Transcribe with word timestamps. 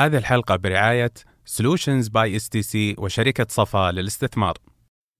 هذه 0.00 0.16
الحلقة 0.16 0.56
برعاية 0.56 1.12
Solutions 1.50 2.06
by 2.06 2.40
STC 2.42 2.98
وشركة 2.98 3.46
صفا 3.48 3.92
للاستثمار. 3.92 4.58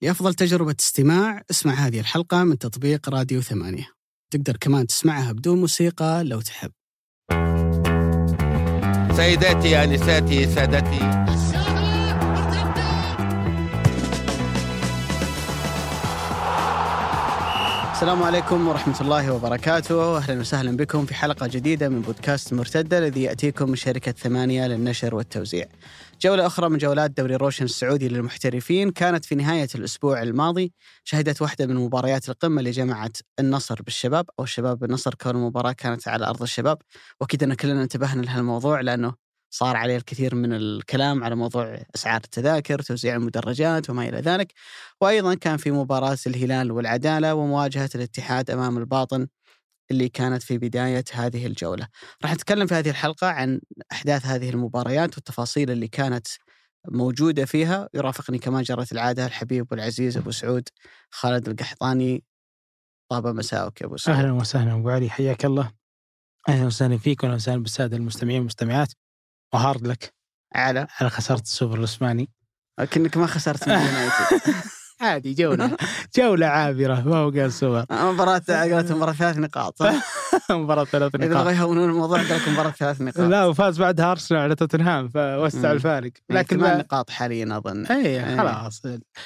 لأفضل 0.02 0.34
تجربة 0.34 0.76
استماع. 0.80 1.42
اسمع 1.50 1.72
هذه 1.72 2.00
الحلقة 2.00 2.44
من 2.44 2.58
تطبيق 2.58 3.08
راديو 3.08 3.40
ثمانية. 3.40 3.86
تقدر 4.30 4.56
كمان 4.56 4.86
تسمعها 4.86 5.32
بدون 5.32 5.60
موسيقى 5.60 6.24
لو 6.24 6.40
تحب. 6.40 6.70
سيداتي 9.16 9.84
آنساتي 9.84 10.46
سادتي. 10.46 11.00
السلام 18.00 18.22
عليكم 18.22 18.68
ورحمة 18.68 19.00
الله 19.00 19.32
وبركاته. 19.32 20.16
أهلا 20.16 20.40
وسهلا 20.40 20.76
بكم 20.76 21.06
في 21.06 21.14
حلقة 21.14 21.46
جديدة 21.46 21.88
من 21.88 22.00
بودكاست 22.00 22.54
مرتدة 22.54 22.98
الذي 22.98 23.22
يأتيكم 23.22 23.68
من 23.68 23.76
شركة 23.76 24.12
ثمانية 24.12 24.66
للنشر 24.66 25.14
والتوزيع. 25.14 25.66
جولة 26.22 26.46
أخرى 26.46 26.68
من 26.68 26.78
جولات 26.78 27.10
دوري 27.10 27.36
روشن 27.36 27.64
السعودي 27.64 28.08
للمحترفين 28.08 28.90
كانت 28.90 29.24
في 29.24 29.34
نهاية 29.34 29.68
الأسبوع 29.74 30.22
الماضي. 30.22 30.72
شهدت 31.04 31.42
واحدة 31.42 31.66
من 31.66 31.76
مباريات 31.76 32.28
القمة 32.28 32.58
اللي 32.58 32.70
جمعت 32.70 33.16
النصر 33.40 33.82
بالشباب 33.82 34.26
أو 34.38 34.44
الشباب 34.44 34.78
بالنصر 34.78 35.14
كون 35.14 35.36
المباراة 35.36 35.72
كانت 35.72 36.08
على 36.08 36.26
أرض 36.26 36.42
الشباب. 36.42 36.78
وأكيد 37.20 37.42
أن 37.42 37.54
كلنا 37.54 37.82
انتبهنا 37.82 38.22
لهالموضوع 38.22 38.80
لأنه 38.80 39.14
صار 39.50 39.76
عليه 39.76 39.96
الكثير 39.96 40.34
من 40.34 40.52
الكلام 40.52 41.24
على 41.24 41.34
موضوع 41.34 41.80
إسعار 41.94 42.20
التذاكر، 42.24 42.82
توزيع 42.82 43.16
المدرجات 43.16 43.90
وما 43.90 44.08
إلى 44.08 44.20
ذلك، 44.20 44.52
وأيضا 45.00 45.34
كان 45.34 45.56
في 45.56 45.70
مباراة 45.70 46.18
الهلال 46.26 46.72
والعدالة 46.72 47.34
ومواجهة 47.34 47.90
الاتحاد 47.94 48.50
أمام 48.50 48.78
الباطن 48.78 49.26
اللي 49.90 50.08
كانت 50.08 50.42
في 50.42 50.58
بداية 50.58 51.04
هذه 51.12 51.46
الجولة. 51.46 51.88
راح 52.22 52.34
نتكلم 52.34 52.66
في 52.66 52.74
هذه 52.74 52.90
الحلقة 52.90 53.26
عن 53.26 53.60
أحداث 53.92 54.26
هذه 54.26 54.50
المباريات 54.50 55.14
والتفاصيل 55.14 55.70
اللي 55.70 55.88
كانت 55.88 56.26
موجودة 56.88 57.44
فيها، 57.44 57.88
يرافقني 57.94 58.38
كما 58.38 58.62
جرت 58.62 58.92
العادة 58.92 59.26
الحبيب 59.26 59.66
والعزيز 59.70 60.16
أبو 60.16 60.30
سعود 60.30 60.68
خالد 61.10 61.48
القحطاني. 61.48 62.24
طاب 63.10 63.26
مساءك 63.26 63.80
يا 63.80 63.86
أبو 63.86 63.96
سعود. 63.96 64.18
أهلا 64.18 64.32
وسهلا 64.32 64.74
أبو 64.74 64.90
علي 64.90 65.10
حياك 65.10 65.44
الله. 65.44 65.72
أهلا 66.48 66.66
وسهلا 66.66 66.98
فيك 66.98 67.22
واهلا 67.22 67.34
وسهلا 67.34 67.62
بالسادة 67.62 67.96
المستمعين 67.96 68.38
والمستمعات. 68.38 68.92
و 69.52 69.59
hard 69.59 69.86
luck. 69.86 70.14
على. 70.54 70.86
على 71.00 71.10
خسارة 71.10 71.40
السوبر 71.40 71.78
العثماني. 71.78 72.30
لكنك 72.80 73.16
ما 73.16 73.26
خسرت 73.26 73.68
من 73.68 73.74
يونايتد 73.74 74.54
عادي 75.00 75.34
جولة. 75.34 75.76
جولة 76.16 76.46
عابرة 76.46 77.00
ما 77.08 77.16
هو 77.16 77.30
قال 77.30 77.52
سوبر. 77.52 77.84
مباراة 77.90 78.38
قالت 78.48 78.92
مباراة 78.92 79.12
ثلاث 79.12 79.38
نقاط؟ 79.38 79.76
مباراة 80.50 80.84
ثلاث 80.84 81.14
إذا 81.14 81.26
نقاط. 81.26 81.42
بغوا 81.42 81.52
يهونون 81.52 81.90
الموضوع 81.90 82.18
قال 82.18 82.28
لك 82.42 82.48
مباراة 82.48 82.70
ثلاث 82.70 83.00
نقاط. 83.00 83.20
لا 83.30 83.44
وفاز 83.46 83.78
بعدها 83.80 84.10
أرسنال 84.10 84.40
على 84.40 84.54
توتنهام 84.54 85.08
فوسع. 85.08 85.72
الفارق. 85.72 86.12
لكن 86.30 86.34
لكن 86.34 86.56
ثمان 86.56 86.72
ما 86.72 86.78
نقاط 86.78 87.10
حاليا 87.10 87.56
أظن. 87.56 87.86
اي 87.86 88.36
خلاص. 88.36 88.82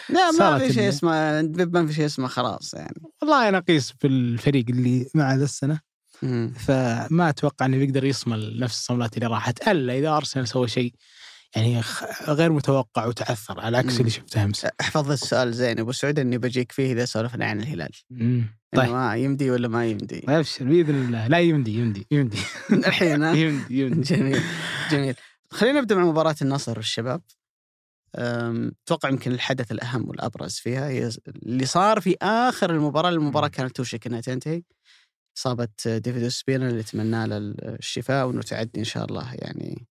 لا 0.09 0.31
ما 0.39 0.59
في 0.59 0.73
شيء 0.73 0.89
اسمه 0.89 1.43
ما 1.43 1.87
في 1.87 1.93
شيء 1.93 2.07
اسمه 2.07 2.29
خلاص 2.29 2.75
يعني. 2.75 3.03
والله 3.23 3.49
أنا 3.49 3.59
اقيس 3.59 3.93
بالفريق 4.03 4.65
اللي 4.69 5.07
مع 5.15 5.35
ذا 5.35 5.45
السنة. 5.45 5.94
مم. 6.25 6.53
فما 6.59 7.29
أتوقع 7.29 7.67
إنه 7.67 7.79
بيقدر 7.79 8.05
يصمل 8.05 8.61
نفس 8.61 8.79
الصملات 8.79 9.17
اللي 9.17 9.27
راحت 9.27 9.69
ألا 9.69 9.99
إذا 9.99 10.17
ارسنال 10.17 10.49
سوى 10.49 10.69
شيء 10.69 10.95
يعني 11.57 11.83
غير 12.29 12.53
متوقع 12.53 13.07
وتعثر 13.07 13.61
على 13.61 13.77
عكس. 13.77 14.01
اللي 14.01 14.11
شفته 14.11 14.45
أمس 14.45 14.67
أحفظ 14.81 15.11
السؤال 15.11 15.55
زين 15.55 15.79
أبو 15.79 15.93
سعود 15.93 16.19
إني 16.19 16.39
بجيك 16.39 16.73
فيه 16.73 16.93
إذا 16.93 17.05
سولفنا 17.05 17.47
عن 17.47 17.61
الهلال. 17.61 17.91
طيب. 18.77 18.91
ما 18.91 19.17
يمدي 19.17 19.51
ولا 19.51 19.69
ما 19.69 19.87
يمدي 19.87 20.25
ابشر 20.29 20.65
بإذن 20.65 20.95
الله 20.95 21.27
لا 21.27 21.39
يمدي 21.39 21.79
يمدي 21.79 22.07
يمدي 22.11 22.39
الحين؟ 22.73 23.23
يمدي 23.45 23.81
يمدي 23.81 24.15
جميل 24.15 24.41
جميل 24.91 25.15
خلينا 25.51 25.81
نبدأ 25.81 25.95
مع 25.95 26.05
مباراة 26.05 26.37
النصر 26.43 26.77
والشباب 26.77 27.23
أتوقع 28.15 29.09
يمكن 29.09 29.33
الحدث 29.33 29.73
الأهم 29.73 30.09
والأبرز 30.09 30.55
فيها 30.55 30.89
هي 30.89 31.11
اللي 31.29 31.67
صار 31.67 32.01
في 32.01 32.17
آخر 32.23 32.71
المباراة، 32.71 33.11
المباراة 33.11 33.49
كانت 33.49 33.77
توشك 33.77 34.07
إنها 34.07 34.21
تنتهي. 34.21 34.63
اصابه 35.37 35.69
ديفيد 35.87 36.23
اوسبينا 36.23 36.69
اللي 36.69 36.81
نتمنى 36.81 37.27
له 37.27 37.37
الشفاء 37.63 38.27
وانه 38.27 38.43
تعدي 38.43 38.81
إن 38.81 38.85
شاء 38.85 39.05
الله 39.05 39.35
يعني 39.35 39.87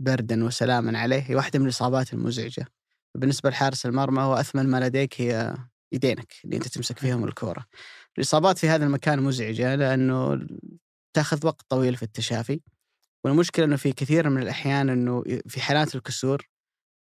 بردا 0.00 0.44
وسلاما 0.44 0.98
عليه، 0.98 1.20
هي 1.26 1.34
واحدة 1.34 1.58
من 1.58 1.64
الإصابات 1.64 2.12
المزعجة. 2.14 2.66
بالنسبة 3.14 3.50
لحارس 3.50 3.86
المرمى 3.86 4.22
هو 4.22 4.34
أثمن 4.34 4.66
ما 4.68 4.80
لديك 4.80 5.20
هي 5.20 5.56
يدينك 5.92 6.32
اللي 6.44 6.56
أنت 6.56 6.68
تمسك 6.68 6.98
فيهم 6.98 7.24
الكورة. 7.24 7.66
الإصابات 8.18 8.58
في 8.58 8.68
هذا 8.68 8.84
المكان 8.86 9.22
مزعجة 9.22 9.74
لأنه 9.74 10.46
تأخذ 11.16 11.46
وقت 11.46 11.62
طويل 11.68 11.96
في 11.96 12.02
التشافي. 12.02 12.60
والمشكلة 13.24 13.64
إنه 13.64 13.76
في 13.76 13.92
كثير 13.92 14.28
من 14.28 14.42
الأحيان 14.42 14.88
إنه 14.88 15.24
في 15.48 15.60
حالات 15.60 15.94
الكسور 15.94 16.48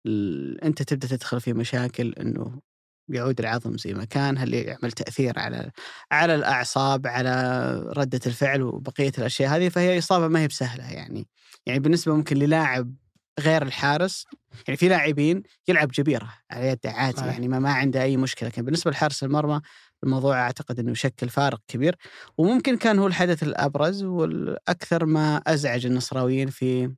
ال- 0.07 0.65
أنت 0.65 0.83
تبدأ 0.83 1.09
تدخل 1.09 1.41
في 1.41 1.53
مشاكل 1.53 2.13
إنه 2.13 2.61
يعود 3.09 3.41
العظم 3.41 3.79
زي 3.79 3.95
ما 3.95 4.05
كان 4.05 4.39
هل 4.39 4.55
يعمل 4.55 4.93
تأثير 4.93 5.39
على 5.39 5.71
على 6.13 6.35
الأعصاب 6.35 7.07
على 7.07 7.73
ردة 7.97 8.21
الفعل 8.27 8.63
وبقية 8.63 9.13
الأشياء 9.19 9.57
هذه؟ 9.57 9.69
فهي 9.69 9.99
إصابة 9.99 10.29
ما 10.29 10.41
هي 10.41 10.49
بسهلة 10.49 10.93
يعني. 10.93 11.27
يعني 11.67 11.81
بالنسبة 11.81 12.15
ممكن 12.15 12.37
للاعب 12.37 12.95
غير 13.41 13.63
الحارس 13.63 14.27
يعني 14.69 14.77
في 14.77 14.89
لاعبين 14.89 15.43
يلعب 15.69 15.89
جبيرة 15.89 16.33
على 16.51 16.67
يده 16.69 16.91
عادي 16.91 17.17
صحيح. 17.17 17.33
يعني 17.33 17.49
ما, 17.49 17.59
ما 17.59 17.73
عنده 17.73 18.03
أي 18.03 18.17
مشكلة. 18.17 18.49
لكن 18.49 18.63
بالنسبة 18.63 18.91
لحارس 18.91 19.25
المرمى 19.25 19.61
الموضوع 20.05 20.41
أعتقد 20.41 20.79
إنه 20.79 20.91
يشكل 20.91 21.29
فارق 21.29 21.61
كبير. 21.69 21.97
وممكن 22.39 22.77
كان 22.77 22.99
هو 22.99 23.07
الحدث 23.07 23.43
الأبرز 23.43 24.03
والأكثر 24.03 25.07
ما 25.07 25.43
أزعج 25.47 25.87
النصراويين 25.87 26.51
في 26.51 26.93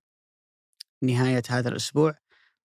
نهاية 1.03 1.43
هذا 1.49 1.69
الأسبوع. 1.69 2.15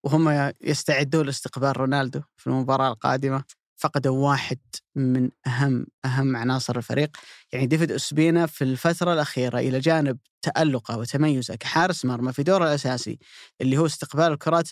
وهم 0.04 0.52
يستعدون 0.60 1.26
لاستقبال 1.26 1.76
رونالدو 1.76 2.20
في 2.36 2.46
المباراة 2.46 2.92
القادمة. 2.92 3.44
فقدوا 3.76 4.28
واحد 4.28 4.58
من 4.94 5.30
أهم 5.46 5.86
أهم 6.04 6.36
عناصر 6.36 6.76
الفريق. 6.76 7.16
يعني 7.52 7.66
ديفيد 7.66 7.92
اسبينا 7.92 8.46
في 8.46 8.64
الفترة 8.64 9.12
الأخيرة 9.12 9.58
إلى 9.58 9.78
جانب 9.78 10.18
تألقه 10.42 10.98
وتميزه 10.98 11.54
كحارس 11.54 12.04
مرمى 12.04 12.32
في 12.32 12.42
دوره 12.42 12.64
الأساسي 12.64 13.18
اللي 13.60 13.78
هو 13.78 13.86
استقبال 13.86 14.32
الكرات 14.32 14.68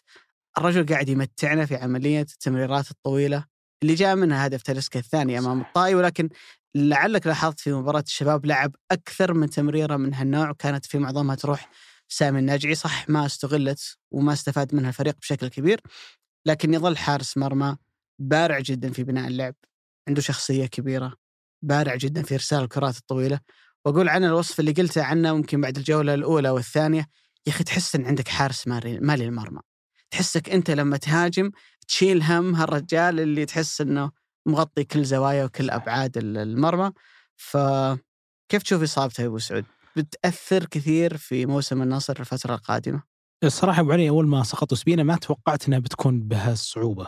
الرجل 0.59 0.87
قاعد 0.87 1.09
يمتعنا 1.09 1.67
في 1.67 1.77
عملية 1.77 2.21
التمريرات 2.21 2.91
الطويلة 2.91 3.45
اللي 3.83 3.95
جاء 3.95 4.17
منها 4.17 4.47
هدف 4.47 4.63
تاليسكا 4.63 4.99
الثاني 4.99 5.39
أمام 5.39 5.61
الطائي. 5.61 5.95
ولكن 5.95 6.29
لعلك 6.75 7.27
لاحظت 7.27 7.61
في 7.61 7.73
مباراة 7.73 8.05
الشباب 8.07 8.47
لعب 8.47 8.77
أكثر 8.91 9.35
من 9.35 9.51
تمريرة 9.51 9.97
من 9.97 10.15
هالنوع 10.15 10.51
وكانت 10.51 10.87
في 10.87 10.99
معظمها 10.99 11.35
تروح 11.35 11.71
سامي 12.13 12.39
الناجعي 12.39 12.75
صح 12.75 13.09
ما 13.09 13.27
استغلت 13.27 13.97
وما 14.11 14.33
استفاد 14.33 14.75
منها 14.75 14.89
الفريق 14.89 15.17
بشكل 15.19 15.49
كبير 15.49 15.81
لكن 16.47 16.75
يظل 16.75 16.97
حارس 16.97 17.37
مرمى 17.37 17.77
بارع 18.19 18.61
جدا 18.61 18.93
في 18.93 19.05
بناء 19.05 19.29
اللعب 19.29 19.55
عنده 20.09 20.21
شخصية 20.21 20.67
كبيرة 20.67 21.15
بارع 21.63 21.97
جدا 21.97 22.23
في 22.23 22.35
إرسال 22.35 22.63
الكرات 22.63 22.97
الطويلة. 22.97 23.41
وأقول 23.85 24.09
عن 24.09 24.25
الوصف 24.25 24.61
اللي 24.61 24.73
قلته 24.73 25.03
عنه 25.03 25.33
ممكن 25.37 25.61
بعد 25.61 25.77
الجولة 25.77 26.15
الأولى 26.15 26.51
والثانية 26.51 27.07
يا 27.47 27.53
أخي 27.53 27.65
تحس 27.65 27.95
إن 27.95 28.07
عندك 28.07 28.29
حارس 28.29 28.69
مالي 28.69 29.25
المرمى. 29.25 29.61
تحسك 30.11 30.51
أنت 30.51 30.71
لما 30.71 30.97
تهاجم 30.97 31.51
تشيل 31.89 32.23
هم 32.23 32.55
هالرجال 32.55 33.21
اللي 33.21 33.47
تحس 33.47 33.81
إنه 33.81 34.11
مغطي 34.47 34.85
كل 34.85 35.05
زوايا 35.05 35.45
وكل 35.45 35.71
أبعاد 35.71 36.17
ال- 36.19 36.39
المرمى. 36.39 36.93
فكيف 37.37 38.63
تشوف 38.63 38.83
إصابته 38.83 39.21
يا 39.23 39.27
أبو 39.27 39.39
سعود؟ 39.39 39.65
بتأثر 39.97 40.65
كثير 40.65 41.17
في 41.17 41.47
موسم 41.47 41.83
النصر 41.83 42.21
الفترة 42.21 42.55
القادمة؟ 42.55 43.03
الصراحة 43.45 43.81
أبو 43.81 43.93
علي 43.93 44.09
أول 44.09 44.27
ما 44.27 44.43
سقط 44.43 44.75
سبينا 44.75 45.03
ما 45.03 45.17
توقعت 45.17 45.69
إنها 45.69 45.79
بتكون 45.79 46.21
بهالصعوبة. 46.21 47.07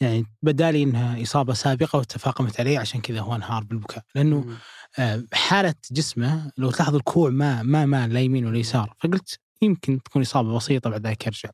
يعني 0.00 0.24
بدالي 0.42 0.82
إنها 0.82 1.22
إصابة 1.22 1.54
سابقة 1.54 1.98
وتفاقمت 1.98 2.60
عليه 2.60 2.78
عشان 2.78 3.00
كذا 3.00 3.20
هو 3.20 3.34
انهار 3.34 3.64
بالبكاء. 3.64 4.04
لأنه 4.14 4.56
آه، 4.98 5.24
حالة 5.32 5.74
جسمه 5.90 6.52
لو 6.58 6.70
تلاحظ 6.70 6.94
الكوع 6.94 7.30
ما 7.30 7.62
ما 7.62 7.86
مال 7.86 8.12
لا 8.12 8.20
يمين 8.20 8.46
ولا 8.46 8.58
يسار 8.58 8.94
فقلت 9.00 9.38
يمكن 9.62 10.02
تكون 10.02 10.22
إصابة 10.22 10.56
بسيطة 10.56 10.90
بعد 10.90 11.06
ذلك 11.06 11.26
يرجع 11.26 11.50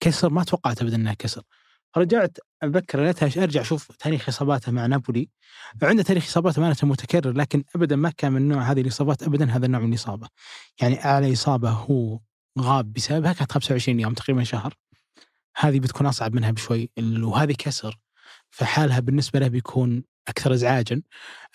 كسر 0.00 0.30
ما 0.30 0.44
توقعت 0.44 0.82
ابدا 0.82 0.96
إنها 0.96 1.14
كسر. 1.14 1.42
رجعت 1.96 2.38
أتذكر 2.62 3.04
ليتها 3.04 3.42
أرجع 3.42 3.60
أشوف 3.60 3.96
تاريخ 3.96 4.28
اصاباته 4.28 4.72
مع 4.72 4.86
نابولي. 4.86 5.28
عنده 5.82 6.02
تاريخ 6.02 6.24
إصابات 6.24 6.58
امانه 6.58 6.76
متكرر 6.82 7.32
لكن 7.32 7.64
ابدا 7.76 7.96
ما 7.96 8.10
كان 8.10 8.32
من 8.32 8.48
نوع 8.48 8.62
هذه 8.62 8.80
الإصابات 8.80 9.22
ابدا 9.22 9.50
هذا 9.50 9.66
النوع 9.66 9.80
من 9.80 9.88
الإصابة. 9.88 10.28
يعني 10.80 11.04
اعلى 11.04 11.32
إصابة 11.32 11.70
هو 11.70 12.20
غاب 12.60 12.92
بسببها 12.92 13.32
كانت 13.32 13.52
25 13.52 14.00
يوم 14.00 14.14
تقريبا 14.14 14.44
شهر. 14.44 14.74
هذه 15.56 15.80
بتكون 15.80 16.06
أصعب 16.06 16.34
منها 16.34 16.50
بشوي 16.50 16.90
وهذه 17.22 17.52
كسر 17.58 17.98
فحالها 18.50 19.00
بالنسبة 19.00 19.38
له 19.40 19.48
بيكون 19.48 20.04
أكثر 20.28 20.54
ازعاجا. 20.54 21.02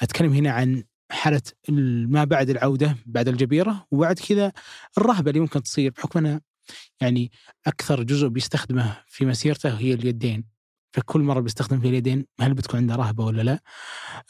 أتكلم 0.02 0.34
هنا 0.34 0.52
عن 0.52 0.84
حالة 1.12 1.42
ال- 1.70 2.12
ما 2.12 2.24
بعد 2.24 2.50
العودة 2.50 2.96
بعد 3.06 3.28
الجبيرة 3.28 3.88
وبعد 3.92 4.20
كذا 4.20 4.52
الرهبة 4.98 5.30
اللي 5.30 5.40
ممكن 5.42 5.64
تصير 5.64 5.92
بحكم 5.92 6.20
انه 6.20 6.42
يعني 7.02 7.32
أكثر 7.68 8.04
جزء 8.04 8.28
بيستخدمه 8.28 9.04
في 9.08 9.26
مسيرته 9.26 9.78
هي 9.78 9.94
اليدين 9.94 10.46
فكل 10.94 11.22
مرة 11.22 11.40
بيستخدم 11.40 11.80
فيه 11.80 11.90
اليدين 11.90 12.26
هل 12.42 12.54
بتكون 12.54 12.80
عنده 12.80 12.96
رهبة 12.96 13.26
ولا 13.26 13.42
لا؟ 13.42 13.60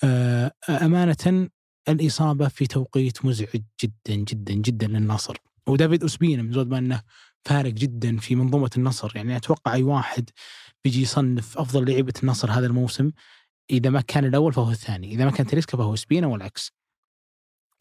آه، 0.03 0.51
أمانة 0.69 1.49
الإصابة 1.89 2.47
في 2.47 2.67
توقيت 2.67 3.25
مزعج 3.25 3.61
جدا 3.83 4.15
جدا 4.15 4.53
جدا 4.53 4.87
للناصر 4.87 5.37
ودافيد 5.67 6.01
اوسبينا 6.01 6.41
من 6.43 6.51
زود 6.51 6.69
ما 6.69 6.77
إنه 6.77 7.01
فارق 7.45 7.73
جدا 7.73 8.17
في 8.17 8.35
منظومة 8.35 8.69
النصر 8.77 9.11
يعني 9.15 9.37
أتوقع 9.37 9.73
أي 9.73 9.83
واحد 9.83 10.29
بيجي 10.83 11.01
يصنف 11.01 11.57
أفضل 11.57 11.91
لعيبة 11.91 12.13
النصر 12.23 12.51
هذا 12.51 12.65
الموسم 12.65 13.11
إذا 13.71 13.89
ما 13.89 14.01
كان 14.01 14.25
الأول 14.25 14.53
فهو 14.53 14.71
الثاني، 14.71 15.11
إذا 15.11 15.25
ما 15.25 15.31
كان 15.31 15.47
تريسكا 15.47 15.77
فهو 15.77 15.95
سبينا 15.95 16.27
والعكس. 16.27 16.71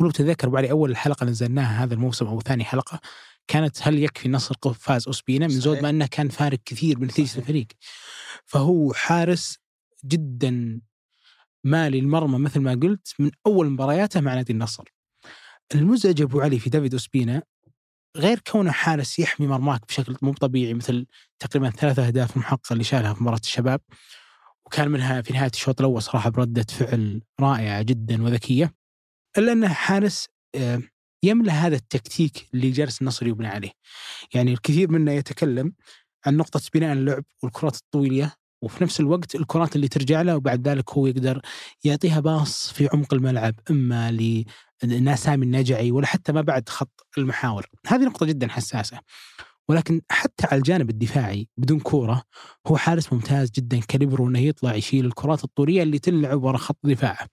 ولو 0.00 0.10
تتذكر 0.10 0.49
بعد 0.49 0.64
أول 0.64 0.96
حلقة 0.96 1.26
نزلناها 1.26 1.84
هذا 1.84 1.94
الموسم 1.94 2.26
أو 2.26 2.40
ثاني 2.40 2.64
حلقة 2.64 3.00
كانت 3.49 3.79
هل 3.83 4.03
يكفي 4.03 4.27
النصر 4.27 4.55
فاز 4.75 5.06
أوسبينا 5.06 5.47
من 5.47 5.61
زود. 5.61 5.79
ما 5.83 5.91
إنه 5.91 6.06
كان 6.06 6.29
فارق 6.29 6.59
كثير 6.65 6.99
من 6.99 7.06
نتيجه 7.06 7.27
صحيح. 7.27 7.39
الفريق. 7.39 7.67
فهو 8.47 8.93
حارس 8.93 9.59
جدا 10.05 10.81
مالي 11.65 11.99
المرمى 11.99 12.39
مثل 12.39 12.61
ما 12.61 12.75
قلت 12.83 13.15
من 13.19 13.31
أول 13.47 13.71
مبارياته 13.71 14.21
مع 14.21 14.35
نادي 14.35 14.53
النصر. 14.53 14.85
المزعج 15.75 16.23
أبو 16.23 16.41
علي 16.41 16.59
في 16.59 16.71
دافيد 16.71 16.93
أوسبينا 16.93 17.43
غير 18.17 18.39
كونه 18.39 18.71
حارس 18.73 19.19
يحمي 19.19 19.47
مرماك 19.47 19.87
بشكل 19.89 20.17
مو 20.23 20.33
طبيعي 20.33 20.75
مثل 20.75 21.06
تقريبا 21.39 21.71
ثلاث 21.71 21.99
أهداف 21.99 22.37
محققه 22.37 22.73
اللي 22.73 22.85
شالها 22.85 23.15
في 23.15 23.23
مباراة 23.23 23.41
الشباب 23.44 23.81
وكان 24.67 24.89
منها 24.89 25.23
في 25.23 25.33
نهاية 25.33 25.51
الشوط 25.55 25.81
الأول 25.81 26.03
صراحة 26.03 26.31
بردة 26.31 26.67
فعل 26.71 27.23
رائعة 27.41 27.83
جدا 27.83 28.23
وذكية 28.23 28.75
إلا 29.39 29.53
أنه 29.53 29.69
حارس 29.69 30.29
آه، 30.55 30.83
يملأ 31.23 31.53
هذا 31.53 31.76
التكتيك 31.76 32.47
اللي 32.55 32.70
جالس 32.70 33.00
النصر 33.00 33.26
يبني 33.26 33.49
عليه. 33.49 33.70
يعني 34.35 34.53
الكثير 34.53 34.91
منا 34.91 35.12
يتكلم 35.12 35.73
عن 36.26 36.37
نقطة 36.37 36.61
بناء 36.75 36.93
اللعب 36.93 37.25
والكرات 37.43 37.76
الطويلة 37.76 38.32
وفي 38.62 38.85
نفس 38.85 39.00
الوقت 39.00 39.35
الكرات 39.35 39.76
اللي 39.76 39.88
ترجع 39.88 40.23
له 40.23 40.37
وبعد 40.37 40.69
ذلك 40.69 40.91
هو 40.91 41.06
يقدر 41.06 41.41
يعطيها 41.85 42.20
باص 42.20 42.73
في 42.73 42.88
عمق 42.93 43.15
الملعب 43.15 43.55
إما 43.70 44.11
لناسامي 44.85 45.47
النجعي 45.47 45.91
ولا 45.91 46.06
حتى 46.06 46.32
ما 46.32 46.41
بعد 46.41 46.69
خط 46.69 47.06
المحاور. 47.19 47.67
هذه 47.87 48.05
نقطة 48.05 48.26
جدا 48.26 48.49
حساسة. 48.49 49.00
ولكن 49.69 50.00
حتى 50.11 50.47
على 50.47 50.59
الجانب 50.59 50.91
الدفاعي 50.91 51.49
بدون 51.56 51.81
كورة 51.81 52.23
هو 52.67 52.76
حارس 52.76 53.12
ممتاز 53.12 53.50
جدا 53.50 53.81
كاليبرو 53.81 54.29
إنه 54.29 54.38
يطلع 54.38 54.75
يشيل 54.75 55.06
الكرات 55.06 55.44
الطولية 55.44 55.82
اللي 55.82 55.99
تلعب 55.99 56.43
ورا 56.43 56.59
خط 56.59 56.79
دفاعه. 56.85 57.29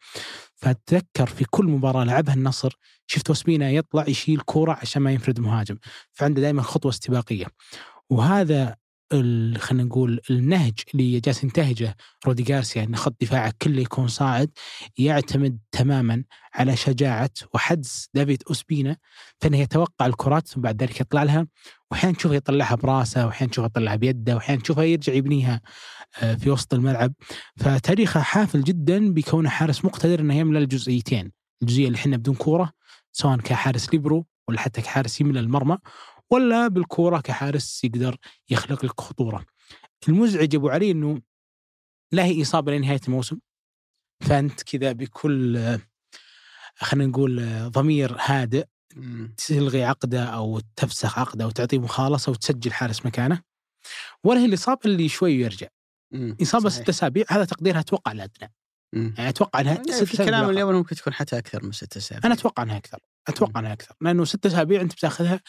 فاتذكر 0.65 1.25
في 1.25 1.45
كل 1.49 1.65
مباراة 1.65 2.03
لعبها 2.03 2.33
النصر 2.33 2.77
شفت 3.07 3.29
وسبينا 3.29 3.71
يطلع 3.71 4.05
يشيل 4.07 4.39
كورة 4.39 4.71
عشان 4.71 5.01
ما 5.01 5.11
ينفرد 5.11 5.39
مهاجم. 5.39 5.77
فعنده 6.13 6.41
دائما 6.41 6.61
خطوة 6.61 6.91
استباقية. 6.91 7.45
وهذا 8.09 8.75
خلينا 9.11 9.83
نقول 9.83 10.19
النهج 10.29 10.73
اللي 10.93 11.19
جالس 11.19 11.43
ينتهجه 11.43 11.95
رودي 12.27 12.43
جارسيا 12.43 12.83
إن 12.83 12.95
خط 12.95 13.15
دفاعك 13.21 13.55
كله 13.61 13.81
يكون 13.81 14.07
صاعد 14.07 14.51
يعتمد 14.97 15.59
تماما 15.71 16.23
على 16.53 16.75
شجاعة 16.75 17.29
وحدس 17.53 18.09
دافيد 18.13 18.43
أوسبينا. 18.49 18.97
فانه 19.41 19.57
يتوقع 19.57 20.05
الكرات 20.05 20.47
ثم 20.47 20.61
بعد 20.61 20.83
ذلك 20.83 21.01
يطلع 21.01 21.23
لها 21.23 21.47
واحيانا 21.91 22.17
تشوفه 22.17 22.35
يطلعها 22.35 22.75
براسه 22.75 23.25
واحيانا 23.25 23.51
تشوفه 23.51 23.65
يطلعها 23.65 23.95
بيده 23.95 24.35
واحيانا 24.35 24.61
تشوفه 24.61 24.83
يرجع 24.83 25.13
يبنيها 25.13 25.61
آه، 26.21 26.35
في 26.35 26.49
وسط 26.49 26.73
الملعب. 26.73 27.13
فتاريخه 27.57 28.19
حافل 28.21 28.63
جدا 28.63 29.13
بكونه 29.13 29.49
حارس 29.49 29.85
مقتدر 29.85 30.19
إنه 30.19 30.35
يملأ 30.35 30.59
الجزئيتين. 30.59 31.31
الجزئية 31.61 31.87
اللي 31.87 31.95
إحنا 31.97 32.17
بدون 32.17 32.35
كورة 32.35 32.71
سواء 33.11 33.37
كحارس 33.37 33.93
ليبرو 33.93 34.25
ولا 34.47 34.59
حتى 34.59 34.81
كحارس 34.81 35.21
يملى 35.21 35.39
المرمى. 35.39 35.77
ولا 36.31 36.67
بالكورة 36.67 37.19
كحارس 37.19 37.83
يقدر 37.83 38.17
يخلق 38.49 38.85
لك 38.85 39.01
خطورة. 39.01 39.45
المزعج 40.07 40.55
أبو 40.55 40.69
علي 40.69 40.91
إنه 40.91 41.21
لا 42.11 42.23
هي 42.23 42.41
إصابة 42.41 42.71
لنهاية 42.71 43.01
الموسم 43.07 43.39
فأنت 44.21 44.63
كذا 44.63 44.91
بكل 44.91 45.59
خلينا 46.75 47.09
نقول 47.09 47.69
ضمير 47.69 48.15
هادئ. 48.19 48.65
تلغي 49.37 49.83
عقده 49.83 50.23
أو 50.25 50.61
تفسخ 50.75 51.19
عقده 51.19 51.47
وتعطيه 51.47 51.79
مخالصة 51.79 52.31
وتسجل 52.31 52.73
حارس 52.73 53.05
مكانه 53.05 53.41
ولا 54.23 54.39
هي 54.39 54.45
الإصابة 54.45 54.79
اللي 54.85 55.09
شوي 55.09 55.33
يرجع. 55.33 55.67
إصابة. 56.41 56.69
ست 56.69 56.89
أسابيع 56.89 57.25
هذا 57.29 57.45
تقديرها 57.45 57.79
أتوقع 57.79 58.11
الادنى. 58.11 58.53
يعني 58.93 59.29
أتوقع 59.29 59.59
أنها 59.59 59.73
يعني 59.73 59.91
ست 59.91 60.03
في 60.03 60.17
كلام. 60.17 60.49
اليوم 60.49 60.73
ممكن 60.73 60.95
تكون 60.95 61.13
حتى 61.13 61.37
أكثر 61.37 61.65
من 61.65 61.71
ست 61.71 61.97
أسابيع 61.97 62.25
أنا 62.25 62.33
أتوقع 62.33 62.63
أنها 62.63 62.77
أكثر 62.77 62.99
أتوقع 63.27 63.59
أنها 63.59 63.73
أكثر 63.73 63.95
لأنه 64.01 64.25
ست 64.25 64.45
أسابيع 64.45 64.81
أنت 64.81 64.93
بتاخذها 64.93 65.41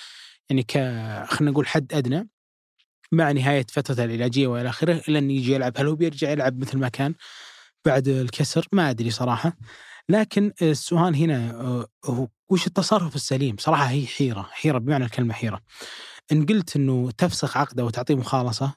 يعني 0.50 0.62
ك 0.62 0.72
خلينا 1.28 1.50
نقول 1.50 1.66
حد 1.66 1.94
أدنى 1.94 2.28
مع 3.12 3.32
نهاية 3.32 3.66
فترته 3.72 4.04
العلاجية 4.04 4.46
وإلى 4.46 4.68
آخره 4.68 5.02
إلى 5.08 5.18
انه 5.18 5.32
يجي 5.32 5.52
يلعب 5.52 5.72
هل 5.78 5.86
هو 5.86 5.94
بيرجع 5.94 6.30
يلعب 6.30 6.58
مثل 6.58 6.78
ما 6.78 6.88
كان 6.88 7.14
بعد 7.84 8.08
الكسر 8.08 8.66
ما 8.72 8.90
أدري 8.90 9.10
صراحة 9.10 9.56
لكن 10.08 10.52
السؤال 10.62 11.16
هنا 11.16 11.50
آه، 11.50 11.86
هو 12.04 12.28
وش 12.48 12.66
التصرف 12.66 13.16
السليم؟ 13.16 13.56
صراحة 13.58 13.84
هي 13.84 14.06
حيرة، 14.06 14.42
حيرة 14.52 14.78
بمعنى 14.78 15.04
الكلمة 15.04 15.34
حيرة. 15.34 15.62
إن 16.32 16.46
قلت 16.46 16.76
إنه 16.76 17.10
تفسخ 17.10 17.56
عقده 17.56 17.84
وتعطيه 17.84 18.14
مخالصة 18.14 18.74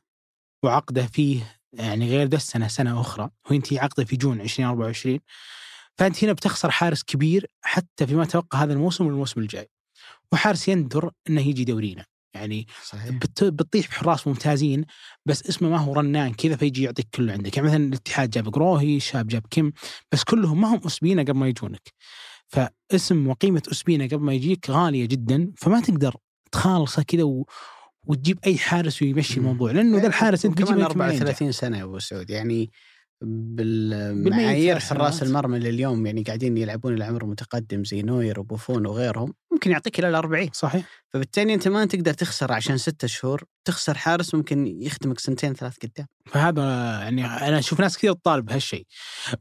وعقده 0.64 1.08
فيه 1.08 1.60
يعني 1.74 2.10
غير 2.10 2.28
ذا 2.28 2.36
السنة 2.36 2.68
سنة 2.68 3.02
أخرى 3.02 3.30
وينتهي 3.50 3.80
عقده 3.80 4.06
في 4.06 4.16
جون 4.16 4.42
2024 4.42 5.20
فأنت 5.98 6.24
هنا 6.24 6.34
بتخسر 6.34 6.72
حارس 6.72 7.04
كبير 7.04 7.48
حتى 7.62 8.08
فيما 8.08 8.26
توقع 8.26 8.64
هذا 8.64 8.74
الموسم 8.74 9.06
والموسم 9.06 9.42
الجاي. 9.42 9.70
وحارس 10.34 10.68
يندر 10.68 11.12
إنه 11.30 11.42
يجي 11.48 11.64
دورينا، 11.64 12.06
يعني 12.34 12.68
صحيح. 12.86 13.10
بت- 13.10 13.44
بتطيح 13.44 13.88
بحراس 13.88 14.28
ممتازين 14.28 14.86
بس 15.26 15.50
اسمه 15.50 15.70
ما 15.70 15.78
هو 15.78 15.94
رنان 15.94 16.34
كذا 16.34 16.56
فيجي 16.56 16.84
يعطيك 16.84 17.08
كله 17.16 17.34
عندك. 17.34 17.58
يعني 17.58 17.70
مثلا 17.70 17.84
الاتحاد 17.88 18.30
جاب 18.30 18.50
قروهي 18.50 18.98
الشاب 18.98 19.28
جاب 19.28 19.44
كيم 19.50 19.74
بس 20.12 20.24
كلهم 20.24 20.62
ما 20.62 20.68
هم 20.76 20.82
اسبينا 20.86 21.22
قبل 21.22 21.34
ما 21.34 21.48
يجونك. 21.48 21.94
فاسم 22.48 23.28
وقيمة 23.28 23.64
اسبينا 23.72 24.06
قبل 24.06 24.20
ما 24.24 24.34
يجيك 24.34 24.70
غالية 24.70 25.06
جدا 25.06 25.52
فما 25.58 25.82
تقدر 25.82 26.16
تخالصه 26.52 27.04
كذا 27.04 27.24
و... 27.24 27.46
وتجيب 28.08 28.40
أي 28.48 28.58
حارس 28.58 29.02
ويمشي. 29.02 29.38
الموضوع. 29.38 29.72
لأنه 29.72 29.98
ذا 30.02 30.08
الحارس 30.08 30.46
أنت 30.46 30.62
كمان 30.62 30.78
بتجيبه 30.78 30.96
ما 30.96 31.06
ينجح. 31.06 31.18
34 31.22 31.52
سنة 31.52 31.78
يا 31.78 31.84
أبو 31.84 32.00
سعود. 32.00 32.30
يعني 32.30 32.72
بالمعايير 33.22 34.80
حراس. 34.80 35.24
المرمى 35.24 35.58
اللي 35.58 35.70
اليوم 35.70 36.06
يعني 36.06 36.24
قاعدين 36.24 36.58
يلعبون 36.58 36.94
إلى 36.94 37.04
عمر 37.04 37.26
متقدم 37.26 37.84
زي 37.84 38.02
نوير 38.02 38.40
وبوفون 38.40 38.86
وغيرهم 38.86 39.34
ممكن 39.52 39.72
يعطيك 39.72 40.00
إلى 40.00 40.10
ال 40.10 40.16
40 40.16 40.50
صحيح. 40.54 40.86
فبالتالي 41.14 41.54
أنت 41.54 41.68
ما 41.68 41.86
تقدر 41.86 42.14
تخسر 42.14 42.52
عشان 42.52 42.78
ستة 42.78 43.08
شهور 43.08 43.44
تخسر 43.66 43.98
حارس 43.98 44.36
ممكن 44.36 44.68
يخدمك 44.68 45.20
سنتين 45.20 45.54
ثلاث 45.54 45.78
قدام. 45.78 46.08
فهذا 46.26 46.62
يعني 47.02 47.26
أنا 47.26 47.60
أشوف 47.60 47.80
ناس 47.80 47.98
كثير 47.98 48.14
تطالب 48.14 48.46
بهالشيء. 48.46 48.86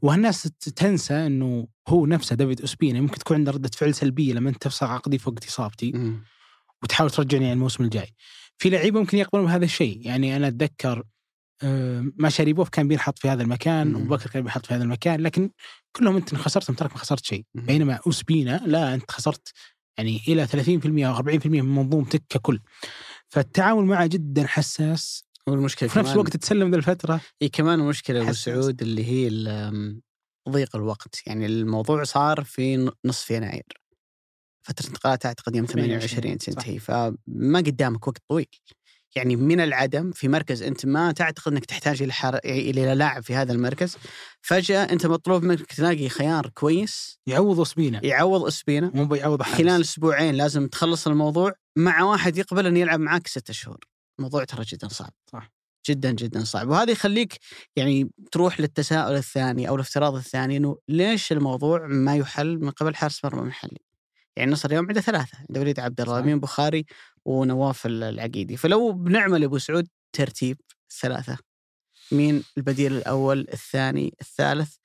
وهالناس 0.01 0.41
تنسى 0.75 1.13
إنه 1.13 1.67
هو 1.87 2.05
نفسه 2.05 2.35
دافيد 2.35 2.61
اسبينا 2.61 3.01
ممكن 3.01 3.19
تكون 3.19 3.37
عنده 3.37 3.51
ردة 3.51 3.69
فعل 3.75 3.95
سلبية 3.95 4.33
لما 4.33 4.49
أنت 4.49 4.61
تفسخ 4.61 4.83
عقدي 4.83 5.17
فوق 5.17 5.35
اصابتي 5.47 6.13
وتحاول 6.83 7.09
ترجعني 7.11 7.45
على 7.45 7.53
الموسم 7.53 7.83
الجاي. 7.83 8.13
في 8.57 8.69
لعيبة 8.69 8.99
ممكن 8.99 9.17
يقبلون 9.17 9.45
بهذا 9.45 9.65
الشيء، 9.65 9.99
يعني 10.01 10.35
أنا 10.35 10.47
أتذكر 10.47 11.03
آه، 11.63 12.05
ما 12.17 12.29
شاريبوف 12.29 12.69
كان 12.69 12.87
بينحط 12.87 13.19
في 13.19 13.29
هذا 13.29 13.43
المكان 13.43 13.87
مم. 13.87 14.01
وبكر 14.01 14.29
كان 14.29 14.41
بينحط 14.41 14.65
في 14.65 14.73
هذا 14.73 14.83
المكان 14.83 15.21
لكن 15.21 15.49
كلهم 15.91 16.15
أنت 16.15 16.35
خسرتهم 16.35 16.75
تراك 16.75 16.91
ما 16.91 16.97
خسرت 16.97 17.25
شيء،. 17.25 17.45
بينما 17.53 17.99
أوسبينا 18.07 18.61
لا 18.65 18.93
أنت 18.93 19.11
خسرت 19.11 19.51
يعني 19.97 20.21
إلى 20.27 20.47
30% 20.47 21.05
أو 21.05 21.15
40% 21.15 21.45
من 21.45 21.75
منظومتك 21.75 22.23
ككل. 22.29 22.59
فالتعامل 23.27 23.85
معه 23.85 24.07
جدا 24.07 24.47
حساس 24.47 25.23
والمشكلة 25.47 25.89
وفي 25.89 25.99
نفس 25.99 26.11
الوقت 26.11 26.37
تسلم 26.37 26.71
ذا 26.71 26.77
الفترة 26.77 27.21
هي 27.41 27.49
كمان 27.49 27.79
المشكلة 27.79 28.21
أبو. 28.21 28.33
سعود 28.33 28.81
اللي 28.81 29.05
هي 29.05 29.29
ضيق 30.49 30.75
الوقت 30.75 31.21
يعني 31.27 31.45
الموضوع 31.45 32.03
صار 32.03 32.43
في 32.43 32.91
نصف 33.05 33.31
يناير 33.31 33.63
فترة 34.61 34.87
انتقالات 34.87 35.25
أعتقد 35.25 35.55
يوم 35.55 35.65
28 35.65 36.37
تنتهي 36.37 36.79
فما 36.79 37.59
قدامك 37.59 38.07
وقت 38.07 38.21
طويل 38.29 38.47
يعني 39.15 39.35
من 39.35 39.59
العدم 39.59 40.11
في 40.11 40.27
مركز 40.27 40.63
أنت 40.63 40.85
ما 40.85 41.11
تعتقد 41.11 41.51
إنك 41.51 41.65
تحتاج 41.65 42.01
إلى 42.01 42.13
حر... 42.13 42.39
إلى 42.45 42.95
لاعب 42.95 43.23
في 43.23 43.35
هذا 43.35 43.53
المركز. 43.53 43.97
فجأة 44.41 44.83
أنت 44.83 45.05
مطلوب 45.05 45.43
منك 45.43 45.65
تلاقي 45.65 46.09
خيار 46.09 46.49
كويس. 46.49 47.19
يعوض 47.27 47.57
اوسبينا 47.57 48.05
يعوض 48.05 48.45
اسبينا 48.45 48.91
مو 48.93 49.05
بيعوض 49.05 49.41
حارس. 49.41 49.57
خلال 49.57 49.81
أسبوعين 49.81 50.35
لازم 50.35 50.67
تخلص 50.67 51.07
الموضوع 51.07 51.53
مع 51.75 52.03
واحد 52.03 52.37
يقبل 52.37 52.67
إنه 52.67 52.79
يلعب 52.79 52.99
معاك 52.99 53.27
ستة 53.27 53.53
شهور. 53.53 53.79
الموضوع 54.19 54.43
ترى 54.43 54.65
جدا 54.65 54.87
صعب. 54.87 55.13
صح. 55.31 55.51
جدا 55.89 56.11
جدا 56.11 56.43
صعب. 56.43 56.69
وهذا 56.69 56.91
يخليك 56.91 57.37
يعني 57.75 58.11
تروح 58.31 58.59
للتساؤل 58.59 59.15
الثاني 59.15 59.69
أو 59.69 59.75
الافتراض 59.75 60.15
الثاني 60.15 60.57
إنه 60.57 60.77
ليش 60.87 61.31
الموضوع 61.31 61.87
ما 61.87 62.15
يحل 62.15 62.59
من 62.59 62.69
قبل 62.69 62.95
حارس 62.95 63.25
مرمى 63.25 63.41
محلي؟ 63.41 63.79
يعني 64.39 64.49
النصر 64.49 64.69
اليوم 64.69 64.87
عنده 64.87 65.01
ثلاثة 65.01 65.37
عنده 65.49 65.59
وليد 65.61 65.79
عبد 65.79 66.01
الله. 66.01 66.19
أمين 66.19 66.39
بخاري 66.39 66.85
ونواف 67.25 67.85
العقيدي 67.85 68.57
فلو 68.57 68.91
بنعمل 68.91 69.43
أبو 69.43 69.57
سعود 69.57 69.87
ترتيب 70.13 70.57
الثلاثه 70.91 71.37
مين 72.11 72.43
البديل 72.57 72.93
الأول 72.97 73.47
الثاني 73.53 74.13
الثالث 74.21 74.75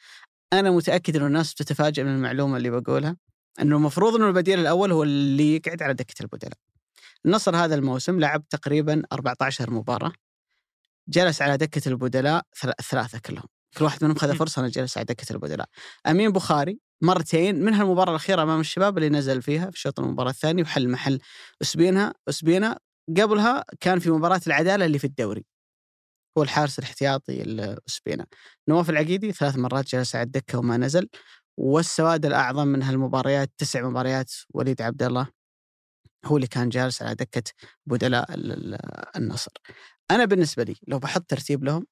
أنا 0.53 0.71
متأكد 0.71 1.17
إنه 1.17 1.27
الناس 1.27 1.53
بتتفاجئ 1.53 2.03
من 2.05 2.15
المعلومة 2.15 2.57
اللي 2.57 2.71
بقولها 2.71 3.17
إنه 3.61 3.77
المفروض 3.77 4.15
إنه 4.15 4.29
البديل 4.29 4.59
الأول 4.61 4.93
هو 4.93 5.03
اللي 5.03 5.57
يقعد 5.57 5.83
على 5.83 5.95
دكة 5.95 6.23
البدلاء. 6.23 6.59
النصر 7.27 7.57
هذا 7.57 7.75
الموسم 7.75 8.21
لعب 8.21 8.49
تقريبا 8.49 9.03
14 9.13 9.71
مباراة 9.71 10.13
جلس 11.09 11.43
على 11.43 11.57
دكة 11.57 11.89
البدلاء 11.89 12.43
ثل- 12.61 12.73
ثلاثة 12.91 13.19
كلهم، 13.19 13.45
كل 13.79 13.85
واحد 13.85 14.05
منهم 14.05 14.17
خذ 14.17 14.37
فرصة 14.37 14.61
إنه 14.61 14.69
جلس 14.69 14.97
على 14.99 15.05
دكة 15.05 15.33
البدلاء. 15.33 15.69
أمين 16.07 16.31
بخاري 16.33 16.79
مرتين 17.05 17.65
منها 17.65 17.83
المباراة 17.83 18.11
الأخيرة 18.11 18.43
أمام 18.43 18.61
الشباب 18.61 18.99
اللي 18.99 19.09
نزل 19.09 19.43
فيها 19.43 19.71
في 19.71 19.81
شوط 19.81 20.01
المباراة 20.01 20.31
الثاني 20.31 20.63
وحل 20.63 20.89
محل 20.89 21.21
أسبينها 21.63 22.15
اسبينا 22.29 22.79
قبلها 23.09 23.65
كان 23.81 23.99
في 23.99 24.11
مباراة 24.11 24.41
العدالة 24.47 24.85
اللي 24.85 24.99
في 24.99 25.07
الدوري 25.07 25.45
هو 26.39 26.43
الحارس 26.43 26.79
الاحتياطي 26.79 27.43
لاسبينا 27.43 28.27
نواف 28.69 28.91
العقيدي 28.91 29.33
ثلاث 29.33 29.57
مرات 29.57 29.87
جلس 29.87 30.17
على 30.17 30.23
الدكة 30.23 30.59
وما 30.59 30.77
نزل 30.77 31.09
والسواد 31.57 32.27
الأعظم 32.27 32.67
من 32.67 32.83
هالمباريات 32.83 33.51
تسع 33.59 33.89
مباريات 33.89 34.33
وليد 34.55 34.83
عبد 34.83 35.03
الله 35.03 35.29
هو 36.25 36.37
اللي 36.37 36.47
كان 36.47 36.69
جالس 36.69 37.03
على 37.03 37.15
دكة 37.15 37.43
بدلاء 37.87 38.27
النصر. 39.17 39.53
أنا 40.11 40.25
بالنسبة 40.25 40.63
لي 40.63 40.77
لو 40.89 40.99
بحط 40.99 41.23
ترتيب 41.29 41.65
لهم 41.65 41.87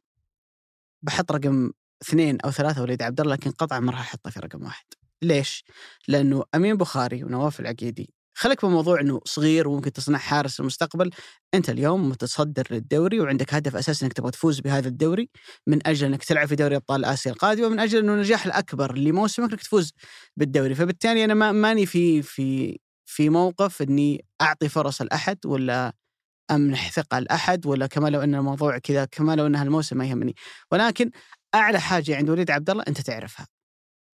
بحط 1.02 1.32
رقم 1.32 1.70
اثنين 2.02 2.40
أو 2.40 2.50
ثلاثة 2.50 2.82
وليد 2.82 3.02
عبد 3.02 3.20
الله 3.20 3.34
لكن 3.34 3.50
قطعا 3.50 3.80
ما 3.80 3.92
راح 3.92 4.00
أحطه 4.00 4.30
في 4.30 4.40
رقم 4.40 4.64
واحد. 4.64 4.84
ليش؟ 5.22 5.64
لأنه 6.08 6.44
أمين 6.54 6.76
بخاري 6.76 7.24
ونواف 7.24 7.60
العقيدي 7.60 8.14
خليك 8.34 8.64
بموضوع 8.64 9.00
إنه 9.00 9.20
صغير 9.24 9.68
وممكن 9.68 9.92
تصنع 9.92 10.18
حارس 10.18 10.60
المستقبل، 10.60 11.10
أنت 11.54 11.70
اليوم 11.70 12.08
متصدر 12.08 12.66
للدوري 12.70 13.20
وعندك 13.20 13.54
هدف 13.54 13.76
أساسي 13.76 14.04
إنك 14.04 14.12
تبغى 14.12 14.30
تفوز 14.30 14.60
بهذا 14.60 14.88
الدوري 14.88 15.28
من 15.66 15.86
أجل 15.86 16.06
إنك 16.06 16.24
تلعب 16.24 16.48
في 16.48 16.56
دوري 16.56 16.76
أبطال 16.76 17.04
آسيا 17.04 17.32
القادم 17.32 17.64
ومن 17.64 17.78
أجل 17.80 17.98
إنه 17.98 18.14
النجاح 18.14 18.46
الأكبر 18.46 18.98
لموسمك 18.98 19.50
إنك 19.50 19.60
تفوز 19.62 19.92
بالدوري، 20.36 20.74
فبالتالي 20.74 21.24
أنا 21.24 21.34
ما 21.34 21.52
ماني 21.52 21.86
في 21.86 22.22
في 22.22 22.78
في 23.06 23.28
موقف 23.28 23.82
إني 23.82 24.24
أعطي 24.42 24.68
فرص 24.68 25.02
لأحد 25.02 25.38
ولا 25.46 25.92
أمنح 26.50 26.90
ثقة 26.92 27.18
لأحد 27.18 27.66
ولا 27.66 27.86
كما 27.86 28.08
لو 28.08 28.20
أن 28.22 28.34
الموضوع 28.34 28.78
كذا 28.78 29.04
كما 29.04 29.36
لو 29.36 29.46
أن 29.46 29.56
هالموسم 29.56 29.98
ما 29.98 30.06
يهمني، 30.06 30.34
ولكن 30.72 31.10
أعلى 31.54 31.80
حاجة 31.80 32.16
عند 32.16 32.30
وليد 32.30 32.50
عبد 32.50 32.70
الله 32.70 32.84
أنت 32.88 33.00
تعرفها. 33.00 33.46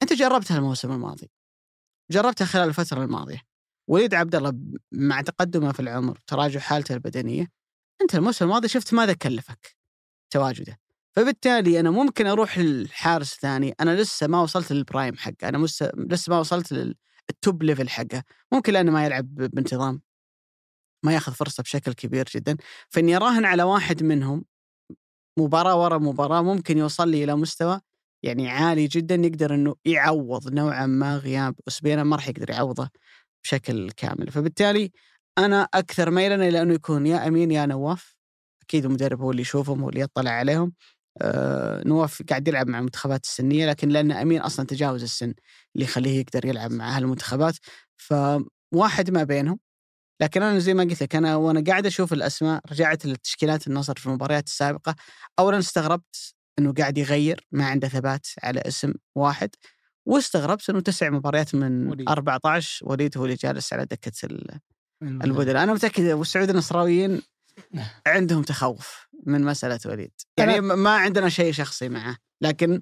أنت 0.01 0.13
جربتها 0.13 0.57
الموسم 0.57 0.91
الماضي. 0.91 1.31
جربتها 2.11 2.45
خلال 2.45 2.69
الفترة 2.69 3.03
الماضية. 3.03 3.41
وليد 3.89 4.13
عبد 4.13 4.35
الله 4.35 4.53
مع 4.91 5.21
تقدمه 5.21 5.71
في 5.71 5.79
العمر 5.79 6.19
تراجع 6.27 6.59
حالته 6.59 6.93
البدنية 6.93 7.47
أنت 8.01 8.15
الموسم 8.15 8.45
الماضي 8.45 8.67
شفت 8.67 8.93
ماذا 8.93 9.13
كلفك؟ 9.13 9.77
تواجده. 10.29 10.79
فبالتالي 11.15 11.79
أنا 11.79 11.91
ممكن 11.91 12.27
أروح 12.27 12.57
للحارس 12.57 13.33
الثاني 13.33 13.75
أنا 13.79 14.01
لسه 14.01 14.27
ما 14.27 14.41
وصلت 14.41 14.71
للبرايم 14.71 15.17
حقه 15.17 15.49
أنا 15.49 15.65
لسه 15.95 16.29
ما 16.29 16.39
وصلت 16.39 16.95
لل 17.29 17.43
top 17.43 17.63
level 17.63 17.89
حقه. 17.89 18.23
ممكن 18.51 18.73
لأنه 18.73 18.91
ما 18.91 19.05
يلعب 19.05 19.35
بانتظام. 19.35 20.01
ما 21.03 21.13
ياخذ 21.13 21.33
فرصة 21.33 21.63
بشكل 21.63 21.93
كبير 21.93 22.25
جدا. 22.35 22.57
فإني 22.89 23.15
أراهن 23.15 23.45
على 23.45 23.63
واحد 23.63 24.03
منهم 24.03 24.45
مباراة 25.39 25.83
ورا 25.83 25.97
مباراة 25.97 26.41
ممكن 26.41 26.77
يوصل 26.77 27.09
لي 27.09 27.23
إلى 27.23 27.35
مستوى 27.35 27.81
يعني 28.27 28.49
عالي 28.49 28.87
جدا 28.87 29.15
يقدر 29.15 29.55
إنه 29.55 29.75
يعوض 29.85 30.53
نوعا 30.53 30.85
ما 30.85 31.17
غياب 31.17 31.55
اسبينا 31.67 32.03
ما 32.03 32.15
راح 32.15 32.27
يقدر 32.29 32.49
يعوضه 32.49 32.89
بشكل 33.43 33.91
كامل. 33.91 34.31
فبالتالي 34.31 34.91
أنا 35.37 35.67
أكثر 35.73 36.11
ميلا 36.11 36.35
إلى 36.35 36.61
أنه 36.61 36.73
يكون 36.73 37.07
يا 37.07 37.27
أمين 37.27 37.51
يا 37.51 37.65
نواف. 37.65 38.15
أكيد 38.63 38.85
المدرب 38.85 39.21
هو 39.21 39.31
اللي 39.31 39.41
يشوفهم 39.41 39.81
هو 39.83 39.89
اللي 39.89 40.01
يطلع 40.01 40.31
عليهم. 40.31 40.73
آه 41.21 41.83
نواف 41.87 42.23
قاعد 42.29 42.47
يلعب 42.47 42.67
مع 42.67 42.79
المنتخبات 42.79 43.23
السنية 43.25 43.67
لكن 43.69 43.89
لأن 43.89 44.11
أمين 44.11 44.41
أصلا 44.41 44.65
تجاوز 44.65 45.03
السن 45.03 45.33
اللي 45.75 45.85
يخليه 45.85 46.19
يقدر 46.19 46.45
يلعب 46.45 46.71
مع 46.71 46.97
هالمنتخبات 46.97 47.55
فواحد 47.97 49.11
ما 49.11 49.23
بينهم. 49.23 49.59
لكن 50.21 50.43
أنا 50.43 50.59
زي 50.59 50.73
ما 50.73 50.83
قلت 50.83 51.03
لك 51.03 51.15
أنا 51.15 51.35
وأنا 51.35 51.63
قاعد 51.67 51.85
أشوف 51.85 52.13
الأسماء 52.13 52.61
رجعت 52.71 53.05
لتشكيلات 53.05 53.67
النصر 53.67 53.95
في 53.97 54.07
المباريات 54.07 54.47
السابقة. 54.47 54.95
اولا 55.39 55.59
استغربت 55.59 56.35
إنه 56.59 56.73
قاعد 56.73 56.97
يغير 56.97 57.47
ما 57.51 57.65
عنده 57.65 57.87
ثبات 57.87 58.27
على 58.43 58.59
اسم 58.59 58.93
واحد 59.15 59.49
واستغربت 60.05 60.69
إنه 60.69 60.79
تسع 60.79 61.09
مباريات 61.09 61.55
من 61.55 61.87
وليد. 61.87 62.09
14 62.09 62.85
وليد 62.89 63.17
هو 63.17 63.25
اللي 63.25 63.35
جالس 63.35 63.73
على 63.73 63.85
دكة 63.85 64.11
البدلاء. 65.03 65.63
أنا 65.63 65.73
متأكد 65.73 66.03
ابو 66.05 66.23
سعود 66.23 66.49
النصراويين 66.49 67.21
عندهم 68.07 68.43
تخوف 68.43 69.07
من 69.25 69.41
مسألة 69.41 69.79
وليد. 69.85 70.11
يعني 70.37 70.61
ما 70.61 70.95
عندنا 70.95 71.29
شيء 71.29 71.51
شخصي 71.51 71.89
معه 71.89 72.17
لكن 72.41 72.81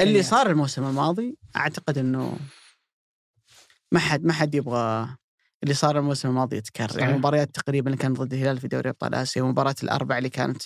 اللي 0.00 0.22
صار 0.22 0.50
الموسم 0.50 0.84
الماضي 0.84 1.36
أعتقد 1.56 1.98
إنه 1.98 2.38
ما 3.92 4.00
حد 4.00 4.24
ما 4.24 4.32
حد 4.32 4.54
يبغى 4.54 5.16
اللي 5.62 5.74
صار 5.74 5.98
الموسم 5.98 6.28
الماضي 6.28 6.56
يتكرر. 6.56 6.98
يعني 6.98 7.18
مباريات 7.18 7.54
تقريبا 7.54 7.86
اللي 7.86 8.02
كانت 8.02 8.20
ضد 8.20 8.32
الهلال 8.34 8.60
في 8.60 8.68
دوري 8.68 8.88
أبطال 8.90 9.14
آسيا 9.14 9.42
ومباراة 9.42 9.74
الأربع 9.82 10.18
اللي 10.18 10.28
كانت 10.28 10.62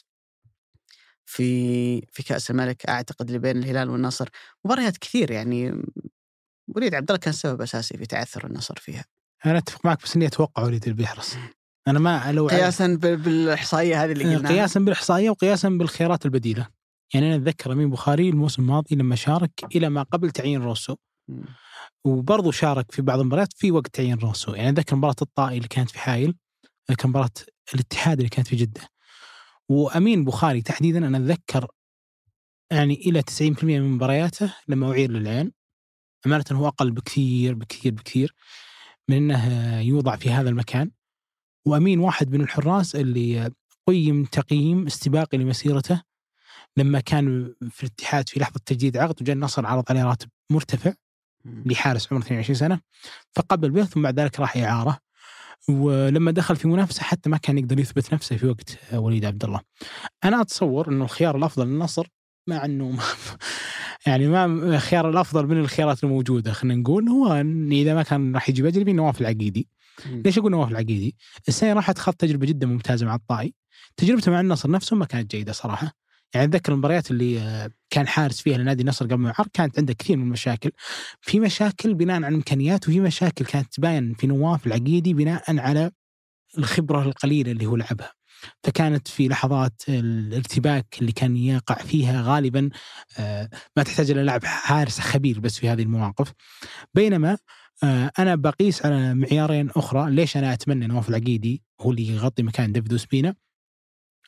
في 1.27 2.01
في 2.13 2.23
كأس 2.23 2.51
الملك 2.51 2.87
أعتقد 2.87 3.27
اللي 3.27 3.39
بين 3.39 3.57
الهلال 3.57 3.91
والنصر 3.91 4.29
مباريات 4.65 4.97
كثير 4.97 5.31
يعني 5.31 5.83
وليد 6.69 6.95
عبد 6.95 7.11
الله 7.11 7.21
كان 7.21 7.33
سبب 7.33 7.63
أساسي 7.63 7.99
في 7.99 8.07
تعثر 8.07 8.47
النصر 8.47 8.75
فيها. 8.77 9.05
أنا 9.47 9.59
أتفق 9.59 9.87
معك 9.87 10.03
بس 10.03 10.17
إني 10.17 10.27
أتوقع 10.27 10.63
وليد 10.63 10.83
اللي 10.83 10.95
بيحرص 10.95 11.37
أنا 11.89 11.99
ما 11.99 12.33
لو 12.33 12.49
قياسا 12.49 12.95
بالإحصائية 12.97 14.05
هذه 14.05 14.13
اللي 14.13 14.37
قلناها. 14.37 14.53
قياسا 14.53 14.81
بالإحصائية 14.81 15.31
وقياسا 15.31 15.69
بالخيارات 15.69 16.25
البديلة. 16.25 16.69
يعني 17.15 17.27
أنا 17.27 17.37
أتذكر 17.37 17.73
أمين 17.73 17.91
بخاري 17.91 18.29
الموسم 18.29 18.63
الماضي 18.63 18.97
لما 18.97 19.17
شارك 19.17 19.51
إلى 19.75 19.89
ما 19.89 20.03
قبل 20.03 20.31
تعيين 20.31 20.63
روسو. 20.63 20.97
وبرضه 22.05 22.51
شارك 22.51 22.93
في 22.93 23.03
بعض 23.03 23.21
المباريات 23.21 23.53
في 23.53 23.71
وقت 23.71 23.95
تعيين 23.95 24.19
روسو. 24.19 24.55
يعني 24.55 24.69
أتذكر 24.69 24.97
مباراة 24.97 25.17
الطائي 25.23 25.57
اللي 25.57 25.69
كانت 25.69 25.91
في 25.91 25.99
حايل 25.99 26.35
أتذكر 26.85 27.09
مباراة 27.09 27.31
الاتحاد 27.75 28.19
اللي 28.19 28.29
كانت 28.29 28.49
في 28.49 28.57
جدة. 28.57 28.81
وأمين 29.69 30.25
بخاري 30.25 30.63
تحديدا 30.63 31.07
أنا 31.07 31.19
أتذكر 31.19 31.67
يعني 32.71 32.95
إلى 32.95 33.23
90% 33.23 33.65
من 33.65 33.83
مبارياته 33.83 34.55
لما 34.69 34.91
اعير 34.91 35.11
للعين. 35.11 35.53
أمانة 36.27 36.45
هو 36.53 36.69
أقل 36.69 36.91
بكثير 36.91 37.55
بكثير 37.55 37.93
بكثير 37.93 38.35
من 39.09 39.17
إنه 39.17 39.81
يوضع 39.81 40.17
في 40.17 40.31
هذا 40.31 40.49
المكان. 40.49 40.91
وأمين 41.67 41.99
واحد 41.99 42.31
من 42.31 42.41
الحراس 42.41 42.97
اللي 42.97 43.51
قيم 43.87 44.25
تقييم 44.25 44.87
استباقي 44.87 45.39
لمسيرته 45.39 46.03
لما 46.77 47.01
كان 47.01 47.55
في 47.71 47.85
الاتحاد 47.85 48.29
في 48.29 48.41
لحظة 48.41 48.61
تجديد 48.67 48.97
عقد 48.97 49.23
وجاء 49.23 49.37
النصر 49.37 49.67
عرض 49.67 49.85
عليه 49.91 50.05
راتب 50.05 50.29
مرتفع 50.51 50.93
لحارس 51.45 52.13
عمره 52.13 52.23
22 52.23 52.55
سنة. 52.55 52.81
فقبل 53.33 53.71
به 53.71 53.85
ثم 53.85 54.03
بعد 54.03 54.21
ذلك 54.21 54.41
راح 54.41 54.57
إعارة. 54.57 55.06
ولما 55.69 56.31
دخل 56.31 56.57
في 56.57 56.69
منافسة 56.69 57.03
حتى 57.03 57.31
ما 57.31 57.37
كان 57.37 57.59
يقدر 57.59 57.81
يثبت 57.81 58.15
نفسه 58.15 58.37
في 58.37 58.47
وقت 58.47 58.79
وليد 58.95 59.25
عبد 59.25 59.45
الله. 59.45 59.61
أنا 60.25 60.41
أتصور 60.41 60.89
إنه 60.89 61.05
الخيار 61.05 61.37
الأفضل 61.37 61.67
للنصر 61.67 62.07
مع 62.47 62.65
إنه 62.65 62.91
ما 62.91 63.03
يعني 64.07 64.29
ما 64.29 64.45
الخيار 64.45 65.11
الأفضل 65.11 65.47
من 65.47 65.59
الخيارات 65.61 66.05
الموجودة 66.05 66.53
خلينا 66.53 66.81
نقول 66.81 67.09
هو 67.09 67.33
إن 67.33 67.73
إذا 67.73 67.95
ما 67.95 68.03
كان 68.03 68.35
راح 68.35 68.49
يجيب 68.49 68.67
اجنبي 68.67 68.93
نواف 68.93 69.21
العقيدي. 69.21 69.69
ليش 70.07 70.39
أقول 70.39 70.53
نواف 70.53 70.71
العقيدي؟ 70.71 71.17
السنة 71.49 71.73
راحت 71.73 71.99
خط 71.99 72.15
تجربة 72.15 72.47
جدا 72.47 72.67
ممتازة 72.67 73.07
مع 73.07 73.15
الطائي. 73.15 73.55
تجربته 73.97 74.31
مع 74.31 74.41
النصر 74.41 74.71
نفسه 74.71 74.97
ما 74.97 75.05
كانت 75.05 75.31
جيدة 75.31 75.53
صراحة. 75.53 75.93
يعني 76.35 76.47
أتذكر 76.47 76.73
المباريات 76.73 77.11
اللي 77.11 77.41
آه، 77.41 77.71
كان 77.91 78.09
حارس 78.09 78.41
فيها 78.41 78.59
لنادي 78.59 78.83
النصر 78.83 79.05
قبل 79.07 79.17
ما 79.17 79.33
كانت 79.53 79.79
عنده 79.79 79.93
كثير 79.95 80.17
من 80.17 80.23
المشاكل. 80.23 80.71
في 81.21 81.41
مشاكل 81.41 81.95
بناء 81.95 82.17
على 82.17 82.29
الإمكانيات 82.29 82.89
وفي 82.89 83.01
مشاكل 83.01 83.45
كانت 83.45 83.75
تباين 83.75 84.15
في 84.15 84.27
نواف 84.27 84.67
العقيدي 84.67 85.15
بناء 85.15 85.59
على 85.59 85.91
الخبرة 86.59 87.03
القليلة 87.03 87.53
اللي 87.53 87.67
هو 87.67 87.77
لعبها. 87.77 88.13
فكانت 88.65 89.09
في 89.09 89.29
لحظات 89.29 89.83
الارتباك 89.89 90.87
اللي 91.01 91.13
كان 91.13 91.37
يقع 91.37 91.75
فيها 91.75 92.23
غالبا 92.23 92.71
آه، 93.19 93.51
ما 93.77 93.83
تحتاج 93.83 94.11
إلى 94.11 94.23
لاعب 94.23 94.45
حارس 94.45 95.01
خبير 95.01 95.41
بس 95.41 95.59
في 95.59 95.69
هذه 95.69 95.83
المواقف. 95.83 96.33
بينما 96.95 97.39
آه، 97.85 98.11
أنا 98.19 98.35
بقيس 98.35 98.87
على 98.87 99.15
معيارين 99.15 99.71
أخرى. 99.71 100.11
ليش 100.11 100.37
أنا 100.37 100.53
أتمنى 100.53 100.87
نواف 100.87 101.09
العقيدي 101.09 101.63
هو 101.81 101.91
اللي 101.91 102.07
يغطي 102.07 102.43
مكان 102.43 102.73
ديفيد 102.73 102.93
وسبينا 102.93 103.35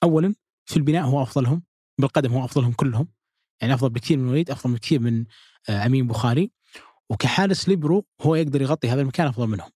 اولا 0.03 0.35
في 0.65 0.77
البناء 0.77 1.05
هو 1.05 1.23
أفضلهم. 1.23 1.63
بالقدم 1.99 2.33
هو 2.33 2.45
أفضلهم 2.45 2.73
كلهم. 2.73 3.09
يعني 3.61 3.75
أفضل 3.75 3.91
بكثير 3.91 4.19
من 4.19 4.29
وليد 4.29 4.51
أفضل 4.51 4.75
بكثير 4.75 5.01
من 5.01 5.25
آه، 5.69 5.87
أمين 5.87 6.07
بخاري. 6.07 6.51
وكحارس 7.11 7.69
ليبرو 7.69 8.07
هو 8.21 8.35
يقدر 8.35 8.63
يغطي 8.63 8.89
هذا 8.89 9.01
المكان 9.01 9.27
أفضل 9.27 9.47
منهم. 9.47 9.71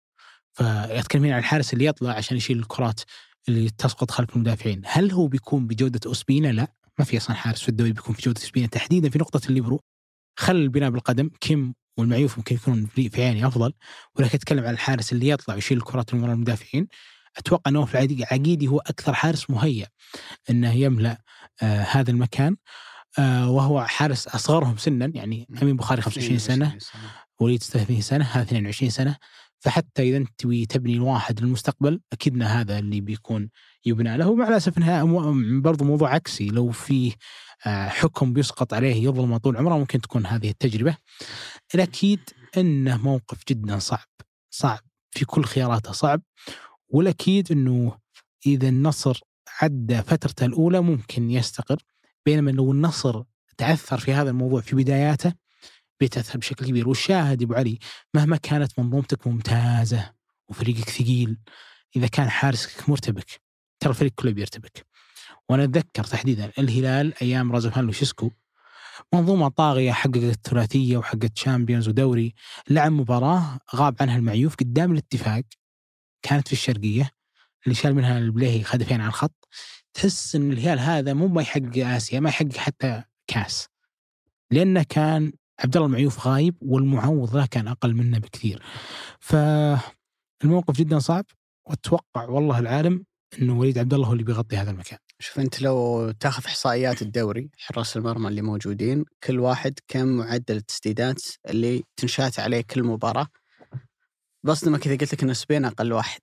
فيتكلمين 0.52 1.32
عن 1.32 1.38
الحارس 1.38 1.72
اللي 1.72 1.84
يطلع 1.84 2.12
عشان 2.12 2.36
يشيل 2.36 2.58
الكرات 2.58 3.00
اللي 3.48 3.70
تسقط 3.70 4.10
خلف 4.10 4.36
المدافعين. 4.36 4.82
هل 4.84 5.12
هو 5.12 5.26
بيكون 5.26 5.66
بجودة 5.66 6.00
أوسبينا؟ 6.06 6.48
لا 6.48 6.72
ما 6.98 7.04
في 7.04 7.16
أصلا 7.16 7.36
حارس 7.36 7.62
في 7.62 7.68
الدوري 7.68 7.92
بيكون 7.92 8.14
في 8.14 8.22
جوده 8.22 8.40
أوسبينا. 8.40 8.66
تحديدا 8.66 9.10
في 9.10 9.18
نقطة 9.18 9.40
الليبرو 9.48 9.80
خل 10.38 10.56
البناء 10.56 10.90
بالقدم. 10.90 11.30
كيم 11.40 11.74
والمعيوف 11.98 12.38
ممكن 12.38 12.56
يكونون 12.56 12.86
في 12.86 13.10
عيني 13.22 13.46
أفضل. 13.46 13.72
ولكن 14.16 14.34
أتكلم 14.34 14.64
عن 14.64 14.74
الحارس 14.74 15.12
اللي 15.12 15.28
يطلع 15.28 15.54
ويشيل 15.54 15.78
الكرات 15.78 16.14
من 16.14 16.30
المدافعين. 16.30 16.88
أتوقع 17.38 17.70
أنه 17.70 17.84
نواف 17.84 17.98
العقيدي 17.98 18.68
هو 18.68 18.78
أكثر 18.78 19.14
حارس 19.14 19.50
مهيأ 19.50 19.86
إنه 20.50 20.72
يملأ 20.72 21.18
آه 21.62 21.82
هذا 21.82 22.10
المكان. 22.10 22.56
آه 23.18 23.50
وهو 23.50 23.84
حارس 23.84 24.28
أصغرهم 24.28 24.76
سنا 24.76 25.12
يعني 25.14 25.48
أمين 25.62 25.76
بخاري 25.76 26.02
25 26.02 26.38
سنة 26.38 26.78
وليد 27.40 27.62
36 27.62 28.00
سنة 28.00 28.24
هذا 28.24 28.42
22 28.42 28.90
سنة. 28.90 29.16
فحتى 29.60 30.02
إذا 30.02 30.16
أنت 30.16 30.28
تبي 30.38 30.66
تبني 30.66 30.94
الواحد 30.94 31.40
للمستقبل 31.40 32.00
أكيد 32.12 32.34
إن 32.34 32.42
هذا 32.42 32.78
اللي 32.78 33.00
بيكون 33.00 33.50
يبنى 33.84 34.16
له. 34.16 34.34
مع 34.34 34.48
الأسف 34.48 34.78
إنها 34.78 35.04
برضو 35.60 35.84
موضوع 35.84 36.14
عكسي. 36.14 36.46
لو 36.48 36.70
في 36.70 37.12
آه، 37.66 37.88
حكم 37.88 38.32
بيسقط 38.32 38.74
عليه 38.74 39.04
يظلم 39.04 39.36
طول 39.36 39.56
عمره 39.56 39.78
ممكن 39.78 40.00
تكون 40.00 40.26
هذه 40.26 40.50
التجربة. 40.50 40.96
الأكيد 41.74 42.20
إنه 42.56 42.96
موقف 42.96 43.38
جدا 43.48 43.78
صعب. 43.78 44.08
صعب. 44.50 44.80
في 45.10 45.24
كل 45.24 45.44
خياراته 45.44 45.92
صعب. 45.92 46.22
والاكيد 46.92 47.52
إنه 47.52 47.98
إذا 48.46 48.68
النصر 48.68 49.20
عدى 49.60 50.02
فترته 50.02 50.46
الأولى 50.46 50.80
ممكن 50.80 51.30
يستقر 51.30 51.82
بينما 52.26 52.50
لو 52.50 52.72
النصر 52.72 53.22
تعثر 53.56 53.98
في 53.98 54.12
هذا 54.12 54.30
الموضوع 54.30 54.60
في 54.60 54.76
بداياته 54.76 55.32
بيتاثر 56.00 56.38
بشكل 56.38 56.66
كبير. 56.66 56.88
والشاهد 56.88 57.42
أبو 57.42 57.54
علي 57.54 57.78
مهما 58.14 58.36
كانت 58.36 58.78
منظومتك 58.78 59.26
ممتازة 59.26 60.12
وفريقك 60.48 60.88
ثقيل 60.88 61.38
إذا 61.96 62.06
كان 62.06 62.30
حارسك 62.30 62.88
مرتبك 62.88 63.40
ترى 63.80 63.90
الفريق 63.90 64.12
كله 64.14 64.32
بيرتبك. 64.32 64.86
وأنا 65.48 65.64
أتذكر 65.64 66.04
تحديدا 66.04 66.52
الهلال 66.58 67.14
أيام 67.22 67.52
رازفان 67.52 67.84
لوشيسكو 67.84 68.30
منظومة 69.14 69.48
طاغية 69.48 69.92
حققت 69.92 70.48
ثلاثيه 70.48 70.96
وحققت 70.96 71.38
Champions 71.38 71.88
ودوري 71.88 72.34
لعب 72.70 72.92
مباراة 72.92 73.58
غاب 73.74 73.96
عنها 74.00 74.16
المعيوف 74.16 74.54
قدام 74.54 74.92
الاتفاق 74.92 75.42
كانت 76.22 76.46
في 76.46 76.52
الشرقية 76.52 77.10
اللي 77.64 77.74
شال 77.74 77.94
منها 77.94 78.18
البليهي 78.18 78.64
هدفين 78.66 79.00
على 79.00 79.08
الخط. 79.08 79.48
تحس 79.94 80.36
إن 80.36 80.52
الهلال 80.52 80.78
هذا 80.78 81.12
مو 81.14 81.28
ما 81.28 81.42
يحقق 81.42 81.86
آسيا 81.86 82.20
ما 82.20 82.28
يحقق 82.28 82.56
حتى 82.56 83.02
كاس. 83.26 83.68
لأنه 84.50 84.82
كان 84.82 85.32
عبد 85.60 85.76
الله 85.76 85.86
المعيوف 85.86 86.26
غايب 86.26 86.56
والمعوض 86.60 87.36
له 87.36 87.46
كان 87.46 87.68
أقل 87.68 87.94
منه 87.94 88.18
بكثير. 88.18 88.62
فالموقف 89.20 90.76
جدا 90.76 90.98
صعب 90.98 91.24
وأتوقع 91.66 92.24
والله 92.28 92.58
العالم 92.58 93.04
إنه 93.38 93.58
وليد 93.58 93.78
عبد 93.78 93.94
الله 93.94 94.06
هو 94.08 94.12
اللي 94.12 94.24
بيغطي 94.24 94.56
هذا 94.56 94.70
المكان. 94.70 94.98
شوف 95.18 95.38
أنت 95.38 95.62
لو 95.62 96.10
تاخذ 96.10 96.44
إحصائيات 96.46 97.02
الدوري 97.02 97.50
حراس 97.58 97.96
المرمى 97.96 98.28
اللي 98.28 98.42
موجودين 98.42 99.04
كل 99.24 99.40
واحد 99.40 99.78
كم 99.88 100.08
معدل 100.08 100.56
التسديدات 100.56 101.22
اللي 101.48 101.84
تنشأت 101.96 102.40
عليه 102.40 102.60
كل 102.60 102.82
مباراة. 102.82 103.26
بصدمك 104.44 104.86
إذا 104.86 104.96
قلت 104.96 105.14
لك 105.14 105.22
ان 105.22 105.34
سبين 105.34 105.64
أقل 105.64 105.92
واحد. 105.92 106.20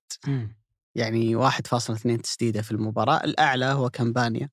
يعني 0.96 1.36
1.2 1.36 2.22
تسديدة 2.22 2.62
في 2.62 2.72
المباراة. 2.72 3.24
الأعلى 3.24 3.66
هو 3.66 3.90
كامبانيا. 3.90 4.50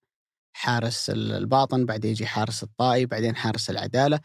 حارس 0.57 1.11
الباطن 1.11 1.87
بعدين 1.87 2.11
يجي 2.11 2.27
حارس 2.27 2.63
الطائي 2.63 3.07
بعدين 3.07 3.37
حارس 3.37 3.71
العدالة. 3.71 4.21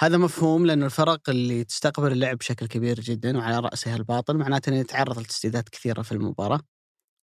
هذا 0.00 0.16
مفهوم 0.16 0.66
لأن 0.66 0.82
الفرق 0.82 1.30
اللي 1.30 1.64
تستقبل 1.64 2.12
اللعب 2.12 2.36
بشكل 2.38 2.66
كبير 2.66 3.00
جدا 3.00 3.38
وعلى 3.38 3.58
رأسها 3.58 3.96
الباطن 3.96 4.36
معناته 4.36 4.70
أنه 4.70 4.78
يتعرض 4.78 5.18
لتسديدات 5.18 5.68
كثيرة 5.68 6.02
في 6.02 6.12
المباراة. 6.12 6.60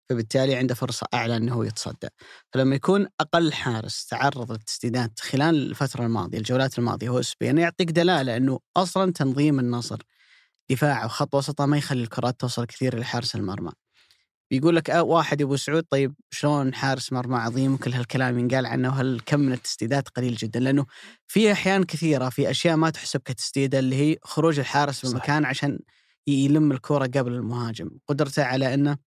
فبالتالي 0.09 0.55
عنده 0.55 0.75
فرصة 0.75 1.07
أعلى 1.13 1.38
أنه 1.38 1.53
هو 1.53 1.63
يتصدى. 1.63 2.07
فلما 2.53 2.75
يكون 2.75 3.07
أقل 3.19 3.53
حارس 3.53 4.05
تعرض 4.05 4.51
للتسديدات 4.51 5.19
خلال 5.19 5.69
الفترة 5.69 6.05
الماضية 6.05 6.38
الجولات 6.38 6.79
الماضية 6.79 7.09
هو 7.09 7.21
سبين 7.21 7.57
يعطيك 7.57 7.91
دلالة 7.91 8.38
أنه 8.38 8.59
أصلا 8.77 9.11
تنظيم 9.11 9.59
النصر 9.59 9.97
دفاع 10.71 11.05
وخط 11.05 11.35
وسطه 11.35 11.65
ما 11.65 11.77
يخلي 11.77 12.03
الكرات 12.03 12.39
توصل 12.39 12.65
كثير 12.65 12.99
لحارس 12.99 13.35
المرمى. 13.35 13.71
بيقول 14.51 14.75
لك 14.75 14.89
آه 14.89 15.03
واحد 15.03 15.41
ابو 15.41 15.55
سعود 15.55 15.83
طيب 15.89 16.15
شلون 16.31 16.73
حارس 16.73 17.13
مرمى 17.13 17.35
عظيم 17.38 17.73
وكل 17.73 17.93
هالكلام 17.93 18.39
ينقال 18.39 18.65
عنه 18.65 18.89
وهل 18.89 19.21
كم 19.25 19.39
من 19.39 19.53
التسديدات 19.53 20.09
قليل 20.09 20.35
جدا؟ 20.35 20.59
لأنه 20.59 20.85
في 21.27 21.51
أحيان 21.51 21.83
كثيرة 21.83 22.29
في 22.29 22.49
أشياء 22.51 22.75
ما 22.75 22.89
تحسب 22.89 23.19
كتسديدة 23.25 23.79
اللي 23.79 23.95
هي 23.95 24.17
خروج 24.23 24.59
الحارس 24.59 25.05
من 25.05 25.15
مكان 25.15 25.45
عشان 25.45 25.79
يلم 26.27 26.71
الكره 26.71 27.05
قبل 27.07 27.33
المهاجم. 27.33 27.89
قدرته 28.07 28.43
على 28.43 28.73
إنه 28.73 28.97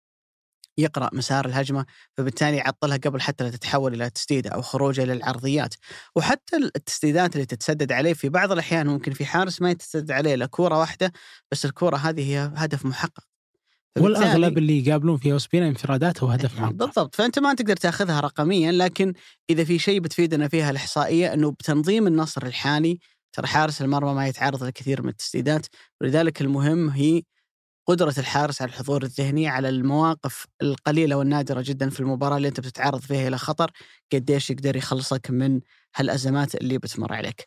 يقرأ 0.78 1.10
مسار 1.12 1.46
الهجمة 1.46 1.86
فبالتالي 2.16 2.56
يعطلها 2.56 2.96
قبل 2.96 3.20
حتى 3.20 3.44
لا 3.44 3.50
تتحول 3.50 3.94
إلى 3.94 4.10
تسديدة 4.10 4.50
أو 4.50 4.62
خروجه 4.62 5.04
للعرضيات 5.04 5.74
وحتى 6.16 6.56
التسديدات 6.56 7.34
اللي 7.34 7.46
تتسدد 7.46 7.92
عليه 7.92 8.12
في 8.12 8.28
بعض 8.28 8.52
الأحيان 8.52 8.86
ممكن 8.86 9.12
في 9.12 9.26
حارس 9.26 9.62
ما 9.62 9.70
يتسدد 9.70 10.10
عليه 10.10 10.34
إلا 10.34 10.46
كوره 10.46 10.78
واحدة 10.78 11.12
بس 11.52 11.64
الكوره 11.64 11.96
هذه 11.96 12.30
هي 12.30 12.52
هدف 12.56 12.86
محقق. 12.86 13.24
والأغلب 13.98 14.58
اللي 14.58 14.86
يقابلون 14.86 15.16
فيها 15.16 15.34
وسبينا 15.34 15.68
انفرادات 15.68 16.22
وهدف 16.22 16.60
محقق. 16.60 16.72
بالضبط. 16.72 17.14
فأنت 17.14 17.38
ما 17.38 17.54
تقدر 17.54 17.76
تأخذها 17.76 18.20
رقميا 18.20 18.72
لكن 18.72 19.12
إذا 19.50 19.64
في 19.64 19.78
شيء 19.78 20.00
بتفيدنا 20.00 20.48
فيها 20.48 20.70
الإحصائية 20.70 21.34
إنه 21.34 21.50
بتنظيم 21.50 22.06
النصر 22.06 22.46
الحالي 22.46 22.98
ترى 23.32 23.46
حارس 23.46 23.82
المرمى 23.82 24.14
ما 24.14 24.26
يتعرض 24.26 24.64
لكثير 24.64 25.02
من 25.02 25.08
التسديدات 25.08 25.66
ولذلك 26.00 26.40
المهم 26.40 26.88
هي 26.88 27.22
قدرة 27.86 28.14
الحارس 28.18 28.62
على 28.62 28.68
الحضور 28.68 29.02
الذهني 29.02 29.48
على 29.48 29.68
المواقف 29.68 30.46
القليلة 30.62 31.16
والنادرة 31.16 31.62
جدا 31.62 31.90
في 31.90 32.00
المباراة 32.00 32.36
اللي 32.36 32.48
أنت 32.48 32.60
بتتعرض 32.60 33.00
فيها 33.00 33.28
إلى 33.28 33.38
خطر 33.38 33.70
قديش 34.12 34.50
يقدر 34.50 34.76
يخلصك 34.76 35.30
من 35.30 35.60
هالأزمات 35.96 36.54
اللي 36.54 36.78
بتمر 36.78 37.12
عليك. 37.12 37.46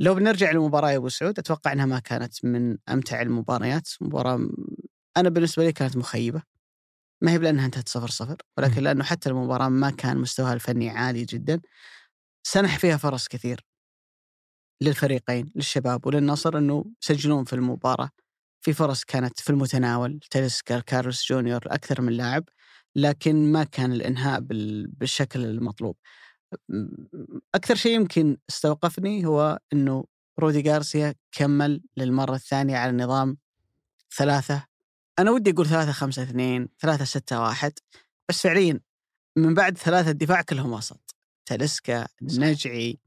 لو 0.00 0.14
بنرجع 0.14 0.50
للمباراة 0.52 0.90
يا 0.90 0.96
أبو 0.96 1.08
سعود 1.08 1.38
أتوقع 1.38 1.72
أنها 1.72 1.86
ما 1.86 1.98
كانت 1.98 2.44
من 2.44 2.78
أمتع 2.88 3.22
المباريات. 3.22 3.88
مباراة 4.00 4.48
أنا 5.16 5.28
بالنسبة 5.28 5.64
لي 5.64 5.72
كانت 5.72 5.96
مخيبة. 5.96 6.42
ما 7.22 7.32
هي 7.32 7.38
لأنها 7.38 7.66
انتهت 7.66 7.88
صفر 7.88 8.08
صفر 8.10 8.36
ولكن 8.58 8.82
لأنه 8.82 9.04
حتى 9.04 9.28
المباراة 9.28 9.68
ما 9.68 9.90
كان 9.90 10.18
مستواها 10.18 10.52
الفني 10.54 10.90
عالي 10.90 11.24
جدا. 11.24 11.60
سنح 12.42 12.78
فيها 12.78 12.96
فرص 12.96 13.28
كثير 13.28 13.60
للفريقين 14.82 15.52
للشباب 15.56 16.06
وللنصر 16.06 16.58
أنه 16.58 16.84
يسجلون 17.02 17.44
في 17.44 17.52
المباراة. 17.52 18.10
في 18.60 18.72
فرص 18.72 19.04
كانت 19.04 19.40
في 19.40 19.50
المتناول 19.50 20.20
تيلسكا 20.30 20.80
كارلوس 20.80 21.28
جونيور 21.28 21.60
أكثر 21.66 22.00
من 22.00 22.12
لاعب 22.12 22.44
لكن 22.96 23.52
ما 23.52 23.64
كان 23.64 23.92
الإنهاء 23.92 24.40
بالشكل 24.40 25.44
المطلوب. 25.44 25.96
أكثر 27.54 27.74
شيء 27.74 27.92
يمكن 27.92 28.36
استوقفني 28.50 29.26
هو 29.26 29.58
أنه 29.72 30.04
رودي 30.38 30.70
غارسيا 30.70 31.14
كمل 31.32 31.82
للمرة 31.96 32.34
الثانية 32.34 32.76
على 32.76 32.92
نظام 32.92 33.36
ثلاثة. 34.16 34.66
أنا 35.18 35.30
ودي 35.30 35.50
أقول 35.50 35.66
ثلاثة 35.66 35.92
خمسة 35.92 36.22
اثنين 36.22 36.68
ثلاثة 36.80 37.04
ستة 37.04 37.40
واحد 37.40 37.72
بس 38.28 38.42
فعليا 38.42 38.80
من 39.36 39.54
بعد 39.54 39.78
ثلاثة 39.78 40.10
الدفاع 40.10 40.42
كلهم 40.42 40.72
وسط. 40.72 41.16
تاليسكا 41.46 42.06
النجعي 42.22 42.98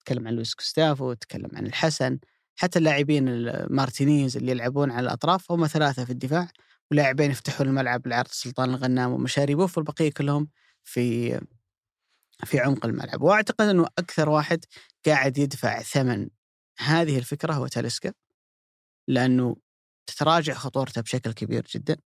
تكلم 0.00 0.28
عن 0.28 0.34
لويس 0.34 0.54
غوستافو 0.54 1.12
تكلم 1.12 1.50
عن 1.52 1.66
الحسن. 1.66 2.18
حتى 2.56 2.78
اللاعبين 2.78 3.28
المارتينيز 3.28 4.36
اللي 4.36 4.50
يلعبون 4.52 4.90
على 4.90 5.04
الأطراف 5.04 5.52
هم 5.52 5.66
ثلاثة 5.66 6.04
في 6.04 6.10
الدفاع 6.10 6.48
ولاعبين 6.90 7.30
يفتحون 7.30 7.68
الملعب 7.68 8.06
لعرض 8.06 8.28
سلطان 8.28 8.70
الغنام 8.70 9.12
ومشاريبوف 9.12 9.78
والبقية 9.78 10.10
كلهم 10.10 10.48
في 10.84 11.30
في 12.44 12.60
عمق 12.60 12.86
الملعب. 12.86 13.22
وأعتقد 13.22 13.68
إنه 13.68 13.86
أكثر 13.98 14.28
واحد 14.28 14.64
قاعد 15.06 15.38
يدفع 15.38 15.82
ثمن 15.82 16.28
هذه 16.78 17.18
الفكرة 17.18 17.52
هو 17.52 17.66
تاليسكا 17.66 18.12
لأنه 19.08 19.56
تتراجع 20.06 20.54
خطورته 20.54 21.00
بشكل 21.00 21.32
كبير 21.32 21.66
جدا. 21.74 21.96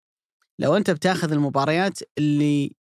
لو 0.58 0.76
أنت 0.76 0.90
بتاخذ 0.90 1.32
المباريات 1.32 1.98
اللي 2.18 2.76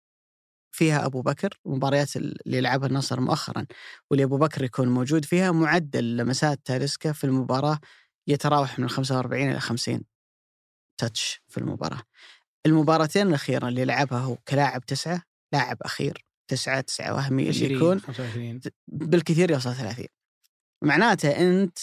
فيها 0.75 1.05
أبو 1.05 1.21
بكر 1.21 1.59
المباريات 1.65 2.15
اللي 2.15 2.61
لعبها 2.61 2.88
النصر 2.88 3.19
مؤخرا 3.19 3.65
واللي 4.11 4.23
أبو 4.23 4.38
بكر 4.38 4.63
يكون 4.63 4.88
موجود 4.88 5.25
فيها 5.25 5.51
معدل 5.51 6.17
لمسات 6.17 6.59
تاليسكا 6.65 7.11
في 7.11 7.23
المباراة 7.23 7.79
يتراوح 8.27 8.79
من 8.79 8.89
45 8.89 9.51
إلى 9.51 9.59
50 9.59 10.01
تاتش 10.97 11.41
في 11.47 11.57
المباراة. 11.57 12.01
المباراتين 12.65 13.27
الأخيرة 13.27 13.67
اللي 13.67 13.85
لعبها 13.85 14.19
هو 14.19 14.35
كلاعب 14.35 14.85
تسعة 14.85 15.21
لاعب 15.53 15.77
أخير 15.81 16.25
تسعة 16.47 16.81
تسعة 16.81 17.13
وهمي 17.13 17.49
اللي 17.49 17.73
يكون 17.73 17.99
25. 17.99 18.61
بالكثير 18.88 19.51
يوصل 19.51 19.73
30 19.73 20.05
معناته 20.83 21.29
أنت 21.29 21.79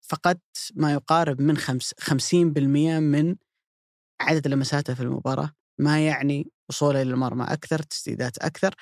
فقدت 0.00 0.72
ما 0.74 0.92
يقارب 0.92 1.40
من 1.40 1.58
50% 1.58 2.14
من 3.00 3.36
عدد 4.20 4.48
لمساته 4.48 4.94
في 4.94 5.00
المباراة 5.00 5.52
ما 5.78 6.06
يعني 6.06 6.50
وصوله 6.72 7.02
للمرمى 7.02 7.44
أكثر 7.44 7.78
تسديدات 7.82 8.38
أكثر 8.38 8.74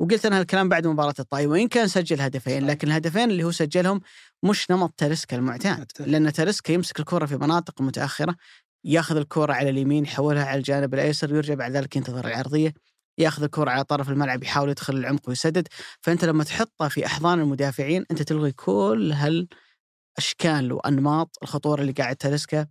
وقلت 0.00 0.26
أنا 0.26 0.40
هالكلام 0.40 0.68
بعد 0.68 0.86
مباراة 0.86 1.14
الطائي 1.18 1.46
وإن 1.46 1.68
كان 1.68 1.88
سجل 1.88 2.20
هدفين 2.20 2.66
لكن 2.66 2.88
الهدفين 2.88 3.30
اللي 3.30 3.44
هو 3.44 3.50
سجلهم 3.50 4.00
مش 4.42 4.70
نمط 4.70 4.94
تاليسكا 4.96 5.36
المعتاد 5.36 5.92
لأن 6.00 6.32
تاليسكا 6.32 6.72
يمسك 6.72 7.00
الكرة 7.00 7.26
في 7.26 7.36
مناطق 7.36 7.82
متأخرة 7.82 8.36
يأخذ 8.84 9.16
الكرة 9.16 9.52
على 9.52 9.70
اليمين 9.70 10.04
يحولها 10.04 10.44
على 10.44 10.58
الجانب 10.58 10.94
الأيسر 10.94 11.32
ويرجع 11.32 11.54
بعد 11.54 11.72
ذلك 11.72 11.96
ينتظر 11.96 12.26
العرضية 12.26 12.74
يأخذ 13.18 13.42
الكرة 13.42 13.70
على 13.70 13.84
طرف 13.84 14.10
الملعب 14.10 14.42
يحاول 14.42 14.70
يدخل 14.70 14.96
العمق 14.96 15.28
ويسدد. 15.28 15.68
فأنت 16.00 16.24
لما 16.24 16.44
تحطه 16.44 16.88
في 16.88 17.06
أحضان 17.06 17.40
المدافعين 17.40 18.04
أنت 18.10 18.22
تلغي 18.22 18.52
كل 18.52 19.12
هالأشكال 19.12 20.72
وأنماط 20.72 21.38
الخطورة 21.42 21.80
اللي 21.80 21.92
قاعد 21.92 22.16
تاليسكا 22.16 22.66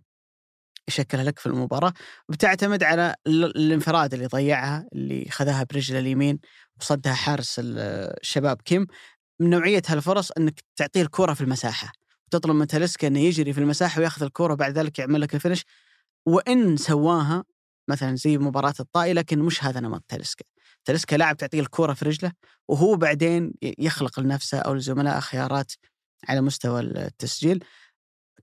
يشكلها 0.88 1.24
لك 1.24 1.38
في 1.38 1.46
المباراة 1.46 1.92
بتعتمد 2.28 2.82
على 2.82 3.14
الانفراد 3.26 4.14
اللي 4.14 4.26
ضيعها 4.26 4.86
اللي 4.92 5.26
خذاها 5.30 5.66
برجله 5.70 5.98
اليمين 5.98 6.38
وصدها 6.80 7.14
حارس 7.14 7.60
الشباب 7.64 8.62
كيم. 8.62 8.86
من 9.40 9.50
نوعية 9.50 9.82
هالفرص 9.86 10.30
أنك 10.30 10.60
تعطيه 10.76 11.02
الكرة 11.02 11.34
في 11.34 11.40
المساحة 11.40 11.92
وتطلب 12.26 12.56
من 12.56 12.66
تاليسكا 12.66 13.06
أنه 13.06 13.20
يجري 13.20 13.52
في 13.52 13.60
المساحة 13.60 14.00
وياخذ 14.00 14.22
الكرة 14.22 14.52
وبعد 14.52 14.78
ذلك 14.78 14.98
يعمل 14.98 15.20
لك 15.20 15.34
الفينش. 15.34 15.64
وإن 16.26 16.76
سواها 16.76 17.44
مثلا 17.88 18.16
زي 18.16 18.38
مباراة 18.38 18.74
الطائي 18.80 19.12
لكن 19.12 19.38
مش 19.38 19.64
هذا 19.64 19.80
نمط 19.80 20.04
تاليسكا. 20.08 20.44
تاليسكا 20.84 21.16
لاعب 21.16 21.36
تعطيه 21.36 21.60
الكرة 21.60 21.92
في 21.92 22.04
رجله 22.04 22.32
وهو 22.68 22.96
بعدين 22.96 23.52
يخلق 23.62 24.20
لنفسه 24.20 24.58
أو 24.58 24.74
لزملائه 24.74 25.20
خيارات 25.20 25.72
على 26.28 26.40
مستوى 26.40 26.80
التسجيل. 26.80 27.64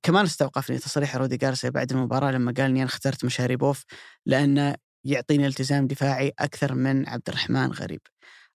كمان 0.06 0.26
استوقفني 0.26 0.78
تصريح 0.78 1.15
رودي 1.15 1.38
جارسيا 1.38 1.70
بعد 1.70 1.91
المباراة 1.91 2.32
لما 2.32 2.54
قال 2.58 2.65
إني 2.65 2.80
أنا 2.80 2.89
اخترت 2.89 3.26
مشاريبوف 3.26 3.86
لأنه 4.26 4.76
يعطيني 5.06 5.48
التزام 5.48 5.88
دفاعي 5.88 6.34
أكثر 6.39 6.76
من 6.76 7.10
عبد 7.10 7.30
الرحمن 7.30 7.72
غريب. 7.72 8.02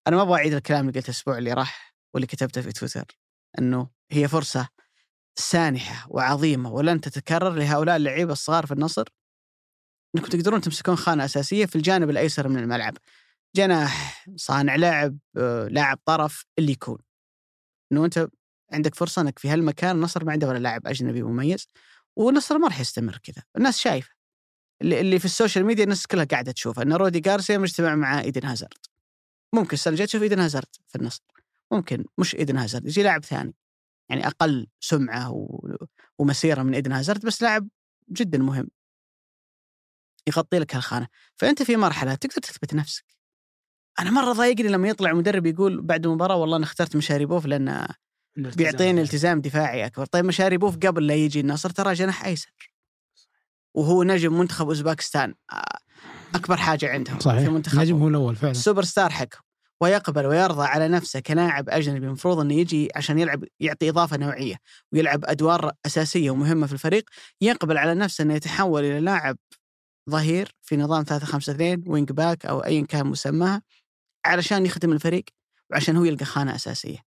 أنا 0.07 0.17
ما 0.17 0.23
أبغى 0.23 0.35
أعيد 0.35 0.55
الكلام 0.55 0.89
اللي 0.89 1.01
قلته 1.01 1.11
الأسبوع 1.11 1.39
اللي 1.39 1.53
راح 1.53 1.95
واللي 2.15 2.27
كتبته 2.27 2.61
في 2.61 2.73
تويتر 2.73 3.19
إنه 3.59 3.89
هي 4.11 4.29
فرصة 4.29 4.69
سانحة 5.39 6.07
وعظيمة 6.11 6.73
ولن 6.73 7.01
تتكرر 7.01 7.51
لهؤلاء 7.51 7.97
اللعيبة 7.97 8.33
الصغار 8.33 8.67
في 8.67 8.73
النصر 8.73 9.05
إنكم 10.17 10.29
تقدرون 10.29 10.61
تمسكون 10.61 10.97
خانة 10.97 11.25
أساسية 11.25 11.67
في 11.67 11.77
الجانب 11.77 12.11
الأيسر 12.11 12.49
من 12.49 12.59
الملعب. 12.59 12.97
جناح، 13.57 14.27
صانع 14.37 14.77
لعب، 14.77 15.19
آه، 15.37 15.69
لاعب 15.69 15.99
طرف 16.05 16.45
اللي 16.59 16.73
يكون. 16.73 16.99
إنه 17.93 18.05
أنت 18.05 18.29
عندك 18.73 18.95
فرصة 18.95 19.23
إنك 19.23 19.39
في 19.39 19.49
هالمكان 19.49 19.97
النصر 19.97 20.25
ما 20.25 20.33
عنده 20.33 20.49
ولا 20.49 20.59
لاعب 20.59 20.87
أجنبي 20.87 21.23
مميز 21.23 21.67
والنصر 22.17 22.59
ما 22.59 22.69
راح 22.69 22.81
يستمر 22.81 23.19
كذا، 23.23 23.43
الناس 23.57 23.79
شايفة. 23.79 24.11
اللي 24.83 25.19
في 25.19 25.25
ال 25.25 25.31
social 25.31 25.65
media 25.65 25.85
الناس 25.85 26.07
كلها 26.07 26.25
قاعدة 26.25 26.53
تشوف 26.53 26.81
إن 26.81 26.93
رودي 26.93 27.21
جارسيا 27.21 27.59
مجتمع 27.59 27.95
مع 27.95 28.21
إيدن 28.21 28.47
هازارد. 28.47 28.87
ممكن 29.55 29.73
السنة 29.73 29.93
الجاية 29.93 30.07
تشوف 30.07 30.23
إيدن 30.23 30.41
هازارد 30.41 30.67
في 30.89 30.99
النصر. 30.99 31.23
ممكن 31.73 32.05
مش 32.19 32.35
إيدن 32.35 32.57
هازارد 32.57 32.87
يجي 32.87 33.03
لاعب 33.03 33.25
ثاني. 33.25 33.55
يعني 34.09 34.27
أقل 34.27 34.67
سمعة 34.81 35.33
و... 35.33 35.77
ومسيرة 36.19 36.63
من 36.63 36.75
إيدن 36.75 36.93
هازارد 36.93 37.27
بس 37.27 37.43
لاعب 37.43 37.69
جدا 38.11 38.39
مهم. 38.39 38.69
يغطي 40.29 40.59
لك 40.59 40.75
هالخانة، 40.75 41.09
فأنت 41.37 41.63
في 41.63 41.77
مرحلة 41.77 42.15
تقدر 42.15 42.43
تثبت 42.43 42.75
نفسك. 42.75 43.05
أنا 44.01 44.11
مرة 44.11 44.33
ضايقني 44.33 44.69
لما 44.69 44.89
يطلع 44.89 45.13
مدرب 45.13 45.47
يقول 45.47 45.83
بعد 45.83 46.07
المباراة 46.07 46.37
والله 46.37 46.57
أنا 46.57 46.65
اخترت 46.65 46.97
مشاريبوف 46.97 47.47
لأن 47.47 47.89
بيعطيني 48.37 49.03
التزام 49.03 49.41
دفاعي 49.41 49.87
أكبر، 49.87 50.07
طيب 50.07 50.25
مشاريبوف 50.25 50.77
قبل 50.77 51.07
لا 51.07 51.15
يجي 51.15 51.41
النصر 51.41 51.71
ترى 51.71 51.93
جناح 51.93 52.25
أيسر. 52.25 52.53
وهو 53.75 54.03
نجم 54.03 54.39
منتخب 54.39 54.67
أوزباكستان 54.67 55.35
آه، 55.53 55.79
أكبر 56.35 56.57
حاجة 56.57 56.91
عندهم 56.91 57.21
صحيح. 57.21 57.41
في 57.41 57.49
منتخب 57.49 57.79
نجم 57.79 57.97
هو 58.03 58.09
الأول 58.09 58.37
فعلا. 58.37 58.51
السوبر 58.51 58.83
ستار 58.83 59.11
حقهم 59.11 59.43
ويقبل 59.81 60.27
ويرضى 60.27 60.65
على 60.65 60.89
نفسه 60.89 61.21
كلاعب 61.21 61.69
أجنبي 61.69 62.07
المفروض 62.07 62.39
إنه 62.39 62.55
يجي 62.55 62.89
عشان 62.97 63.19
يلعب 63.19 63.45
يعطي 63.61 63.89
إضافة 63.89 64.17
نوعية 64.17 64.57
ويلعب 64.93 65.25
أدوار 65.25 65.73
أساسية 65.87 66.31
ومهمة 66.31 66.67
في 66.67 66.73
الفريق. 66.73 67.05
يقبل 67.41 67.79
على 67.79 67.95
نفسه 67.95 68.23
إنه 68.23 68.35
يتحول 68.35 68.85
إلى 68.85 69.01
لاعب 69.01 69.37
ظهير 70.11 70.55
في 70.63 70.77
نظام 70.77 71.05
3 71.05 71.27
5 71.27 71.53
2 71.53 71.85
wing 71.87 72.13
back 72.13 72.47
أو 72.47 72.65
ايا 72.65 72.87
كان 72.87 73.07
مسماها 73.07 73.63
علشان 74.25 74.67
يخدم 74.67 74.93
الفريق 74.93 75.25
وعشان 75.71 75.97
هو 75.97 76.05
يلقى 76.05 76.25
خانة 76.25 76.55
أساسية. 76.55 77.10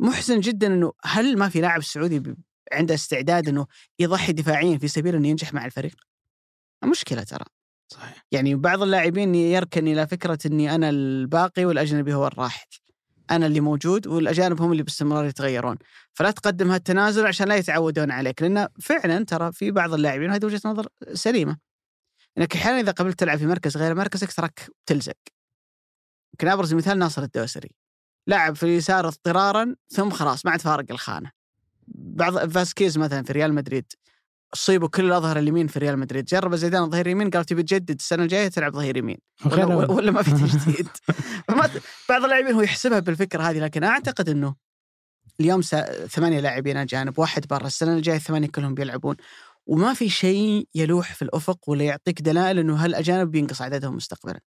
محزن 0.00 0.40
جدا 0.40 0.66
إنه 0.66 0.92
هل 1.04 1.38
ما 1.38 1.48
في 1.48 1.60
لاعب 1.60 1.82
سعودي 1.82 2.34
عنده 2.72 2.94
استعداد 2.94 3.48
إنه 3.48 3.66
يضحي 3.98 4.32
دفاعيا 4.32 4.78
في 4.78 4.88
سبيل 4.88 5.14
إنه 5.14 5.28
ينجح 5.28 5.54
مع 5.54 5.66
الفريق؟ 5.66 5.96
مشكلة 6.84 7.22
ترى. 7.22 7.44
صحيح 7.92 8.24
يعني 8.32 8.54
بعض 8.54 8.82
اللاعبين 8.82 9.34
يركن 9.34 9.88
إلى 9.88 10.06
فكرة 10.06 10.38
إني 10.46 10.74
أنا 10.74 10.88
الباقي 10.88 11.64
والاجنبي 11.64 12.14
هو 12.14 12.26
الراحل. 12.26 12.66
أنا 13.30 13.46
اللي 13.46 13.60
موجود 13.60 14.06
والأجانب 14.06 14.62
هم 14.62 14.72
اللي 14.72 14.82
باستمرار 14.82 15.24
يتغيرون، 15.24 15.76
فلا 16.12 16.30
تقدم 16.30 16.70
هالتنازل 16.70 17.26
عشان 17.26 17.48
لا 17.48 17.56
يتعودون 17.56 18.10
عليك، 18.10 18.42
لأن 18.42 18.68
فعلا 18.80 19.24
ترى 19.24 19.52
في 19.52 19.70
بعض 19.70 19.94
اللاعبين 19.94 20.30
هذه 20.30 20.46
وجهة 20.46 20.60
نظر 20.64 20.86
سليمة. 21.12 21.58
إنك 22.38 22.56
أحيانا 22.56 22.80
إذا 22.80 22.92
قبلت 22.92 23.20
تلعب 23.20 23.38
في 23.38 23.46
مركز 23.46 23.76
غير 23.76 23.94
مركزك 23.94 24.32
تراك 24.32 24.70
تلزق. 24.86 25.16
يمكن 26.34 26.48
أبرز 26.48 26.74
مثال 26.74 26.98
ناصر 26.98 27.22
الدوسري. 27.22 27.70
لعب 28.26 28.56
في 28.56 28.62
اليسار 28.62 29.08
اضطرارا 29.08 29.74
ثم 29.88 30.10
خلاص 30.10 30.44
ما 30.46 30.50
عاد 30.50 30.60
فارق 30.60 30.84
الخانة. 30.90 31.30
بعض 31.88 32.50
فاسكيز 32.50 32.98
مثلا 32.98 33.22
في 33.22 33.32
ريال 33.32 33.54
مدريد 33.54 33.92
اصيبوا 34.54 34.88
كل 34.88 35.04
الاظهر 35.04 35.38
اليمين 35.38 35.66
في 35.66 35.78
ريال 35.78 35.98
مدريد، 35.98 36.24
جرب 36.24 36.54
زيدان 36.54 36.90
ظهير 36.90 37.06
يمين 37.06 37.30
قال 37.30 37.44
تبي 37.44 37.62
تجدد 37.62 37.98
السنة 37.98 38.22
الجاية 38.22 38.48
تلعب 38.48 38.72
ظهير 38.72 38.96
يمين. 38.96 39.18
ولا, 39.52 39.64
ولا 39.66 40.10
ما 40.10 40.22
في 40.22 40.30
تجديد 40.46 40.88
بعض 42.08 42.24
اللاعبين 42.24 42.54
هو 42.54 42.62
يحسبها 42.62 42.98
بالفكرة 42.98 43.42
هذه 43.42 43.58
لكن 43.58 43.84
أعتقد 43.84 44.28
إنه 44.28 44.54
اليوم. 45.40 45.60
ثمانية 46.08 46.40
لاعبين 46.40 46.76
اجانب 46.76 47.18
واحد 47.18 47.46
برا 47.46 47.66
السنة 47.66 47.96
الجاية 47.96 48.16
الثمانية 48.16 48.48
كلهم 48.48 48.74
بيلعبون 48.74 49.16
وما 49.66 49.94
في 49.94 50.08
شيء 50.08 50.68
يلوح 50.74 51.14
في 51.14 51.22
الأفق 51.22 51.58
ولا 51.70 51.84
يعطيك 51.84 52.22
دلائل 52.22 52.58
إنه 52.58 52.84
هالأجانب 52.84 53.30
بينقص 53.30 53.62
عددهم 53.62 53.96
مستقبلا 53.96 54.40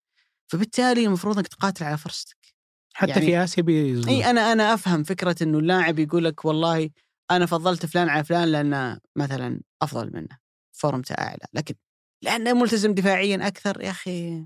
فبالتالي 0.46 1.06
المفروض 1.06 1.38
إنك 1.38 1.48
تقاتل 1.48 1.84
على 1.84 1.98
فرصتك 1.98 2.53
حتى 2.96 3.10
يعني- 3.10 3.26
في 3.26 3.44
اسيا 3.44 3.62
بيزول. 3.62 4.08
إي 4.08 4.30
أنا 4.30 4.52
أنا 4.52 4.74
أفهم 4.74 5.02
فكرة 5.02 5.36
إنه 5.42 5.58
اللاعب 5.58 5.98
يقول 5.98 6.24
لك 6.24 6.44
والله 6.44 6.90
أنا 7.30 7.46
فضلت 7.46 7.86
فلان 7.86 8.08
على 8.08 8.24
فلان 8.24 8.48
لأنه 8.48 8.98
مثلا 9.16 9.60
أفضل 9.82 10.10
منه 10.14 10.38
فورمته 10.72 11.12
اعلى 11.12 11.44
لكن 11.54 11.74
لأنه 12.22 12.52
ملتزم 12.52 12.94
دفاعيا 12.94 13.46
أكثر 13.46 13.80
يا 13.80 13.90
أخي 13.90 14.44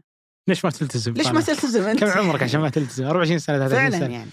ليش 0.48 0.64
ما 0.64 0.70
تلتزم 0.70 1.12
ليش 1.12 1.26
ما؟ 1.26 1.40
تلتزم 1.40 1.82
أنت 1.82 2.00
كم 2.00 2.06
عمرك 2.11 2.42
عشان 2.42 2.61
ما 2.61 2.68
تلتزم 2.68 3.04
24 3.04 3.38
سنة 3.38 3.56
23 3.58 3.90
فعلا 3.90 4.06
سنة 4.06 4.14
يعني 4.14 4.30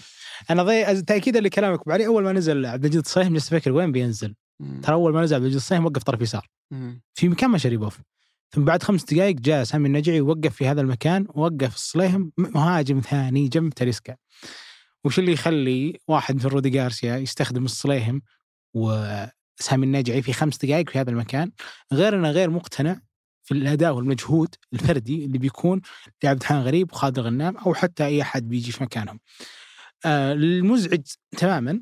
أنا 0.50 0.62
ضي... 0.62 1.02
تاكيدا 1.02 1.40
لكلامك 1.40 1.80
ابو 1.80 1.90
علي 1.92 2.06
أول 2.06 2.24
ما 2.24 2.32
نزل 2.32 2.66
عبد 2.66 2.84
المجيد 2.84 3.00
الصيف 3.04 3.28
جلست 3.28 3.52
أفكر 3.54 3.72
وين 3.72 3.92
بينزل. 3.92 4.34
ترى 4.82 4.92
أول 4.92 5.12
ما 5.12 5.22
نزل 5.22 5.34
عبد 5.34 5.42
المجيد 5.44 5.56
الصيف 5.56 5.80
وقف 5.84 6.02
طرف 6.02 6.20
يسار. 6.20 6.46
في 7.14 7.28
مكان 7.28 7.50
ما 7.50 7.58
شريبوف 7.58 7.98
ثم 8.50 8.64
بعد 8.64 8.82
خمس 8.82 9.04
دقائق 9.04 9.36
جاء 9.36 9.64
سامي 9.64 9.86
النجعي 9.86 10.20
ووقف 10.20 10.54
في 10.54 10.66
هذا 10.66 10.80
المكان 10.80 11.26
ووقف 11.28 11.74
الصليهم 11.74 12.32
مهاجم 12.38 13.00
ثاني 13.00 13.48
جنب 13.48 13.74
تاليسكا 13.74 14.16
وش 15.04 15.18
اللي 15.18 15.32
يخلي 15.32 15.98
واحد 16.08 16.36
مثل 16.36 16.48
رودي 16.48 16.70
جارسيا 16.70 17.16
يستخدم 17.16 17.64
الصليهم 17.64 18.22
وسامي 18.74 19.86
النجعي 19.86 20.22
في 20.22 20.32
خمس 20.32 20.58
دقائق 20.58 20.90
في 20.90 20.98
هذا 20.98 21.10
المكان 21.10 21.52
غير 21.92 22.14
إنه 22.14 22.30
غير 22.30 22.50
مقتنع 22.50 23.00
في 23.44 23.54
الأداء 23.54 23.94
والمجهود 23.94 24.54
الفردي 24.72 25.24
اللي 25.24 25.38
بيكون 25.38 25.80
لعبد 26.24 26.40
الرحمن 26.40 26.62
غريب 26.62 26.92
وخالد 26.92 27.18
الغنام 27.18 27.56
أو 27.56 27.74
حتى 27.74 28.06
أي 28.06 28.22
أحد 28.22 28.48
بيجي 28.48 28.72
في 28.72 28.82
مكانهم. 28.82 29.20
آه 30.04 30.32
المزعج 30.32 31.02
تماما 31.36 31.80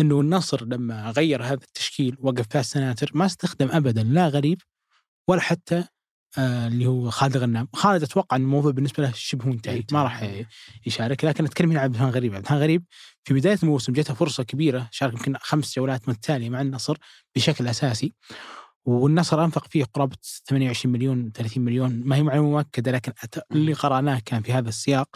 إنه 0.00 0.20
النصر 0.20 0.64
لما 0.64 1.10
غير 1.10 1.42
هذا 1.42 1.54
التشكيل 1.54 2.16
وقف 2.20 2.46
فيها 2.50 2.60
السناتر 2.60 3.10
ما 3.14 3.26
استخدم 3.26 3.68
ابدا 3.70 4.02
لا 4.02 4.28
غريب 4.28 4.58
ولا 5.28 5.40
حتى 5.40 5.84
آه 6.38 6.66
اللي 6.66 6.86
هو 6.86 7.10
خالد 7.10 7.36
الغنام، 7.36 7.68
خالد 7.74 8.02
أتوقع 8.02 8.36
ان 8.36 8.42
الموضوع 8.42 8.72
بالنسبة 8.72 9.02
له 9.02 9.12
شبه 9.14 9.46
منتهي 9.46 9.84
ما 9.92 10.02
راح 10.02 10.44
يشارك. 10.86 11.24
لكن 11.24 11.44
أتكلم 11.44 11.70
هنا 11.70 11.80
عن 11.80 11.84
عبد 11.84 11.94
الرحمن 11.94 12.10
غريب، 12.14 12.34
عبد 12.34 12.44
الرحمن 12.44 12.58
غريب 12.62 12.84
في 13.24 13.34
بداية 13.34 13.58
الموسم 13.62 13.92
جاته 13.92 14.14
فرصة 14.14 14.42
كبيرة 14.42 14.88
شارك 14.92 15.12
يمكن 15.14 15.34
خمس 15.40 15.76
جولات 15.76 16.08
متتاليه 16.08 16.50
مع 16.50 16.60
النصر 16.60 16.96
بشكل 17.36 17.68
أساسي. 17.68 18.14
والنصر 18.84 19.44
أنفق 19.44 19.66
فيه 19.68 19.84
قرابة 19.84 20.16
28 20.48 20.92
مليون 20.92 21.32
30 21.32 21.64
مليون. 21.64 22.02
ما 22.04 22.16
هي 22.16 22.22
معلومة 22.22 22.50
مؤكدة 22.50 22.92
لكن 22.92 23.12
اللي 23.52 23.72
قرأناه 23.72 24.18
كان 24.24 24.42
في 24.42 24.52
هذا 24.52 24.68
السياق. 24.68 25.08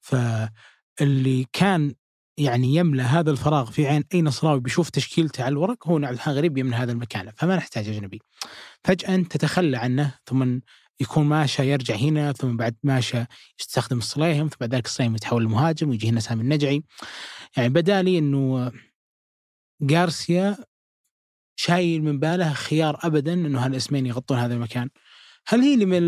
فاللي 0.00 1.46
كان 1.52 1.94
يعني 2.40 2.74
يملأ 2.74 3.04
هذا 3.04 3.30
الفراغ 3.30 3.70
في 3.70 3.86
عين 3.86 4.04
أي 4.14 4.22
نصراوي 4.22 4.60
بيشوف 4.60 4.90
تشكيلته 4.90 5.44
على 5.44 5.52
الورق 5.52 5.88
هو 5.88 5.96
عبد 5.96 6.04
الرحمن 6.04 6.34
غريب 6.34 6.58
يملى 6.58 6.76
هذا 6.76 6.92
المكان 6.92 7.30
فما 7.36 7.56
نحتاج 7.56 7.88
اجنبي 7.88 8.20
فجأة 8.84 9.16
تتخلى 9.16 9.76
عنه 9.76 10.14
ثم 10.26 10.58
يكون 11.00 11.26
ماشى 11.26 11.70
يرجع 11.70 11.94
هنا 11.94 12.32
ثم 12.32 12.56
بعد 12.56 12.76
ماشى 12.82 13.24
يستخدم 13.60 13.98
الصليهم 13.98 14.48
ثم 14.48 14.56
بعد 14.60 14.74
ذلك 14.74 14.86
الصليهم 14.86 15.14
يتحول 15.14 15.44
لمهاجم 15.44 15.90
ويجي 15.90 16.08
هنا 16.08 16.20
سامي 16.20 16.42
النجعي. 16.42 16.84
يعني 17.56 17.68
بدالي 17.68 18.18
إنه 18.18 18.72
جارسيا 19.80 20.56
شايل 21.56 22.02
من 22.02 22.18
باله 22.18 22.52
خيار 22.52 22.98
ابدا 23.02 23.32
إنه 23.32 23.64
هالاسمين 23.64 24.06
يغطون 24.06 24.38
هذا 24.38 24.54
المكان. 24.54 24.88
هل 25.46 25.60
هي 25.60 25.76
من 25.76 25.98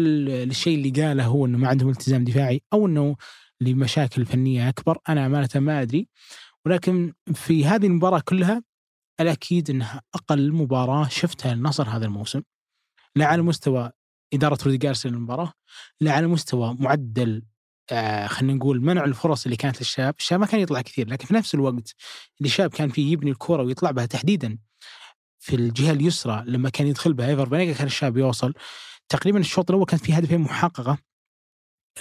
الشيء 0.51 0.75
اللي 0.75 1.03
قاله 1.03 1.25
هو 1.25 1.47
إنه 1.47 1.59
ما 1.59 1.69
عندهم 1.69 1.89
التزام 1.89 2.25
دفاعي 2.25 2.63
أو 2.73 2.87
إنه 2.87 3.17
لمشاكل 3.65 4.27
فنية 4.27 4.69
أكبر. 4.69 4.99
أنا 5.09 5.27
امانه 5.27 5.49
ما 5.55 5.83
أدري. 5.83 6.09
ولكن 6.67 7.13
في 7.35 7.67
هذه 7.67 7.87
المباراة 7.87 8.21
كلها 8.21 8.63
الاكيد 9.21 9.71
إنها 9.71 10.03
أقل 10.15 10.53
مباراة 10.53 11.09
شفتها 11.09 11.53
النصر 11.53 11.89
هذا 11.89 12.05
الموسم. 12.05 12.43
لا 13.17 13.27
على 13.27 13.43
مستوى 13.43 13.91
إدارة 14.35 14.59
رودي 14.65 14.77
جارسيا 14.77 15.11
للمباراة 15.11 15.53
لا 16.01 16.13
على 16.13 16.27
مستوى 16.27 16.77
معدل 16.81 17.43
آه 17.93 18.27
خلينا 18.27 18.55
نقول 18.55 18.81
منع 18.81 19.05
الفرص 19.05 19.45
اللي 19.45 19.57
كانت 19.57 19.81
للشباب، 19.81 20.15
الشباب 20.19 20.41
ما 20.41 20.47
كان 20.47 20.61
يطلع 20.61 20.81
كثير 20.81 21.09
لكن 21.09 21.27
في 21.27 21.35
نفس 21.35 21.55
الوقت 21.55 21.95
اللي 22.39 22.47
الشاب 22.47 22.71
كان 22.71 22.89
فيه 22.89 23.13
يبني 23.13 23.31
الكره 23.31 23.63
ويطلع 23.63 23.91
بها 23.91 24.07
تحديدا 24.07 24.59
في 25.43 25.57
الجهة 25.57 25.93
اليسرى 25.93 26.45
لما 26.47 26.71
كان 26.71 26.87
يدخل 26.87 27.13
بها 27.13 27.29
إيفر 27.29 27.73
كان 27.73 27.87
الشاب 27.87 28.17
يوصل. 28.17 28.55
تقريبا 29.09 29.39
الشوط 29.39 29.71
الأول 29.71 29.87
كانت 29.87 30.05
في 30.05 30.13
هدفين 30.15 30.41
محققة. 30.41 30.99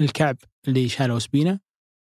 الكعب 0.01 0.37
اللي 0.67 0.89
شاله 0.89 1.19
سبينا 1.19 1.59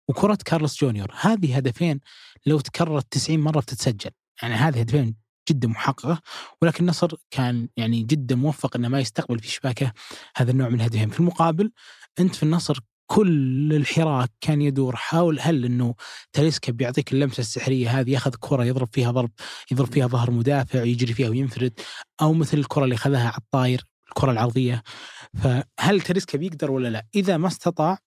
وكرة 0.08 0.38
كارلوس 0.44 0.80
جونيور. 0.80 1.10
هذه 1.20 1.56
هدفين 1.56 2.00
لو 2.46 2.60
تكررت 2.60 3.06
90 3.10 3.38
مرة 3.40 3.60
بتتسجل. 3.60 4.10
يعني 4.42 4.54
هذه 4.54 4.80
هدفين 4.80 5.16
جدا 5.50 5.68
محققة 5.68 6.20
ولكن 6.62 6.84
النصر 6.84 7.14
كان 7.30 7.68
يعني 7.76 8.02
جدا 8.02 8.34
موفق 8.34 8.76
إنه 8.76 8.88
ما 8.88 9.00
يستقبل 9.00 9.38
في 9.38 9.48
شباكة 9.48 9.92
هذا 10.36 10.50
النوع 10.50 10.68
من 10.68 10.74
الهدفين. 10.74 11.10
في 11.10 11.20
المقابل 11.20 11.72
أنت 12.20 12.34
في 12.34 12.42
النصر 12.42 12.80
كل 13.10 13.72
الحراك 13.72 14.30
كان 14.40 14.62
يدور 14.62 14.96
حول 14.96 15.40
هل 15.40 15.64
إنه 15.64 15.94
تاليسكا 16.32 16.72
بيعطيك 16.72 17.12
اللمسة 17.12 17.40
السحرية 17.40 18.00
هذه 18.00 18.10
ياخذ 18.10 18.34
كرة 18.40 18.64
يضرب 18.64 18.88
فيها 18.92 19.10
ضرب 19.10 19.30
يضرب 19.72 19.92
فيها 19.92 20.06
ظهر 20.06 20.30
مدافع 20.30 20.82
يجري 20.82 21.12
فيها 21.14 21.28
وينفرد 21.28 21.80
أو 22.22 22.32
مثل 22.32 22.58
الكرة 22.58 22.84
اللي 22.84 22.94
اخذها 22.94 23.28
على 23.28 23.38
الطاير 23.38 23.84
الكرة 24.10 24.30
العرضية. 24.30 24.82
فهل 25.42 26.00
تاليسكا 26.00 26.38
بيقدر 26.38 26.70
ولا 26.70 26.88
لا؟ 26.88 27.06
إذا 27.14 27.36
ما 27.36 27.48
استطاع 27.48 27.98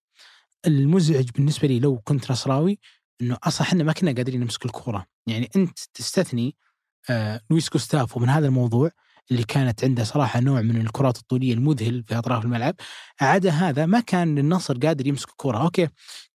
المزعج 0.68 1.30
بالنسبة 1.30 1.68
لي 1.68 1.80
لو 1.80 1.98
كنت 1.98 2.32
نصراوي 2.32 2.80
إنه 3.22 3.38
أصلا 3.44 3.68
إحنا 3.68 3.84
ما 3.84 3.94
كنا 3.94 4.12
قادرين 4.12 4.42
نمسك 4.42 4.66
الكوره، 4.66 5.06
يعني 5.28 5.50
أنت 5.56 5.80
تستثني 5.94 6.56
آه 7.10 7.42
لويس 7.50 7.70
جوستافو 7.70 8.20
من 8.20 8.30
هذا 8.30 8.48
الموضوع 8.48 8.90
اللي 9.32 9.44
كانت 9.44 9.84
عنده 9.84 10.04
صراحة 10.04 10.40
نوع 10.40 10.62
من 10.62 10.82
الكرات 10.82 11.18
الطولية 11.18 11.54
المذهل 11.54 12.04
في 12.08 12.18
أطراف 12.18 12.46
الملعب، 12.46 12.76
عدا 13.22 13.50
هذا 13.50 13.86
ما 13.86 14.00
كان 14.00 14.38
النصر 14.38 14.78
قادر 14.78 15.08
يمسك 15.08 15.30
الكوره، 15.30 15.58
okay 15.58 15.88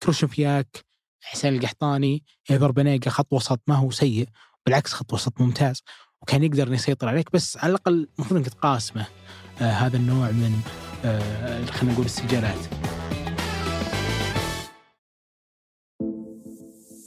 كريشوفياك 0.04 0.86
حسين 1.22 1.56
القحطاني 1.56 2.24
إيفر 2.52 2.72
بنيجا 2.72 3.12
خط 3.12 3.34
وسط 3.34 3.62
ما 3.68 3.76
هو 3.76 3.92
سيء. 3.92 4.28
بالعكس 4.66 4.94
خط 4.94 5.14
وسط 5.14 5.42
ممتاز. 5.42 5.84
وكان 6.22 6.44
يقدر 6.44 6.74
يسيطر 6.74 7.08
عليك 7.08 7.32
بس 7.34 7.58
على 7.58 7.70
الأقل 7.70 8.08
المفروض 8.20 8.40
إنك 8.40 8.50
تقاسمه 8.50 9.06
آه 9.62 9.72
هذا 9.72 9.98
النوع 9.98 10.32
من 10.32 10.62
آه 11.06 11.66
خلينا 11.66 11.94
نقول 11.94 12.06
السجالات 12.06 12.60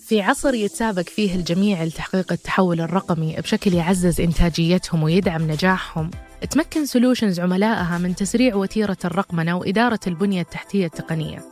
في 0.07 0.23
عصر 0.23 0.55
يتسابق 0.55 1.03
فيه 1.03 1.35
الجميع 1.35 1.85
لتحقيق 1.85 2.33
التحول 2.33 2.81
الرقمي 2.81 3.37
بشكل 3.37 3.75
يعزز 3.75 4.20
إنتاجيتهم 4.20 5.03
ويدعم 5.03 5.51
نجاحهم 5.51 6.11
تمكن 6.51 6.87
سولوشنز 6.87 7.40
عملائها 7.40 7.99
من 7.99 8.14
تسريع 8.14 8.55
وتيرة 8.55 8.96
الرقمنة 9.05 9.57
وإدارة 9.57 10.01
البنية 10.07 10.40
التحتية 10.40 10.87
التقنية. 10.87 11.44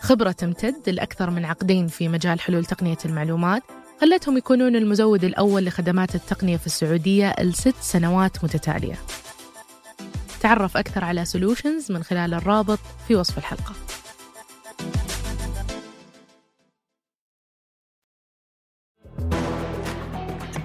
خبرة 0.00 0.32
تمتد 0.32 0.88
لأكثر 0.88 1.30
من 1.30 1.44
عقدين 1.44 1.86
في 1.86 2.08
مجال 2.08 2.40
حلول 2.40 2.64
تقنية 2.64 2.98
المعلومات 3.04 3.62
خلتهم 4.00 4.36
يكونون 4.36 4.76
المزود 4.76 5.24
الأول 5.24 5.64
لخدمات 5.64 6.14
التقنية 6.14 6.56
في 6.56 6.66
السعودية 6.66 7.34
لست 7.40 7.74
سنوات 7.80 8.44
متتالية. 8.44 8.94
تعرف 10.40 10.76
أكثر 10.76 11.04
على 11.04 11.24
سولوشنز 11.24 11.92
من 11.92 12.02
خلال 12.02 12.34
الرابط 12.34 12.78
في 13.08 13.14
وصف 13.14 13.38
الحلقة. 13.38 13.72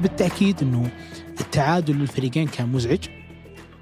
بالتأكيد 0.01 0.61
إنه 0.61 0.91
التعادل 1.41 1.95
للفريقين 1.95 2.47
كان 2.47 2.69
مزعج 2.69 3.07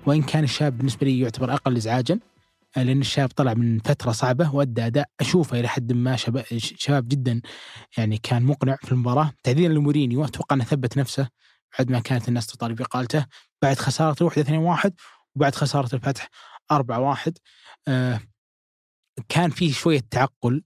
وإن 0.06 0.22
كان 0.22 0.44
الشاب 0.44 0.78
بالنسبة 0.78 1.06
لي 1.08 1.20
يعتبر 1.20 1.54
أقل 1.54 1.76
ازعاجا. 1.76 2.20
لأن 2.84 3.02
الشاب 3.02 3.30
طلع 3.30 3.54
من 3.54 3.80
فترة 3.80 4.12
صعبة 4.12 4.56
وأدى 4.56 4.86
أداء 4.86 5.10
أشوفه 5.20 5.60
إلى 5.60 5.68
حد 5.68 5.94
ما 5.94 6.16
شباب, 6.16 6.46
شباب 6.58 7.08
جدا 7.08 7.42
يعني 7.98 8.18
كان 8.18 8.44
مقنع 8.44 8.76
في 8.76 8.92
المباراة. 8.92 9.34
تحديدا 9.44 9.74
لمورينيو 9.74 10.26
أتوقع 10.26 10.56
أنه 10.56 10.64
ثبت 10.64 10.98
نفسه 10.98 11.30
بعد 11.80 11.92
ما 11.92 12.00
كانت 12.00 12.28
الناس 12.30 12.48
تطالب 12.48 12.76
بإقالته. 12.76 13.26
بعد 13.62 13.78
خسارة 13.78 14.16
الوحدة 14.22 14.42
2 14.42 14.60
1 14.60 14.94
وبعد 15.36 15.56
خسارة 15.56 15.96
الفتح 15.96 16.30
4 16.72 17.00
1 17.00 17.38
آه 17.88 18.20
كان 19.30 19.50
فيه 19.50 19.74
شوية 19.74 20.02
تعقل. 20.12 20.64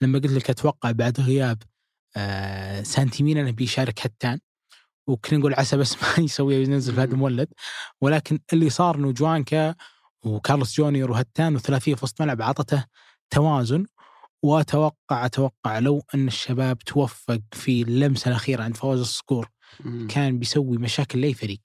لما 0.00 0.18
قلت 0.18 0.32
لك 0.32 0.50
أتوقع 0.50 0.90
بعد 0.90 1.20
غياب 1.20 1.62
آه 2.16 2.82
سانتيمينا 2.82 3.40
أنه 3.40 3.50
بيشارك 3.50 4.00
هتان 4.06 4.40
وكنا 5.06 5.38
نقول 5.38 5.54
عسى 5.54 5.76
بس 5.76 5.96
ما 6.02 6.24
يسوي 6.24 6.54
ينزل 6.54 6.94
فهد 6.94 7.14
مولد 7.14 7.48
ولكن 8.00 8.38
اللي 8.52 8.70
صار 8.70 8.96
إنه 8.96 9.12
جوانكا 9.12 9.74
وكارلوس 10.24 10.76
جونيور 10.76 11.10
وهتان 11.10 11.54
وثلاثيه 11.56 11.94
في 11.94 12.04
وسط 12.04 12.22
ملعب 12.22 12.42
عطته 12.42 12.84
توازن. 13.30 13.86
واتوقع 14.42 15.26
أتوقع 15.26 15.78
لو 15.78 16.02
أن 16.14 16.26
الشباب 16.26 16.78
توفق 16.78 17.40
في 17.52 17.82
اللمسة 17.82 18.28
الأخيرة 18.28 18.62
عند 18.62 18.76
فواز 18.76 19.00
الصقور 19.00 19.50
كان 20.08 20.38
بيسوي 20.38 20.78
مشاكل 20.78 21.20
لأي 21.20 21.34
فريق. 21.34 21.60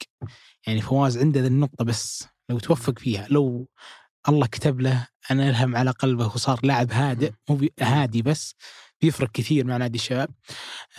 يعني 0.68 0.82
فواز 0.82 1.18
عنده 1.18 1.42
ذا 1.42 1.48
النقطة 1.48 1.86
بس 1.86 2.28
لو 2.50 2.60
توفق 2.60 3.00
فيها 3.00 3.28
لو 3.30 3.68
الله 4.30 4.48
كتب 4.48 4.80
له 4.82 5.08
أن 5.32 5.40
ألهم 5.40 5.76
على 5.76 5.92
قلبه 5.92 6.26
وصار 6.26 6.60
لاعب 6.64 6.92
هادئ 6.92 7.32
مو 7.50 7.68
هادي 7.82 8.22
بس 8.22 8.56
بيفرق 9.02 9.32
كثير 9.32 9.66
مع 9.66 9.78
نادي 9.78 9.98
الشباب. 9.98 10.30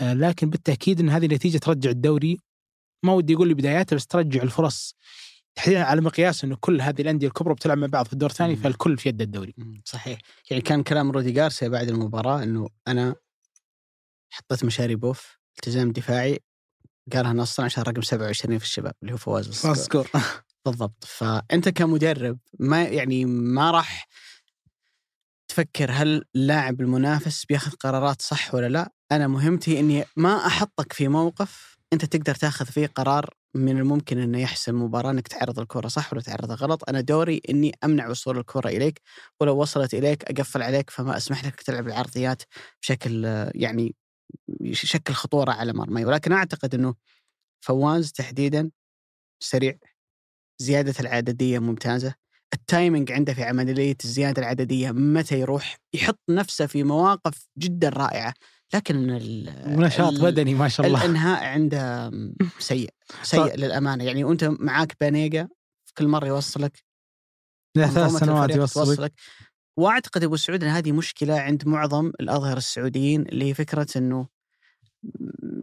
آه 0.00 0.12
لكن 0.14 0.50
بالتأكيد 0.50 1.00
إن 1.00 1.08
هذه 1.10 1.26
النتيجة 1.26 1.58
ترجع 1.58 1.90
الدوري 1.90 2.38
ما 3.02 3.12
ودي 3.12 3.34
أقول 3.34 3.48
لي 3.48 3.54
بداياته 3.54 3.96
بس 3.96 4.06
ترجع 4.06 4.42
الفرص 4.42 4.94
تحديدا 5.60 5.84
على 5.84 6.00
مقياس 6.00 6.44
إنه 6.44 6.56
كل 6.60 6.80
هذه 6.80 7.02
الأندية 7.02 7.26
الكبرى 7.26 7.54
بتلعب 7.54 7.78
مع 7.78 7.86
بعض 7.86 8.06
في 8.06 8.12
الدور 8.12 8.30
الثاني 8.30 8.56
فالكل 8.56 8.98
في 8.98 9.08
يد 9.08 9.22
الدوري. 9.22 9.54
صحيح. 9.84 10.18
يعني 10.50 10.62
كان 10.62 10.82
كلام 10.82 11.10
رودي 11.10 11.32
جارسيا 11.32 11.68
بعد 11.68 11.88
المباراة 11.88 12.42
إنه 12.42 12.68
أنا 12.88 13.14
حطيت 14.30 14.64
مشاريبوف 14.64 15.38
التزام 15.56 15.92
دفاعي 15.92 16.38
قالها 17.12 17.32
نصا 17.32 17.64
عشان 17.64 17.82
رقم 17.82 18.02
27 18.02 18.58
في 18.58 18.64
الشباب 18.64 18.92
اللي 19.02 19.12
هو 19.12 19.16
فواز 19.16 19.48
الصقور. 19.48 20.10
بالضبط. 20.64 21.04
فأنت 21.04 21.68
كمدرب 21.68 22.38
ما 22.58 22.82
يعني 22.82 23.24
ما 23.24 23.70
راح 23.70 24.08
تفكر 25.48 25.90
هل 25.92 26.24
اللاعب 26.34 26.80
المنافس 26.80 27.44
بياخذ 27.44 27.70
قرارات 27.70 28.22
صح 28.22 28.54
ولا 28.54 28.68
لا. 28.68 28.92
أنا 29.12 29.26
مهمتي 29.26 29.80
إني 29.80 30.04
ما 30.16 30.46
أحطك 30.46 30.92
في 30.92 31.08
موقف 31.08 31.78
أنت 31.92 32.04
تقدر 32.04 32.34
تاخذ 32.34 32.66
فيه 32.66 32.86
قرار 32.86 33.39
من 33.54 33.78
الممكن 33.78 34.18
إنه 34.18 34.40
يحسم 34.40 34.82
مباراة 34.82 35.10
إنك 35.10 35.28
تعرض 35.28 35.58
الكرة 35.60 35.88
صح 35.88 36.12
ولا 36.12 36.22
تعرضها 36.22 36.56
غلط، 36.56 36.88
أنا 36.88 37.00
دوري 37.00 37.40
إني 37.50 37.72
أمنع 37.84 38.08
وصول 38.08 38.38
الكرة 38.38 38.68
إليك 38.68 39.00
ولو 39.40 39.56
وصلت 39.56 39.94
إليك 39.94 40.24
أقفل 40.24 40.62
عليك 40.62 40.90
فما 40.90 41.16
أسمح 41.16 41.44
لك 41.46 41.60
تلعب 41.62 41.86
العرضيات 41.88 42.42
بشكل 42.82 43.24
يعني 43.54 43.94
يشكل 44.60 45.14
خطورة 45.14 45.52
على 45.52 45.72
مرمي، 45.72 46.04
ولكن 46.04 46.32
أعتقد 46.32 46.74
إنه 46.74 46.94
فواز 47.64 48.12
تحديدا 48.12 48.70
سريع 49.42 49.78
زيادة 50.58 50.94
العددية 51.00 51.58
ممتازة. 51.58 52.14
ال 52.54 52.62
timing 52.62 53.12
عنده 53.12 53.34
في 53.34 53.42
عملية 53.44 53.96
الزيادة 54.04 54.42
العددية 54.42 54.90
متى 54.90 55.40
يروح؟ 55.40 55.78
يحط 55.94 56.20
نفسه 56.30 56.66
في 56.66 56.84
مواقف 56.84 57.48
جدا 57.58 57.88
رائعة. 57.88 58.34
لكن 58.74 59.06
نشاط 59.66 60.12
بدني 60.12 60.54
ما 60.54 60.68
شاء 60.68 60.86
الله. 60.86 61.04
الإنهاء 61.04 61.44
عنده 61.44 62.10
سيء 62.58 62.90
سيء 63.22 63.56
للأمانة. 63.56 64.04
يعني 64.04 64.24
وأنت 64.24 64.44
معاك 64.44 64.96
بانيجا 65.00 65.48
كل 65.98 66.08
مرة 66.08 66.26
يوصلك 66.26 66.84
ثلاث 67.76 68.12
سنوات 68.12 68.50
يوصلك. 68.50 69.12
وأعتقد 69.76 70.24
أبو 70.24 70.36
سعود 70.36 70.64
إن 70.64 70.70
هذه 70.70 70.92
مشكلة 70.92 71.38
عند 71.38 71.68
معظم 71.68 72.12
الاظهر 72.20 72.56
السعوديين 72.56 73.22
اللي 73.22 73.44
هي 73.44 73.54
فكرة 73.54 73.86
إنه 73.96 74.28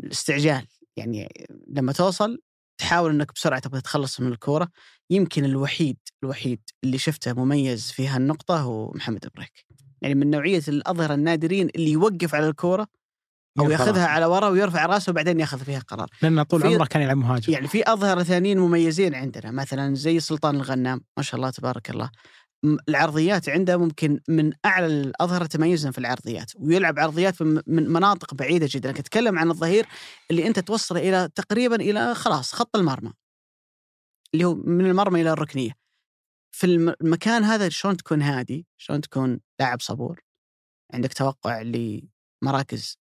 الاستعجال. 0.04 0.68
يعني 0.98 1.48
لما 1.68 1.94
توصل 1.94 2.42
تحاول 2.78 3.12
إنك 3.12 3.34
بسرعة 3.34 3.60
تبغى 3.60 3.82
تتخلص 3.82 4.20
من 4.20 4.32
الكورة. 4.32 4.70
يمكن 5.10 5.46
الوحيد 5.46 5.98
الوحيد 6.24 6.62
اللي 6.84 6.98
شفته 6.98 7.34
مميز 7.34 7.92
في 7.92 8.08
هالنقطة 8.08 8.62
هو 8.62 8.92
محمد 8.92 9.30
بريك 9.36 9.67
يعني 10.02 10.16
من 10.16 10.30
نوعية 10.30 10.64
الأظهرة 10.68 11.14
النادرين 11.14 11.70
اللي 11.76 11.92
يوقف 11.92 12.36
على 12.36 12.48
الكورة 12.48 12.88
أو 13.60 13.70
ياخذها 13.72 14.08
على 14.08 14.26
ورا 14.26 14.50
ويرفع 14.50 14.86
راسه 14.86 15.10
وبعدين 15.10 15.40
ياخذ 15.40 15.60
فيها 15.60 15.80
قرار 15.80 16.10
لأنه 16.22 16.44
طول 16.44 16.64
عمره 16.64 16.86
كان 16.86 17.02
يلعب 17.02 17.18
مهاجم. 17.18 17.54
يعني 17.54 17.68
في 17.68 17.92
أظهرة 17.94 18.24
ثانيين 18.24 18.60
مميزين 18.60 19.16
عندنا 19.16 19.52
مثلا 19.52 19.96
زي 19.96 20.20
سلطان 20.20 20.56
الغنام 20.56 21.02
ما 21.18 21.24
شاء 21.24 21.36
الله 21.36 21.50
تبارك 21.50 21.90
الله. 21.90 22.12
العرضيات 22.90 23.50
عنده 23.50 23.78
ممكن 23.78 24.20
من 24.28 24.54
أعلى 24.66 24.86
الأظهرة 24.86 25.46
تميزا 25.46 25.92
في 25.92 25.98
العرضيات 25.98 26.52
ويلعب 26.56 27.00
عرضيات 27.00 27.42
من 27.42 27.64
مناطق 27.68 28.34
بعيدة 28.34 28.68
جدا. 28.70 28.90
لكن 28.90 29.00
اتكلم 29.00 29.40
عن 29.40 29.50
الظهير 29.50 29.86
اللي 30.32 30.48
أنت 30.48 30.60
توصله 30.60 31.10
إلى 31.10 31.30
تقريبا 31.36 31.76
إلى 31.76 32.16
خلاص 32.16 32.54
خط 32.54 32.76
المرمى 32.76 33.12
اللي 34.34 34.46
هو 34.46 34.56
من 34.56 34.86
المرمى 34.86 35.22
إلى 35.22 35.32
الركنية. 35.32 35.87
في 36.52 36.64
المكان 36.68 37.44
هذا 37.44 37.70
شلون 37.70 37.98
تكون 37.98 38.22
هادي؟ 38.22 38.68
شلون 38.78 39.02
تكون 39.02 39.40
لاعب 39.60 39.82
صبور؟ 39.82 40.22
عندك 40.94 41.14
توقع 41.14 41.62
لمراكز 41.62 42.98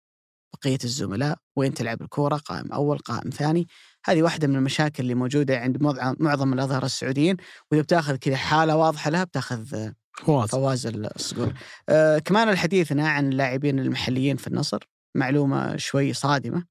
بقية 0.55 0.79
الزملاء؟ 0.85 1.39
وين 1.57 1.75
تلعب 1.75 2.03
الكورة؟ 2.03 2.37
قائم 2.37 2.73
أول 2.73 2.99
قائم 2.99 3.31
ثاني. 3.31 3.69
هذه 4.05 4.23
واحدة 4.23 4.49
من 4.49 4.57
المشاكل 4.57 5.03
اللي 5.03 5.15
موجودة 5.15 5.59
عند 5.59 5.83
معظم 6.21 6.53
الأظهرة 6.53 6.87
السعوديين 6.87 7.37
واذا 7.71 7.83
بتاخذ 7.83 8.17
كذا 8.17 8.37
حالة 8.37 8.77
واضحة 8.77 9.11
لها 9.11 9.25
بتاخذ 9.25 9.91
فواز. 10.13 10.49
فواز 10.49 10.87
الصقور. 10.87 11.53
آه 11.89 12.19
كمان 12.19 12.57
حديثنا 12.57 13.09
عن 13.09 13.33
اللاعبين 13.33 13.79
المحليين 13.79 14.37
في 14.37 14.47
النصر 14.47 14.89
معلومة 15.15 15.77
شوي 15.77 16.13
صادمة. 16.13 16.65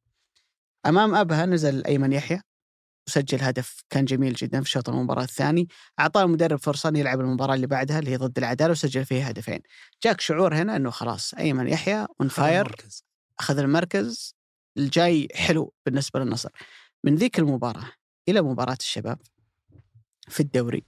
أمام 0.86 1.15
أبها 1.15 1.45
نزل 1.45 1.86
أيمن 1.86 2.13
يحيى. 2.13 2.41
وسجل 3.10 3.41
هدف 3.41 3.84
كان 3.89 4.06
جميل 4.06 4.34
جدا 4.34 4.62
في 4.62 4.69
شوط 4.69 4.89
المباراة 4.89 5.24
الثاني. 5.24 5.67
أعطاه 6.00 6.24
المدرب 6.24 6.60
فرصة 6.60 6.91
يلعب 6.95 7.19
المباراة 7.19 7.56
اللي 7.56 7.67
بعدها 7.67 8.00
اللي 8.00 8.12
هي 8.12 8.17
ضد 8.17 8.38
العدالة 8.38 8.72
وسجل 8.72 9.06
فيها 9.06 9.30
هدفين. 9.30 9.60
جاك 10.04 10.22
شعور 10.22 10.56
هنا 10.56 10.76
إنه 10.76 10.89
خلاص 10.89 11.34
أيمن 11.34 11.67
يحيى 11.67 12.06
on 12.21 12.30
fire 12.30 12.75
أخذ 13.39 13.58
المركز 13.58 14.36
الجاي 14.78 15.28
حلو 15.34 15.74
بالنسبة 15.86 16.19
للنصر. 16.19 16.50
من 17.04 17.15
ذيك 17.15 17.39
المباراة 17.39 17.91
إلى 18.30 18.41
مباراة 18.41 18.78
الشباب 18.80 19.19
في 20.28 20.39
الدوري 20.39 20.84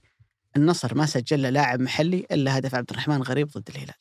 النصر 0.56 0.94
ما 0.94 1.06
سجل 1.06 1.42
له 1.42 1.50
لاعب 1.50 1.80
محلي 1.80 2.26
إلا 2.30 2.58
هدف 2.58 2.74
عبد 2.74 2.90
الرحمن 2.90 3.22
غريب 3.22 3.48
ضد 3.48 3.68
الهلال. 3.68 3.94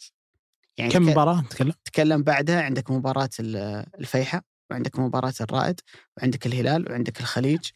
يعني 0.78 0.92
كم 0.92 1.10
مباراة 1.10 1.42
تكلم؟ 1.50 1.74
تكلم 1.86 2.24
بعدها 2.24 2.62
عندك 2.62 2.92
مباراة 2.92 3.30
الفيحة 3.40 4.42
وعندك 4.72 5.00
مباراة 5.00 5.34
الرائد 5.42 5.80
وعندك 6.18 6.46
الهلال 6.46 6.92
وعندك 6.92 7.20
الخليج. 7.20 7.70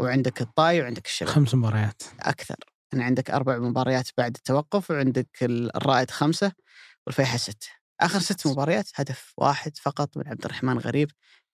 وعندك 0.00 0.40
الطاي 0.40 0.80
وعندك 0.80 1.06
الشباب 1.06 1.32
خمس 1.32 1.54
مباريات. 1.54 2.02
أكثر. 2.20 2.56
كان 2.90 3.00
عندك 3.00 3.30
أربع 3.30 3.58
مباريات 3.58 4.08
بعد 4.18 4.36
التوقف 4.36 4.90
وعندك 4.90 5.28
ال- 5.42 5.76
الرائد 5.76 6.10
خمسة 6.10 6.52
والفيحاء 7.06 7.36
ستة. 7.36 7.66
آخر 8.00 8.18
ست 8.18 8.46
مباريات 8.46 8.88
هدف 8.94 9.32
واحد 9.36 9.76
فقط 9.76 10.16
من 10.16 10.28
عبد 10.28 10.44
الرحمن 10.44 10.78
غريب 10.78 11.10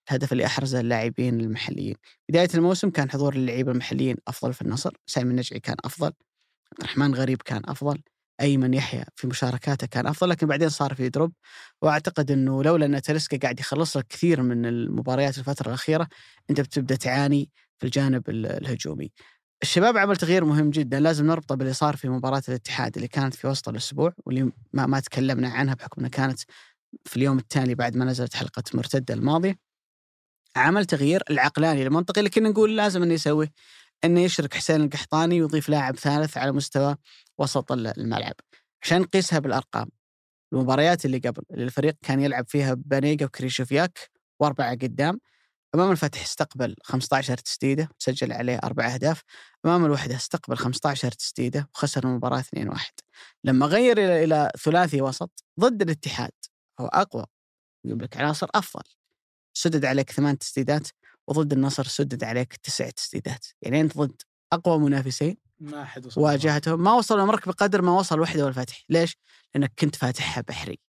الهدف 0.09 0.31
اللي 0.31 0.45
أحرزه 0.45 0.79
اللاعبين 0.79 1.39
المحليين. 1.39 1.95
بداية 2.29 2.49
الموسم 2.55 2.89
كان 2.89 3.11
حضور 3.11 3.33
اللعيبة 3.35 3.71
المحليين 3.71 4.15
أفضل 4.27 4.53
في 4.53 4.61
النصر 4.61 4.93
سامي 5.05 5.31
النجعي 5.31 5.59
كان 5.59 5.75
أفضل 5.85 6.07
عبد 6.07 6.79
الرحمن 6.79 7.15
غريب 7.15 7.41
كان 7.41 7.61
أفضل 7.65 8.01
أيمن 8.41 8.73
يحيى 8.73 9.03
في 9.15 9.27
مشاركاته 9.27 9.87
كان 9.87 10.07
أفضل 10.07 10.29
لكن 10.29 10.47
بعدين 10.47 10.69
صار 10.69 10.93
في 10.95 11.09
دروب. 11.09 11.33
وأعتقد 11.81 12.31
إنه 12.31 12.63
لولا 12.63 12.85
إن 12.85 13.01
تاليسكا 13.01 13.37
قاعد 13.37 13.59
يخلص 13.59 13.97
لك 13.97 14.07
كثير 14.07 14.41
من 14.41 14.65
المباريات 14.65 15.37
الفترة 15.37 15.67
الأخيرة 15.67 16.07
أنت 16.49 16.61
بتبدأ 16.61 16.95
تعاني 16.95 17.49
في 17.81 17.87
الجانب 17.87 18.29
ال- 18.29 18.45
الهجومي. 18.45 19.11
الشباب 19.63 19.97
عمل 19.97 20.15
تغيير 20.15 20.45
مهم 20.45 20.69
جدا 20.69 20.99
لازم 20.99 21.25
نربطه 21.27 21.55
باللي 21.55 21.73
صار 21.73 21.95
في 21.95 22.09
مباراة 22.09 22.41
الاتحاد 22.49 22.95
اللي 22.95 23.07
كانت 23.07 23.33
في 23.35 23.47
وسط 23.47 23.69
الأسبوع 23.69 24.13
واللي 24.25 24.51
ما, 24.73 24.85
ما 24.85 24.99
تكلمنا 24.99 25.49
عنها 25.49 25.73
بحكم 25.73 25.95
إنها 26.01 26.09
كانت 26.09 26.39
في 27.05 27.17
اليوم 27.17 27.37
التالي 27.37 27.75
بعد 27.75 27.95
ما 27.97 28.05
نزلت 28.05 28.35
حلقة 28.35 28.63
مرتدة 28.73 29.13
الماضية. 29.13 29.55
عمل 30.55 30.85
تغيير 30.85 31.23
العقلاني 31.29 31.83
المنطقي 31.83 32.19
اللي 32.19 32.29
كنا 32.29 32.49
نقول 32.49 32.77
لازم 32.77 33.03
إنه 33.03 33.13
يسويه 33.13 33.51
إنه 34.03 34.19
يشرك 34.21 34.53
حسين 34.53 34.81
القحطاني 34.81 35.41
ويضيف 35.41 35.69
لاعب 35.69 35.95
ثالث 35.95 36.37
على 36.37 36.51
مستوى 36.51 36.95
وسط 37.37 37.71
ال- 37.71 37.99
الملعب 37.99 38.35
عشان 38.83 39.01
نقيسها 39.01 39.39
بالأرقام. 39.39 39.89
المباريات 40.53 41.05
اللي 41.05 41.17
قبل 41.17 41.43
اللي 41.51 41.63
الفريق 41.63 41.95
كان 42.01 42.21
يلعب 42.21 42.45
فيها 42.47 42.73
بانيجا 42.73 43.25
وكريشوفياك 43.25 43.99
وأربعة 44.39 44.71
قدام 44.71 45.19
أمام 45.75 45.91
الفتح 45.91 46.21
استقبل 46.21 46.75
15 46.83 47.37
تسديدة 47.37 47.89
وسجل 47.99 48.33
عليه 48.33 48.59
أربع 48.63 48.93
أهداف. 48.93 49.21
أمام 49.65 49.85
الوحدة 49.85 50.15
استقبل 50.15 50.57
15 50.57 51.11
تسديدة 51.11 51.69
وخسر 51.75 52.03
المباراة 52.03 52.41
2-1 52.41 52.99
لما 53.43 53.65
غير 53.65 53.97
إلى 53.97 54.23
إلى 54.23 54.51
ثلاثي 54.63 55.01
وسط 55.01 55.43
ضد 55.59 55.81
الاتحاد 55.81 56.31
هو 56.79 56.87
أقوى 56.87 57.25
يجيب 57.85 58.01
لك 58.01 58.17
عناصر 58.17 58.47
أفضل. 58.55 58.83
سدد 59.53 59.85
عليك 59.85 60.11
ثمان 60.11 60.37
تسديدات 60.37 60.87
وضد 61.27 61.53
النصر 61.53 61.83
سدد 61.83 62.23
عليك 62.23 62.55
تسع 62.55 62.89
تسديدات. 62.89 63.45
يعني 63.61 63.81
أنت 63.81 63.97
ضد 63.97 64.21
أقوى 64.53 64.79
منافسين 64.79 65.37
ما 65.59 65.81
أحد 65.83 66.05
وصل 66.05 66.21
واجهتهم 66.21 66.83
ما 66.83 66.93
وصلوا 66.93 67.25
مرك 67.25 67.47
بقدر 67.47 67.81
ما 67.81 67.91
وصل 67.91 68.19
وحدة 68.19 68.45
والفتح. 68.45 68.83
ليش؟ 68.89 69.17
لأنك 69.55 69.73
كنت 69.79 69.95
فاتحها 69.95 70.41
بحري. 70.47 70.79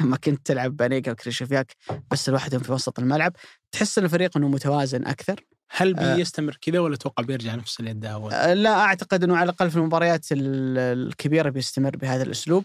لما 0.00 0.16
كنت 0.16 0.46
تلعب 0.46 0.76
بانيجا 0.76 1.12
وكريشوفياك 1.12 1.72
بس 2.10 2.28
لوحدهم 2.28 2.60
في 2.60 2.72
وسط 2.72 2.98
الملعب 2.98 3.32
تحس 3.72 3.98
إن 3.98 4.04
الفريق 4.04 4.36
إنه 4.36 4.48
متوازن 4.48 5.06
أكثر 5.06 5.40
هل 5.70 5.96
آه. 5.98 6.16
بيستمر 6.16 6.56
كذا 6.60 6.78
ولا 6.78 6.96
توقع 6.96 7.24
بيرجع 7.24 7.54
نفس 7.54 7.80
اللي 7.80 7.90
اداه 7.90 8.10
أول؟ 8.10 8.32
أه، 8.32 8.54
لا 8.54 8.70
أعتقد 8.80 9.24
إنه 9.24 9.36
على 9.36 9.44
الأقل 9.50 9.70
في 9.70 9.76
المباريات 9.76 10.32
ال- 10.32 10.78
الكبيرة 11.08 11.50
بيستمر 11.50 11.96
بهذا 11.96 12.22
الأسلوب 12.22 12.64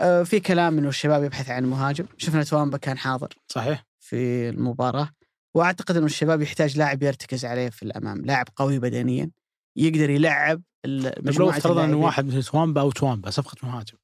أه، 0.00 0.22
في 0.22 0.40
كلام 0.40 0.78
إنه 0.78 0.88
الشباب 0.88 1.24
يبحث 1.24 1.50
عن 1.50 1.64
مهاجم 1.64 2.06
شفنا 2.18 2.44
توامبا 2.44 2.78
كان 2.78 2.98
حاضر 2.98 3.28
صحيح؟ 3.48 3.84
في 4.00 4.48
المباراة 4.48 5.08
وأعتقد 5.54 5.96
إنه 5.96 6.06
الشباب 6.06 6.42
يحتاج 6.42 6.78
لاعب 6.78 7.02
يرتكز 7.02 7.44
عليه 7.44 7.68
في 7.70 7.82
الأمام 7.82 8.20
لاعب 8.24 8.46
قوي 8.56 8.78
بدنيا 8.78 9.30
يقدر 9.76 10.10
يلعب 10.10 10.62
طيب 10.84 11.02
لو 11.04 11.12
مجموعة 11.22 11.56
افترضنا 11.56 11.84
إنه. 11.84 11.96
واحد 11.96 12.26
مثل 12.26 12.42
توامبا 12.44 12.80
أو 12.80 12.90
توامبا 12.90 13.30
صفقة 13.30 13.56
مهاجم 13.62 13.96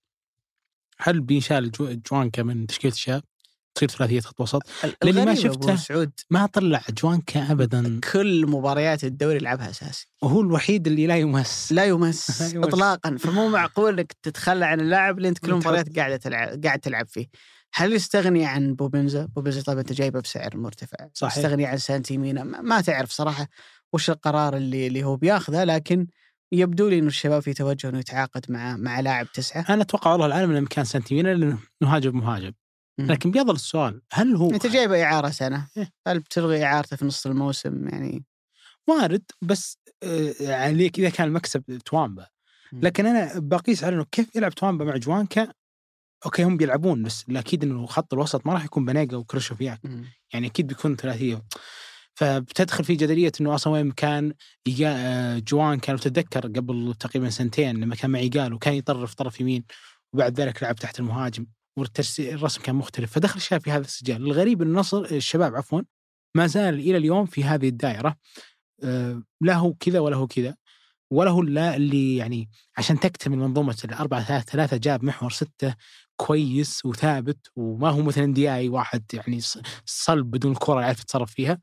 هل 1.00 1.20
بينشال 1.20 1.70
جو- 1.70 1.96
جوانكا 2.10 2.42
من 2.42 2.66
تشكيلة 2.66 2.94
الشباب؟ 2.94 3.22
تصير 3.74 3.88
ثلاثية 3.90 4.20
خط 4.20 4.40
وسط؟ 4.40 4.62
لأني 5.04 5.24
ما 5.24 5.34
شفته. 5.34 5.76
سعود 5.76 6.10
ما 6.30 6.46
طلع 6.46 6.82
جوانكا 7.02 7.52
ابدا 7.52 8.00
كل 8.12 8.46
مباريات 8.46 9.04
الدوري 9.04 9.36
يلعبها 9.36 9.70
أساسي 9.70 10.06
وهو 10.22 10.40
الوحيد 10.40 10.86
اللي 10.86 11.06
لا 11.06 11.16
يمس 11.16 11.68
لا 11.72 11.84
يمس 11.84 12.30
لا 12.42 12.48
يمس. 12.54 12.66
اطلاقا 12.68 13.16
فمو 13.16 13.48
معقول 13.48 13.98
إنك 13.98 14.12
تتخلى 14.22 14.64
عن 14.66 14.80
اللاعب 14.80 15.18
اللي 15.18 15.28
انت 15.28 15.38
كل 15.38 15.50
المباريات 15.50 15.96
قاعدة 15.98 16.16
تلعب 16.16 16.64
قاعد 16.64 16.78
تلعب 16.80 17.06
فيه 17.08 17.26
هل 17.74 17.92
يستغني 17.92 18.46
عن 18.46 18.74
بوبنزا؟ 18.74 19.24
بوبنزا 19.24 19.62
طبعا 19.62 19.80
أنت 19.80 19.92
جايبه 19.92 20.20
بسعر 20.20 20.56
مرتفع 20.56 20.96
صحيح. 21.14 21.36
يستغني 21.36 21.66
عن 21.66 21.78
سانتيمينا 21.78 22.44
ما 22.44 22.60
ما 22.60 22.80
تعرف 22.80 23.10
صراحة 23.10 23.46
وش 23.92 24.10
القرار 24.10 24.56
اللي 24.56 24.86
اللي 24.86 25.04
هو 25.04 25.16
بياخذه 25.16 25.64
لكن 25.64 26.06
يبدو 26.52 26.88
لي 26.88 26.98
إنه 26.98 27.06
الشباب 27.06 27.42
في 27.42 27.54
توجه 27.54 27.88
إنه 27.88 27.98
يتعاقد 27.98 28.46
مع 28.48 28.76
مع 28.76 29.00
لاعب 29.00 29.32
تسعة 29.32 29.64
أنا 29.68 29.82
أتوقع 29.82 30.12
والله 30.12 30.26
العالم 30.26 30.52
لما 30.52 30.68
كان 30.68 30.84
سانتيمينا 30.84 31.34
لأنه 31.34 31.58
مهاجم 31.80 32.16
مهاجم. 32.16 32.52
لكن 32.98 33.30
بيظل 33.30 33.54
السؤال 33.54 34.02
هل 34.12 34.36
هو 34.36 34.50
أنت 34.50 34.66
جايبه 34.66 35.02
إعارة 35.02 35.30
سنة 35.30 35.68
إيه. 35.76 35.90
هل 36.06 36.18
بتلغي 36.18 36.64
إعارته 36.64 36.96
في 36.96 37.04
نص 37.04 37.26
الموسم 37.26 37.88
يعني 37.88 38.24
وارد 38.86 39.22
بس 39.42 39.78
آه، 40.02 40.34
عليك 40.40 40.98
إذا 40.98 41.08
كان 41.10 41.28
المكسب 41.28 41.78
توامبا. 41.84 42.26
لكن 42.72 43.06
أنا 43.06 43.32
بقيس 43.36 43.84
على 43.84 43.94
إنه 43.94 44.04
كيف 44.12 44.36
يلعب 44.36 44.54
توامبا 44.54 44.84
مع 44.84 44.96
جوانكا 44.96 45.52
okay 46.26 46.42
هم 46.42 46.56
بيلعبون 46.56 47.02
بس 47.02 47.24
أكيد 47.30 47.64
إنه 47.64 47.86
خط 47.86 48.14
الوسط 48.14 48.46
ما 48.46 48.52
راح 48.52 48.64
يكون 48.64 48.84
بانيجا 48.84 49.16
وكريشوفياك 49.16 49.80
مم. 49.84 50.04
يعني 50.32 50.46
أكيد 50.46 50.66
بيكون 50.66 50.96
ثلاثية 50.96 51.42
فبتدخل 52.18 52.84
في 52.84 52.94
جدلية 52.94 53.32
إنه 53.40 53.54
أصلا 53.54 53.72
وين 53.72 53.90
كان 53.90 54.34
آه، 54.84 55.38
جوان 55.38 55.78
كان 55.78 55.96
تتذكر 55.96 56.40
قبل 56.40 56.94
تقريبا 57.00 57.30
سنتين 57.30 57.76
لما 57.76 57.94
كان 57.94 58.10
مع 58.10 58.18
ايجال 58.18 58.52
وكان 58.52 58.74
يطرف 58.74 59.14
طرف 59.14 59.40
يمين 59.40 59.64
وبعد 60.12 60.40
ذلك 60.40 60.62
لعب 60.62 60.76
تحت 60.76 61.00
المهاجم 61.00 61.46
والترسي 61.76 62.34
الرسم 62.34 62.62
كان 62.62 62.74
مختلف. 62.74 63.12
فدخل 63.12 63.36
الشباب 63.36 63.60
في 63.60 63.70
هذا 63.70 63.84
السجال. 63.84 64.22
الغريب 64.22 64.62
ان 64.62 64.68
النصر 64.68 65.04
الشباب 65.04 65.56
عفوا 65.56 65.82
ما 66.36 66.46
زال 66.46 66.74
إلى 66.74 66.96
اليوم 66.96 67.26
في 67.26 67.44
هذه 67.44 67.68
الدائرة 67.68 68.16
آه، 68.84 69.22
لا 69.40 69.54
هو 69.54 69.74
كذا 69.74 70.00
ولا 70.00 70.16
هو 70.16 70.26
كذا 70.26 70.54
ولا 71.10 71.30
هو 71.30 71.40
اللي 71.42 72.16
يعني 72.16 72.50
عشان 72.78 73.00
تكتمل 73.00 73.38
منظومة 73.38 73.78
الأربعة 73.84 74.24
ثلاثة 74.24 74.44
ثلاثة 74.52 74.76
جاب 74.76 75.04
محور 75.04 75.32
ستة 75.32 75.74
كويس 76.16 76.84
وثابت 76.84 77.38
وما 77.56 77.90
هو 77.90 78.02
مثلا 78.02 78.34
ندياي 78.34 78.68
واحد 78.68 79.04
يعني 79.12 79.40
صلب 79.84 80.30
بدون 80.30 80.52
الكرة 80.52 80.80
يعرف 80.80 81.00
يتصرف 81.00 81.32
فيها. 81.32 81.58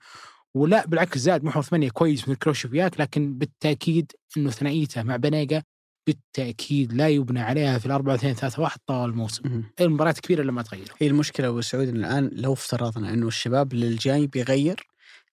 ولا 0.55 0.85
بالعكس 0.85 1.17
زاد 1.17 1.43
محور 1.43 1.63
ثمانية 1.63 1.89
كويس 1.89 2.27
من 2.27 2.35
كريشوفياك 2.35 2.99
لكن 2.99 3.37
بالتأكيد 3.37 4.11
أنه 4.37 4.49
ثنائيته 4.49 5.03
مع 5.03 5.15
بنيجا 5.15 5.63
بالتأكيد 6.07 6.93
لا 6.93 7.09
يبنى 7.09 7.41
عليها 7.41 7.79
في 7.79 7.85
الأربعة 7.85 8.15
اثنين 8.15 8.33
ثلاثة 8.33 8.61
واحد 8.61 8.79
طوال 8.87 9.09
الموسم. 9.09 9.43
المباريات 9.81 10.19
كبيرة 10.19 10.43
لما 10.43 10.61
تغير. 10.61 10.91
هي 11.01 11.07
المشكلة 11.07 11.47
أبو 11.47 11.61
سعود 11.61 11.87
إن 11.87 11.95
الآن 11.95 12.29
لو 12.33 12.53
افترضنا 12.53 13.13
إنه 13.13 13.27
الشباب 13.27 13.73
للجاي 13.73 14.27
بيغير 14.27 14.87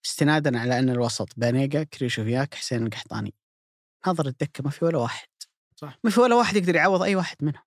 استنادا 0.06 0.58
على 0.58 0.78
أن 0.78 0.90
الوسط 0.90 1.28
بانيجا 1.36 1.82
كريشوفياك 1.82 2.54
حسين 2.54 2.86
القحطاني. 2.86 3.34
ناظر 4.06 4.26
الدكه 4.26 4.64
ما 4.64 4.70
في 4.70 4.84
ولا 4.84 4.98
واحد. 4.98 5.28
صح. 5.76 5.98
ما 6.04 6.10
في 6.10 6.20
ولا 6.20 6.34
واحد 6.34 6.56
يقدر 6.56 6.74
يعوض 6.74 7.02
أي 7.02 7.16
واحد 7.16 7.36
منهم. 7.40 7.62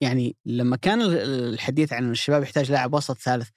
يعني 0.00 0.36
لما 0.44 0.76
كان 0.76 1.00
ال- 1.02 1.54
الحديث 1.54 1.92
عن 1.92 2.10
الشباب 2.10 2.42
يحتاج 2.42 2.72
لاعب 2.72 2.94
وسط 2.94 3.18
ثالث 3.18 3.48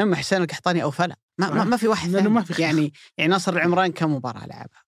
أما 0.00 0.16
حسين 0.16 0.42
القحطاني 0.42 0.82
أو 0.82 0.90
فلا. 0.90 1.16
ما, 1.38 1.50
ما, 1.50 1.64
ما 1.64 1.76
في 1.76 1.88
واحد 1.88 2.10
ثاني. 2.10 2.28
ما 2.28 2.42
في. 2.42 2.62
يعني 2.62 2.92
يعني 3.18 3.30
ناصر 3.30 3.52
العمران 3.52 3.92
كم 3.92 4.14
مباراه 4.14 4.46
لعبها. 4.46 4.82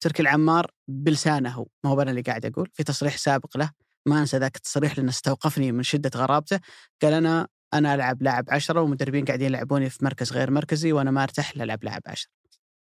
تركي 0.00 0.22
العمار 0.22 0.70
بلسانه 0.88 1.50
هو. 1.50 1.66
ما 1.84 1.90
هو 1.90 2.02
أنا 2.02 2.10
اللي 2.10 2.22
قاعد 2.22 2.46
أقول. 2.46 2.70
في 2.72 2.84
تصريح 2.84 3.16
سابق 3.16 3.56
له. 3.56 3.70
ما 4.06 4.20
أنسى 4.20 4.36
ذاك 4.36 4.56
التصريح 4.56 4.98
لأنه 4.98 5.10
استوقفني 5.10 5.72
من 5.72 5.82
شدة 5.82 6.10
غرابته. 6.16 6.60
قال 7.02 7.12
أنا 7.12 7.48
أنا 7.74 7.94
ألعب 7.94 8.22
لاعب 8.22 8.44
عشرة 8.48 8.80
والمدربين 8.80 9.24
قاعدين 9.24 9.46
يلعبوني 9.46 9.90
في 9.90 10.04
مركز 10.04 10.32
غير 10.32 10.50
مركزي 10.50 10.92
وأنا 10.92 11.10
ما 11.10 11.22
أرتاح 11.22 11.50
إلا 11.50 11.64
ألعب 11.64 11.84
لاعب 11.84 12.02
عشرة. 12.06 12.30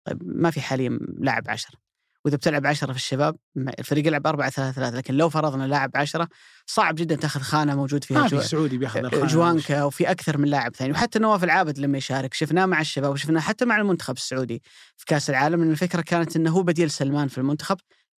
طيب 0.04 0.22
ما 0.24 0.50
في 0.50 0.60
حاليا 0.60 0.98
لاعب 1.18 1.50
عشرة. 1.50 1.89
وإذا 2.24 2.36
بتلعب 2.36 2.66
عشرة 2.66 2.92
في 2.92 2.98
الشباب 2.98 3.36
الفريق 3.56 4.06
يلعب 4.06 4.26
4 4.26 4.50
3 4.50 4.72
3 4.76 4.96
لكن 4.96 5.14
لو 5.14 5.28
فرضنا 5.28 5.64
لاعب 5.66 5.90
عشرة 5.94 6.28
صعب 6.66 6.94
جدا 6.94 7.14
تأخذ 7.16 7.40
خانة 7.40 7.74
موجود 7.74 8.04
فيها 8.04 8.20
ما 8.20 8.26
جو- 8.26 8.40
في 8.40 8.46
سعودي 8.48 8.78
بياخذ 8.78 9.00
الخانة 9.04 9.26
جوانكا 9.26 9.84
وفي 9.84 10.10
أكثر 10.10 10.38
من 10.38 10.48
لاعب 10.48 10.76
ثاني. 10.76 10.92
وحتى 10.92 11.18
نواف 11.18 11.44
العابد 11.44 11.78
لما 11.78 11.98
يشارك 11.98 12.34
شفناه 12.34 12.66
مع 12.66 12.80
الشباب 12.80 13.12
وشفناه 13.12 13.40
حتى 13.40 13.64
مع 13.64 13.76
المنتخب 13.78 14.16
السعودي 14.16 14.62
في 14.96 15.04
كأس 15.06 15.30
العالم 15.30 15.60
لأن 15.60 15.70
الفكرة 15.70 16.00
كانت 16.00 16.36
إنه 16.36 16.50
هو 16.50 16.62
بديل 16.62 16.90
سلمان 16.90 17.28
في 17.28 17.38
المنتخب 17.38 17.76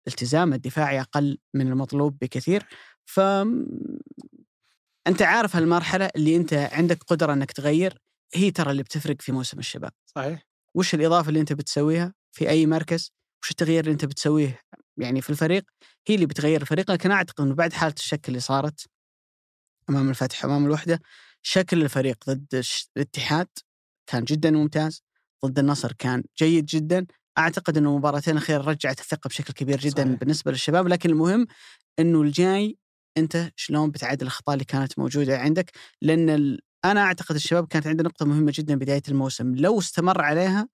التزام 0.09 0.53
الدفاعي 0.53 1.01
أقل 1.01 1.39
من 1.55 1.69
المطلوب 1.69 2.19
بكثير. 2.19 2.67
ف 3.07 3.21
أنت 5.07 5.23
عارف 5.23 5.57
هالمرحلة 5.57 6.11
اللي 6.17 6.37
أنت 6.37 6.55
عندك 6.55 7.03
قدرة 7.03 7.33
إنك 7.33 7.53
تغير 7.53 7.99
هي 8.35 8.51
ترى 8.51 8.71
اللي 8.71 8.83
بتفرق 8.83 9.23
في 9.23 9.33
موسم 9.33 9.59
الشباب. 9.59 9.93
صحيح. 10.07 10.47
وش 10.75 10.95
الإضافة 10.95 11.29
اللي 11.29 11.41
أنت 11.41 11.53
بتسويها 11.53 12.15
في 12.33 12.49
أي 12.49 12.67
مركز؟ 12.67 13.13
وش 13.43 13.51
التغيير 13.51 13.81
اللي 13.81 13.93
أنت 13.93 14.05
بتسويه؟ 14.05 14.61
يعني 14.97 15.21
في 15.21 15.31
الفريق 15.31 15.65
هي 16.07 16.15
اللي 16.15 16.27
بتغير 16.27 16.61
الفريق 16.61 16.91
لكن 16.91 17.11
أعتقد 17.11 17.45
إنه 17.45 17.55
بعد 17.55 17.73
حالة 17.73 17.95
الشك 17.99 18.29
اللي 18.29 18.41
صارت 18.41 18.87
أمام 19.91 20.09
الفتح 20.09 20.45
أمام 20.45 20.67
الوحدة 20.67 21.01
شكل 21.43 21.83
الفريق 21.83 22.17
ضد 22.29 22.63
الاتحاد 22.97 23.49
كان 24.07 24.25
جدا 24.25 24.51
ممتاز 24.51 25.03
ضد 25.47 25.59
النصر 25.59 25.93
كان 25.93 26.25
جيد 26.39 26.67
جدا. 26.67 27.07
أعتقد 27.39 27.77
إنه 27.77 27.91
المباراتين 27.91 28.33
الاخيره 28.37 28.63
رجعت 28.63 29.01
الثقة 29.01 29.29
بشكل 29.29 29.53
كبير 29.53 29.79
جدا 29.81 30.05
صحيح. 30.05 30.19
بالنسبة 30.19 30.51
للشباب. 30.51 30.89
لكن 30.89 31.11
المهم 31.11 31.47
إنه 31.99 32.23
الجاي 32.23 32.79
أنت 33.17 33.51
شلون 33.57 33.91
بتعدل 33.91 34.23
الأخطاء 34.23 34.55
اللي 34.55 34.65
كانت 34.65 34.99
موجودة 34.99 35.39
عندك؟ 35.39 35.71
لأن 36.03 36.31
ال... 36.31 36.61
أنا 36.85 37.01
أعتقد 37.01 37.35
الشباب 37.35 37.67
كانت 37.69 37.87
عنده 37.87 38.05
نقطة 38.05 38.27
مهمة 38.27 38.53
جدا 38.55 38.75
بداية 38.75 39.03
الموسم. 39.09 39.55
لو 39.55 39.79
استمر 39.79 40.21
عليها 40.21 40.69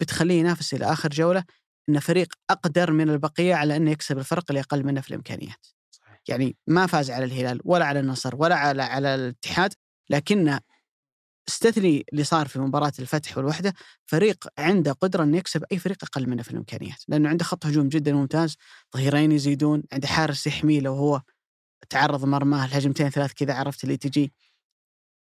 بتخليه 0.00 0.40
ينافس 0.40 0.74
إلى 0.74 0.92
آخر 0.92 1.08
جولة. 1.08 1.44
انه 1.88 2.00
فريق 2.00 2.34
أقدر 2.50 2.92
من 2.92 3.10
البقية 3.10 3.54
على 3.54 3.76
إنه 3.76 3.90
يكسب 3.90 4.18
الفرق 4.18 4.44
اللي 4.50 4.60
أقل 4.60 4.84
منه 4.84 5.00
في 5.00 5.10
الإمكانيات. 5.10 5.66
صحيح. 5.90 6.20
يعني 6.28 6.56
ما 6.66 6.86
فاز 6.86 7.10
على 7.10 7.24
الهلال 7.24 7.60
ولا 7.64 7.84
على 7.84 8.00
النصر 8.00 8.36
ولا 8.36 8.54
على 8.54 8.82
على 8.82 9.14
الاتحاد 9.14 9.74
لكنه 10.10 10.60
استثني 11.48 12.04
اللي 12.12 12.24
صار 12.24 12.48
في 12.48 12.58
مباراة 12.58 12.92
الفتح 12.98 13.38
والوحدة 13.38 13.74
فريق 14.06 14.48
عنده 14.58 14.92
قدرة 14.92 15.22
إنه 15.22 15.36
يكسب 15.36 15.64
أي 15.72 15.78
فريق 15.78 16.04
أقل 16.04 16.28
منه 16.28 16.42
في 16.42 16.50
الإمكانيات 16.50 16.98
لأنه 17.08 17.28
عنده 17.28 17.44
خط 17.44 17.66
هجوم 17.66 17.88
جدا 17.88 18.12
ممتاز 18.12 18.56
ظهيرين 18.96 19.32
يزيدون 19.32 19.82
عنده 19.92 20.08
حارس 20.08 20.46
يحميه 20.46 20.80
لو 20.80 20.94
هو 20.94 21.22
تعرض 21.88 22.24
مرماه 22.24 22.64
الهجمتين 22.64 23.10
ثلاث 23.10 23.32
كذا 23.32 23.54
عرفت 23.54 23.84
اللي 23.84 23.96
تجي 23.96 24.32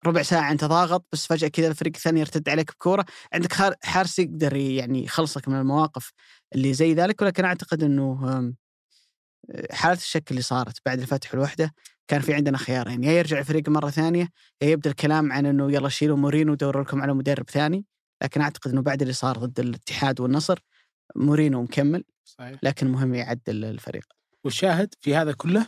ربع 0.05 0.21
ساعة 0.21 0.51
أنت 0.51 0.65
ضاغط 0.65 1.05
بس 1.11 1.27
فجأة 1.27 1.47
كذا 1.47 1.67
الفريق 1.67 1.95
الثاني 1.95 2.19
يرتد 2.19 2.49
عليك 2.49 2.71
بكورة 2.71 3.05
عندك 3.33 3.53
حارس 3.83 4.19
يقدر 4.19 4.55
يعني 4.55 5.03
يخلصك 5.03 5.47
من 5.47 5.59
المواقف 5.59 6.11
اللي 6.55 6.73
زي 6.73 6.93
ذلك 6.93 7.21
ولكن 7.21 7.45
أعتقد 7.45 7.83
أنه 7.83 8.37
أم، 8.37 8.55
حالة 9.71 9.97
الشك 9.97 10.31
اللي 10.31 10.41
صارت 10.41 10.77
بعد 10.85 10.99
الفتح 10.99 11.33
والوحدة 11.33 11.73
كان 12.07 12.21
في 12.21 12.33
عندنا 12.33 12.57
خيارين. 12.57 13.03
يا 13.03 13.11
يرجع 13.11 13.39
الفريق 13.39 13.69
مرة 13.69 13.89
ثانية 13.89 14.29
يا 14.61 14.67
يبدأ 14.67 14.89
الكلام 14.89 15.31
عن 15.31 15.45
أنه 15.45 15.71
يلا 15.71 15.89
شيلوا 15.89 16.17
مورينو 16.17 16.51
ودوروا 16.51 16.83
لكم 16.83 17.01
على 17.01 17.13
مدرب 17.13 17.49
ثاني. 17.49 17.85
لكن 18.23 18.41
أعتقد 18.41 18.71
أنه 18.71 18.81
بعد 18.81 19.01
اللي 19.01 19.13
صار 19.13 19.37
ضد 19.37 19.59
الاتحاد 19.59 20.19
والنصر 20.19 20.59
مورينو 21.15 21.61
مكمل 21.63 22.03
صحيح. 22.23 22.59
لكن 22.63 22.87
مهم 22.87 23.15
يعدل 23.15 23.65
الفريق. 23.65 24.05
والشاهد 24.43 24.93
في 25.01 25.15
هذا 25.15 25.31
كله 25.31 25.67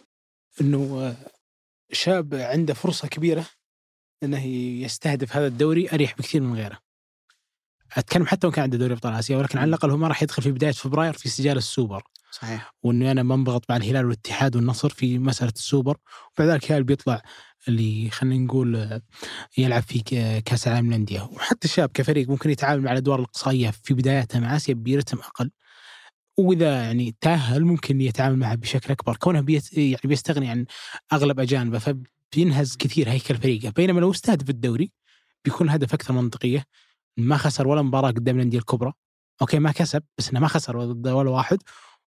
إنه 0.61 0.99
آه، 0.99 1.15
شاب 1.91 2.35
عنده 2.35 2.73
فرصة 2.73 3.07
كبيرة 3.07 3.45
إنه 4.23 4.45
يستهدف 4.83 5.35
هذا 5.35 5.47
الدوري 5.47 5.89
أريح 5.89 6.13
بكثير 6.17 6.41
من 6.41 6.55
غيره. 6.55 6.79
أتكلم 7.97 8.25
حتى 8.25 8.47
وإن 8.47 8.53
كان 8.53 8.63
عنده 8.63 8.77
دوري 8.77 8.93
أبطال 8.93 9.13
آسيا 9.13 9.37
ولكن 9.37 9.57
على 9.57 9.69
الأقل 9.69 9.91
هو 9.91 9.97
ما 9.97 10.07
راح 10.07 10.23
يدخل 10.23 10.43
في 10.43 10.51
بداية 10.51 10.71
فبراير 10.71 11.13
في 11.13 11.29
سجال 11.29 11.57
السوبر. 11.57 12.03
صحيح. 12.31 12.73
وإنه 12.83 13.11
أنا 13.11 13.23
منضغط 13.23 13.65
مع 13.69 13.75
الهلال 13.77 14.05
والاتحاد 14.05 14.55
والنصر 14.55 14.89
في 14.89 15.19
مسألة 15.19 15.51
السوبر. 15.55 15.97
وبعد 16.37 16.49
ذلك 16.49 16.65
الهلال 16.65 16.83
بيطلع 16.83 17.21
اللي 17.67 18.09
خلينا 18.09 18.45
نقول 18.45 18.75
آه، 18.75 19.01
يلعب 19.57 19.83
في 19.83 19.99
كأس 20.45 20.67
العالم 20.67 20.87
للأندية. 20.87 21.21
وحتى 21.21 21.67
الشاب 21.67 21.89
كفريق 21.93 22.29
ممكن 22.29 22.49
يتعامل 22.49 22.81
مع 22.81 22.91
الأدوار 22.91 23.19
الاقصائية 23.19 23.71
في 23.83 23.93
بداياتها 23.93 24.39
مع 24.39 24.55
آسيا 24.55 24.73
برتم 24.73 25.17
أقل. 25.17 25.51
وإذا 26.37 26.83
يعني 26.83 27.15
تأهل 27.21 27.65
ممكن 27.65 28.01
يتعامل 28.01 28.37
معها 28.37 28.55
بشكل 28.55 28.91
أكبر. 28.91 29.15
كونه 29.17 29.41
بيت 29.41 29.73
يعني 29.77 29.97
بيستغني 30.03 30.49
عن 30.49 30.65
أغلب 31.13 31.39
أجانبه 31.39 31.79
فبينهز 31.79 32.77
كثير 32.77 33.09
هيكل 33.09 33.37
فريقه. 33.37 33.69
بينما 33.69 33.99
لو 33.99 34.11
استهدف 34.11 34.49
الدوري 34.49 34.91
بيكون 35.45 35.67
الهدف 35.67 35.93
أكثر 35.93 36.13
منطقية. 36.13 36.65
ما 37.17 37.37
خسر 37.37 37.67
ولا 37.67 37.81
مباراة 37.81 38.11
قدام 38.11 38.35
الأندية 38.35 38.57
الكبرى. 38.57 38.93
أوكي 39.41 39.59
ما 39.59 39.71
كسب 39.71 40.03
بس 40.17 40.29
إنه 40.29 40.39
ما 40.39 40.47
خسر 40.47 40.85
ضد 40.85 41.07
ولا 41.07 41.29
واحد. 41.29 41.57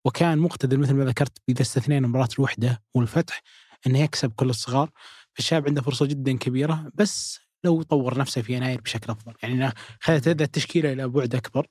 وكان 0.05 0.39
مقتدر 0.39 0.79
مثل 0.79 0.95
ما 0.95 1.05
ذكرت 1.05 1.39
اذا 1.49 1.63
استثنينا 1.63 2.09
مباراة 2.09 2.29
الوحدة 2.39 2.83
والفتح 2.95 3.43
إنه 3.87 3.99
يكسب 3.99 4.33
كل 4.33 4.51
الصغار. 4.51 4.91
فالشاب 5.35 5.67
عنده 5.69 5.83
فرصة 5.83 6.07
جدا 6.07 6.37
كبيرة 6.37 6.91
بس 6.95 7.41
لو 7.65 7.83
طور 7.83 8.19
نفسه 8.19 8.43
في 8.43 8.55
يناير 8.55 8.81
بشكل 8.81 9.13
أفضل. 9.13 9.35
يعني 9.43 9.55
أنا 9.55 9.73
خلت 10.01 10.29
التشكيلة 10.29 10.93
إلى 10.93 11.09
بعد 11.09 11.35
أكبر. 11.35 11.67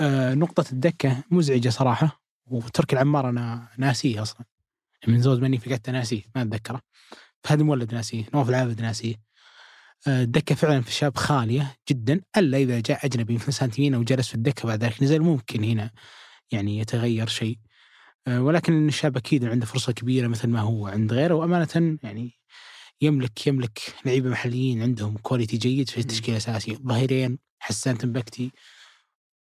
آه 0.00 0.34
نقطة 0.34 0.64
الدكة 0.72 1.24
مزعجة 1.30 1.68
صراحة 1.68 2.22
وترك 2.46 2.92
العمار 2.92 3.28
أنا 3.28 3.68
ناسيه 3.78 4.22
أصلا. 4.22 4.46
من 5.06 5.20
زوج 5.20 5.40
مني 5.40 5.58
فقدت 5.58 5.90
ناسيه 5.90 6.22
ما 6.34 6.42
أتذكره. 6.42 6.80
فهد 7.42 7.62
مولد 7.62 7.94
ناسيه 7.94 8.24
نواف 8.34 8.48
العابد 8.48 8.80
ناسيه. 8.80 9.14
الدكة 10.08 10.54
فعلا 10.54 10.80
في 10.80 10.88
الشاب 10.88 11.16
خالية 11.16 11.76
جدا 11.90 12.20
ألا 12.36 12.58
إذا 12.58 12.80
جاء 12.80 13.06
أجنبي 13.06 13.34
مثل 13.34 13.52
سانتيمينا 13.52 13.98
وجلس 13.98 14.28
في 14.28 14.34
الدكة 14.34 14.68
بعد 14.68 14.84
ذلك. 14.84 15.02
نزل 15.02 15.20
ممكن 15.20 15.64
هنا 15.64 15.90
يعني 16.52 16.78
يتغير 16.78 17.26
شيء. 17.26 17.58
آه، 18.26 18.42
ولكن 18.42 18.88
الشاب 18.88 19.16
أكيد 19.16 19.44
عنده 19.44 19.66
فرصة 19.66 19.92
كبيرة 19.92 20.26
مثل 20.28 20.48
ما 20.48 20.60
هو 20.60 20.86
عند 20.86 21.12
غيره 21.12 21.34
وأمانة 21.34 21.98
يعني 22.02 22.32
يملك 23.00 23.46
يملك 23.46 23.78
لعيبة 24.06 24.30
محليين 24.30 24.82
عندهم 24.82 25.16
كواليتي 25.16 25.56
جيد 25.56 25.88
في 25.88 25.98
التشكيله 25.98 26.36
الأساسي. 26.36 26.74
ظهيرين 26.74 27.38
حسان 27.58 27.98
تنبكتي. 27.98 28.52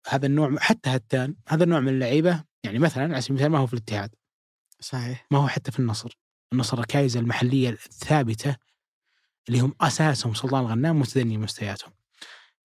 هذا 0.07 0.25
النوع 0.25 0.55
حتى 0.59 0.89
هتان 0.89 1.35
هذا 1.47 1.63
النوع 1.63 1.79
من 1.79 1.89
اللعيبة 1.89 2.43
يعني 2.63 2.79
مثلا 2.79 3.03
على 3.03 3.21
سبيل 3.21 3.37
المثال 3.37 3.51
ما 3.51 3.57
هو 3.57 3.67
في 3.67 3.73
الاتحاد. 3.73 4.15
صحيح. 4.79 5.27
ما 5.31 5.39
هو 5.39 5.47
حتى 5.47 5.71
في 5.71 5.79
النصر. 5.79 6.17
النصر 6.53 6.77
الركائز 6.77 7.17
المحلية 7.17 7.69
الثابتة 7.69 8.55
اللي 9.51 9.63
هم 9.63 9.75
أساسهم 9.81 10.33
سلطان 10.33 10.61
الغنام 10.61 10.99
متدني 10.99 11.37
مستوياتهم 11.37 11.93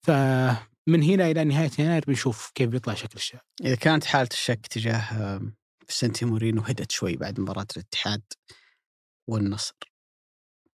فمن 0.02 1.02
هنا 1.02 1.30
إلى 1.30 1.44
نهاية 1.44 1.70
يناير 1.78 2.04
بنشوف 2.06 2.50
كيف 2.54 2.70
بيطلع 2.70 2.94
شكل 2.94 3.16
الشاب 3.16 3.40
إذا 3.64 3.74
كانت 3.74 4.04
حالة 4.04 4.28
الشك 4.32 4.66
تجاه 4.66 5.36
آم، 5.36 5.56
فيسنتي 5.86 6.24
مورينو 6.24 6.62
هدت 6.62 6.90
شوي 6.92 7.16
بعد 7.16 7.40
مباراة 7.40 7.66
الاتحاد 7.76 8.22
والنصر. 9.28 9.74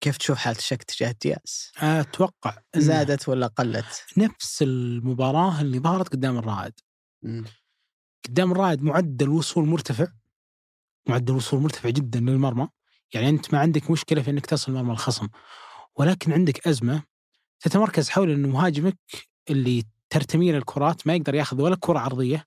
كيف 0.00 0.16
تشوف 0.16 0.38
حالة 0.38 0.58
الشك 0.58 0.82
تجاه 0.82 1.14
دياس؟ 1.22 1.72
أتوقع 1.78 2.58
زادت 2.76 3.28
ولا 3.28 3.46
قلت؟ 3.46 4.04
نفس 4.16 4.62
المباراة 4.62 5.60
اللي 5.60 5.78
ظهرت 5.78 6.08
قدام 6.08 6.38
الرائد. 6.38 6.72
قدام 8.24 8.52
الرائد 8.52 8.82
معدل 8.82 9.28
وصول 9.28 9.66
مرتفع. 9.66 10.06
معدل 11.08 11.34
وصول 11.34 11.60
مرتفع 11.60 11.88
جدا 11.88 12.20
للمرمى. 12.20 12.68
يعني 13.14 13.28
أنت 13.28 13.54
ما 13.54 13.60
عندك 13.60 13.90
مشكلة 13.90 14.22
في 14.22 14.30
إنك 14.30 14.46
تصل 14.46 14.72
مرمى 14.72 14.92
الخصم. 14.92 15.28
ولكن 15.96 16.32
عندك 16.32 16.68
أزمة 16.68 17.02
تتمركز 17.60 18.08
حول 18.08 18.30
انه 18.30 18.48
مهاجمك 18.48 18.98
اللي 19.50 19.84
ترتمي 20.10 20.52
له 20.52 20.58
الكرات 20.58 21.06
ما 21.06 21.14
يقدر 21.14 21.34
ياخذ 21.34 21.62
ولا 21.62 21.76
كرة 21.80 21.98
عرضية 21.98 22.46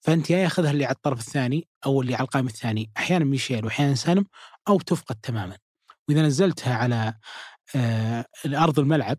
فأنت 0.00 0.30
يا 0.30 0.38
ياخذها 0.38 0.70
اللي 0.70 0.84
على 0.84 0.94
الطرف 0.94 1.20
الثاني 1.20 1.68
أو 1.86 2.02
اللي 2.02 2.14
على 2.14 2.24
القائم 2.24 2.46
الثاني 2.46 2.90
أحيانا 2.96 3.24
ميشيل 3.24 3.64
واحيانا 3.64 3.94
سالم 3.94 4.26
أو 4.68 4.80
تفقد 4.80 5.16
تماما. 5.16 5.58
وإذا 6.08 6.22
نزلتها 6.22 6.74
على 6.74 7.14
آه 7.76 8.26
أرض 8.46 8.78
الملعب 8.78 9.18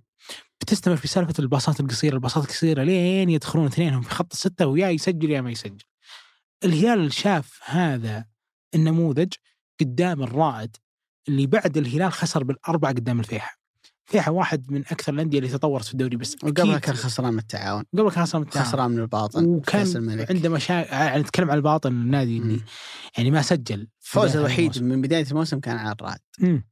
بتستمر 0.62 0.96
في 0.96 1.08
سالفة 1.08 1.34
الباصات 1.40 1.80
القصيرة 1.80 2.14
الباصات 2.16 2.44
القصيرة 2.44 2.84
لين 2.84 3.30
يدخلون 3.30 3.66
اثنينهم 3.66 4.02
في 4.02 4.10
خط 4.10 4.34
الستة 4.34 4.66
ويا 4.66 4.90
يسجل 4.90 5.32
يا 5.32 5.42
ما 5.42 5.52
يسجل. 5.52 5.84
الهلال 6.64 7.14
شاف 7.14 7.60
هذا 7.66 8.26
النموذج 8.76 9.34
قدام 9.80 10.24
الرائد 10.24 10.78
اللي 11.28 11.48
بعد 11.48 11.78
الهلال 11.78 12.12
خسر 12.14 12.44
بالأربعة 12.44 12.92
قدام 12.94 13.20
الفيحة 13.20 13.65
الفيحة 14.08 14.32
واحد 14.32 14.72
من 14.72 14.82
أكثر 14.82 15.14
الأندية 15.14 15.38
اللي 15.38 15.50
تطورت 15.50 15.86
في 15.86 15.94
الدوري 15.94 16.16
بس 16.16 16.36
وقبلها 16.44 16.80
كان 16.80 16.96
خسران 16.96 17.34
من 17.34 17.40
التعاون 17.40 17.84
قبل 17.94 18.12
كان 18.12 18.24
خسران 18.24 18.42
من 18.42 18.48
التعاون. 18.48 18.68
خسران 18.68 18.92
من 18.92 19.00
الباطن 19.00 19.46
وكان. 19.46 20.26
عنده 20.30 20.50
مشاكل 20.50 20.94
يعني 20.94 21.22
نتكلم 21.22 21.52
عن 21.52 21.58
الباطن 21.58 21.92
النادي 21.92 22.38
اللي. 22.38 22.62
يعني 23.18 23.32
ما 23.32 23.42
سجل 23.42 23.88
بداية 24.16 24.34
الوحيد 24.34 24.76
الموسم. 24.76 24.84
من 24.84 25.02
بداية 25.02 25.26
الموسم 25.32 25.60
كان 25.60 25.78
على 25.78 25.96
الرائد 26.00 26.20
مم. 26.40 26.64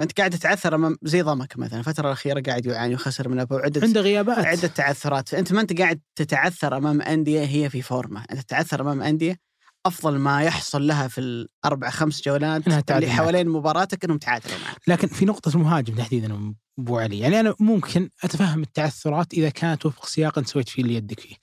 أنت 0.00 0.18
قاعد 0.18 0.30
تتعثر 0.30 0.74
أمام 0.74 0.96
زي 1.02 1.22
ضمك 1.22 1.58
مثلا 1.58 1.78
الفترة 1.78 2.06
الأخيرة 2.06 2.40
قاعد 2.40 2.66
يعاني 2.66 2.94
وخسر 2.94 3.28
من 3.28 3.40
أبو 3.40 3.56
عدة 3.56 3.80
عنده 3.82 4.00
غيابات 4.00 4.38
عدة 4.38 4.68
تعثرات 4.68 5.28
فانت 5.28 5.52
ما 5.52 5.60
أنت 5.60 5.78
قاعد 5.80 6.00
تتعثر 6.16 6.76
أمام 6.76 7.02
أندية 7.02 7.44
هي 7.44 7.70
في 7.70 7.82
فورمة 7.82 8.24
أنت 8.30 8.40
تتعثر 8.40 8.80
أمام 8.80 9.02
أندية 9.02 9.45
أفضل 9.86 10.18
ما 10.18 10.42
يحصل 10.42 10.86
لها 10.86 11.08
في 11.08 11.20
الأربع 11.20 11.90
خمس 11.90 12.22
جولات 12.22 12.66
إنها 12.66 12.80
تعادل 12.80 13.04
اللي. 13.04 13.16
حوالين 13.16 13.48
مباراتك 13.48 14.04
إنهم 14.04 14.18
تعادلوا 14.18 14.58
معك 14.64 14.80
لكن 14.86 15.08
في 15.08 15.24
نقطة 15.24 15.48
المهاجم 15.48 15.94
تحديدا 15.94 16.54
أبو 16.78 16.98
علي، 16.98 17.18
يعني 17.18 17.40
أنا 17.40 17.54
ممكن 17.60 18.10
أتفهم 18.24 18.62
التعثرات 18.62 19.34
إذا 19.34 19.48
كانت 19.48 19.86
وفق 19.86 20.06
سياق 20.06 20.38
انت 20.38 20.48
سويت 20.48 20.68
فيه 20.68 20.82
اللي 20.82 20.94
يدك 20.94 21.20
فيه. 21.20 21.36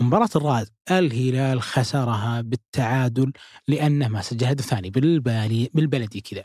ومباراة 0.00 0.28
الرائد 0.36 0.68
الهلال 0.90 1.62
خسرها 1.62 2.40
بالتعادل 2.40 3.32
لأنه 3.68 4.08
ما 4.08 4.22
سجل 4.22 4.46
هدف 4.46 4.64
ثاني 4.64 4.90
بالبالي 4.90 5.70
بالبلدي 5.74 6.20
كذا. 6.20 6.44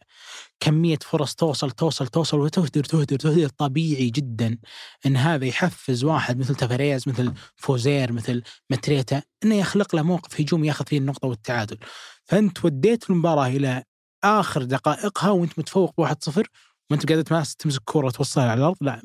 كمية 0.60 1.00
فرص 1.02 1.36
توصل 1.36 1.72
توصل 1.72 2.08
توصل 2.08 2.40
وتهدر 2.40 2.84
تهدر 2.84 3.20
تهدر 3.20 3.50
طبيعي 3.50 4.10
جدا 4.10 4.58
إن 5.06 5.18
هذا 5.18 5.46
يحفز 5.46 6.04
واحد 6.04 6.40
مثل 6.40 6.56
تفاريز 6.56 7.10
مثل 7.10 7.34
فوزير 7.56 8.12
مثل 8.12 8.44
متريتا 8.70 9.22
إنه 9.44 9.56
يخلق 9.56 9.96
له 9.96 10.02
موقف 10.02 10.42
هجومي 10.42 10.68
ياخذ 10.68 10.86
فيه 10.86 10.98
النقطة 10.98 11.28
والتعادل. 11.28 11.78
فأنت 12.26 12.66
وديت 12.66 13.10
المباراة 13.10 13.48
إلى 13.48 13.84
آخر 14.24 14.64
دقائقها 14.64 15.30
وأنت 15.30 15.60
متفوق 15.60 15.94
ب 15.98 16.06
1-0 16.06 16.44
وأنت 16.92 17.12
قاعد 17.12 17.24
تمسك 17.60 17.82
كورة 17.84 18.10
توصلها 18.10 18.52
على 18.52 18.60
الأرض 18.60 18.78
لا 18.82 19.02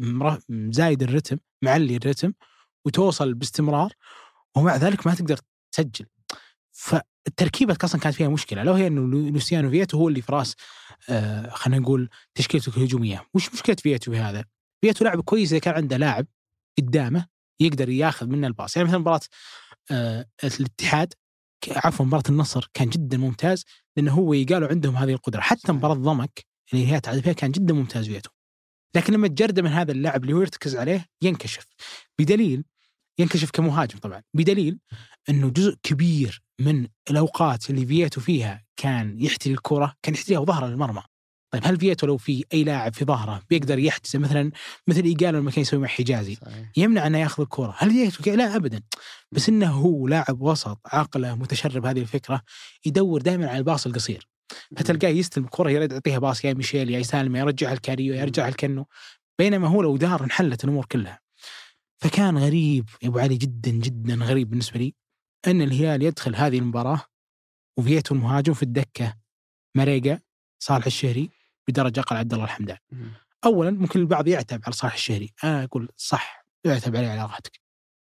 زايد 0.50 1.03
الرتم 1.03 1.38
معلي 1.62 1.96
الرتم 1.96 2.32
وتوصل 2.84 3.34
باستمرار 3.34 3.92
ومع 4.57 4.76
ذلك 4.76 5.07
ما 5.07 5.14
تقدر 5.14 5.38
تسجل 5.72 6.07
فالتركيبه 7.26 7.76
أصلا 7.84 8.00
كانت 8.00 8.14
فيها 8.14 8.28
مشكلة 8.28 8.62
لو 8.62 8.72
هي 8.72 8.86
إنه 8.86 9.00
لو- 9.00 9.28
لوسيانو 9.28 9.70
فيتو 9.70 9.98
هو 9.98 10.08
اللي 10.08 10.22
في 10.22 10.32
رأس 10.32 10.56
آه 11.10 11.50
خلينا 11.50 11.80
نقول 11.82 12.08
تشكيلته 12.34 12.70
الهجومية. 12.76 13.26
وش 13.34 13.52
مشكلة 13.52 13.76
فيتو 13.82 14.12
في 14.12 14.18
هذا؟ 14.18 14.44
فيتو 14.80 15.04
لاعب 15.04 15.20
كويس 15.20 15.52
إذا 15.52 15.58
كان 15.60 15.74
عنده 15.74 15.96
لاعب 15.96 16.26
قدامه 16.78 17.26
يقدر 17.60 17.88
ياخذ 17.88 18.26
منه 18.26 18.46
ال 18.46 18.51
pass. 18.51 18.76
يعني 18.76 18.88
مثلا 18.88 19.00
مباراة 19.00 19.20
آه 19.90 20.26
الاتحاد 20.60 21.12
عفوا 21.70 22.06
مباراة 22.06 22.22
النصر 22.28 22.70
كان 22.74 22.88
جدا 22.88 23.16
ممتاز 23.18 23.64
لأنه 23.96 24.12
إيجالو 24.12 24.68
عنده 24.68 24.96
هذه 24.96 25.12
القدرة. 25.12 25.40
حتى 25.40 25.72
مباراة 25.72 25.94
ضمك 25.94 26.46
اللي 26.72 26.86
هي 26.92 27.00
تعادل 27.00 27.22
فيها 27.22 27.32
كان 27.32 27.50
جدا 27.50 27.74
ممتاز 27.74 28.06
فيتو 28.06 28.30
لكن 28.96 29.12
لما 29.12 29.28
تجرده 29.28 29.62
من 29.62 29.70
هذا 29.70 29.92
اللاعب 29.92 30.22
اللي 30.22 30.32
هو 30.34 30.40
يرتكز 30.40 30.76
عليه 30.76 31.06
ينكشف. 31.22 31.66
بدليل 32.18 32.64
ينكشف 33.18 33.50
كمهاجم 33.50 33.98
طبعا. 33.98 34.22
بدليل 34.34 34.78
إنه 35.28 35.50
جزء 35.50 35.74
كبير 35.82 36.42
من 36.60 36.86
الأوقات 37.10 37.70
اللي 37.70 37.86
فييتو 37.86 38.20
فيها 38.20 38.64
كان 38.76 39.20
يحتري 39.20 39.52
الكرة 39.52 39.94
كان 40.02 40.14
يحتريها 40.14 40.38
وظهره 40.38 40.66
للمرمى. 40.66 41.02
طيب 41.52 41.62
هل 41.66 41.78
فييتو 41.78 42.06
لو 42.06 42.16
في 42.16 42.44
أي 42.54 42.64
لاعب 42.64 42.94
في 42.94 43.04
ظهره 43.04 43.42
بيقدر 43.50 43.78
يحجزه 43.78 44.18
مثلا 44.18 44.50
مثل 44.86 45.02
إيجالو 45.02 45.38
لما 45.38 45.50
كان 45.50 45.60
يسوي 45.62 45.80
مع 45.80 45.88
حجازي؟ 45.88 46.34
صحيح. 46.34 46.72
يمنع 46.76 47.06
أنه 47.06 47.18
يأخذ 47.18 47.42
الكرة. 47.42 47.74
هل 47.78 47.90
فييتو؟ 47.90 48.34
لا 48.36 48.56
ابدا. 48.56 48.82
بس 49.32 49.48
إنه 49.48 49.70
هو 49.70 50.08
لاعب 50.08 50.40
وسط 50.40 50.78
عاقله 50.86 51.34
متشرب 51.34 51.86
هذه 51.86 52.00
الفكرة 52.00 52.42
يدور 52.86 53.22
دائما 53.22 53.48
على 53.48 53.58
الباص 53.58 53.86
القصير. 53.86 54.28
فتلقاه 54.76 55.08
يستلم 55.08 55.44
الكره 55.44 55.70
يعطيها 55.70 56.18
باص 56.18 56.44
يا 56.44 56.54
ميشيل 56.54 56.90
يا 56.90 56.98
يسالم 56.98 57.36
يرجعها 57.36 57.72
الكاريو 57.72 58.14
يرجعها 58.14 58.48
الكنو 58.48 58.86
بينما 59.38 59.68
هو 59.68 59.82
لو 59.82 59.96
دار 59.96 60.24
انحلت 60.24 60.64
الأمور 60.64 60.84
كلها. 60.84 61.21
فكان 62.03 62.38
غريب 62.38 62.88
يا 63.03 63.09
أبو 63.09 63.18
علي 63.18 63.36
جدا 63.36 63.70
جدا 63.70 64.14
غريب 64.14 64.50
بالنسبة 64.50 64.78
لي 64.78 64.94
إن 65.46 65.62
الهلال 65.62 66.03
يدخل 66.03 66.36
هذه 66.36 66.59
المباراة 66.59 67.00
وفييتو 67.78 68.14
المهاجم 68.14 68.55
في 68.55 68.62
الدكة 68.62 69.16
مريقا 69.76 70.20
صالح 70.62 70.86
الشهري 70.86 71.30
بدرجة 71.68 72.00
أقل 72.00 72.16
عبد 72.16 72.32
الله 72.32 72.44
الحمدان. 72.44 72.76
اولا 73.44 73.70
ممكن 73.70 74.00
البعض 74.00 74.28
يعتب 74.28 74.61
على 74.64 74.72
صالح 74.72 74.94
الشهري 74.94 75.34
أنا 75.44 75.64
أقول 75.64 75.88
صح 75.96 76.46
يعتب 76.64 76.96
عليه 76.96 77.09
على 77.09 77.22
راحتك 77.22 77.61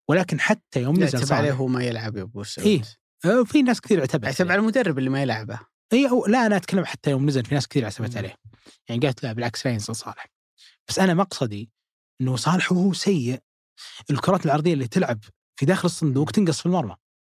ولكن 0.08 0.40
حتى 0.40 0.82
يوم 0.82 1.02
نزل 1.02 1.18
يعتب 1.18 1.32
عليه 1.32 1.52
هو 1.52 1.66
ما 1.66 1.84
يلعب 1.84 2.16
يا 2.16 2.22
أبو 2.22 2.42
سعود 2.42 2.68
إيه. 2.68 2.82
آه، 3.24 3.44
في 3.44 3.62
ناس 3.62 3.80
كثير 3.80 4.00
اعتبرت 4.00 4.24
يعتب 4.24 4.50
على 4.50 4.60
المدرب 4.60 4.98
اللي 4.98 5.10
ما 5.10 5.22
يلعبه 5.22 5.60
اي 5.92 6.10
أو 6.10 6.26
لا 6.26 6.46
أنا 6.46 6.56
أتكلم 6.56 6.84
حتى 6.84 7.10
يوم 7.10 7.26
نزل 7.26 7.44
في 7.44 7.54
ناس 7.54 7.68
كثير 7.68 7.84
اعتبرت 7.84 8.12
مم. 8.12 8.18
عليه 8.18 8.34
يعني 8.88 9.00
قالت 9.00 9.22
لا 9.22 9.32
بالعكس 9.32 9.66
لا 9.66 9.72
ينزل 9.72 9.96
صالح 9.96 10.26
بس 10.88 10.98
أنا 10.98 11.14
مقصدي 11.14 11.70
إنه 12.20 12.36
صالح 12.36 12.72
وهو 12.72 12.92
سيء 12.92 13.40
الكرات 14.10 14.46
العرضيه 14.46 14.72
اللي 14.72 14.86
تلعب 14.88 15.18
في 15.56 15.66
داخل 15.66 15.86
الصندوق 15.86 16.30
تنقص 16.30 16.60
في 16.60 16.66
المرمى. 16.66 16.96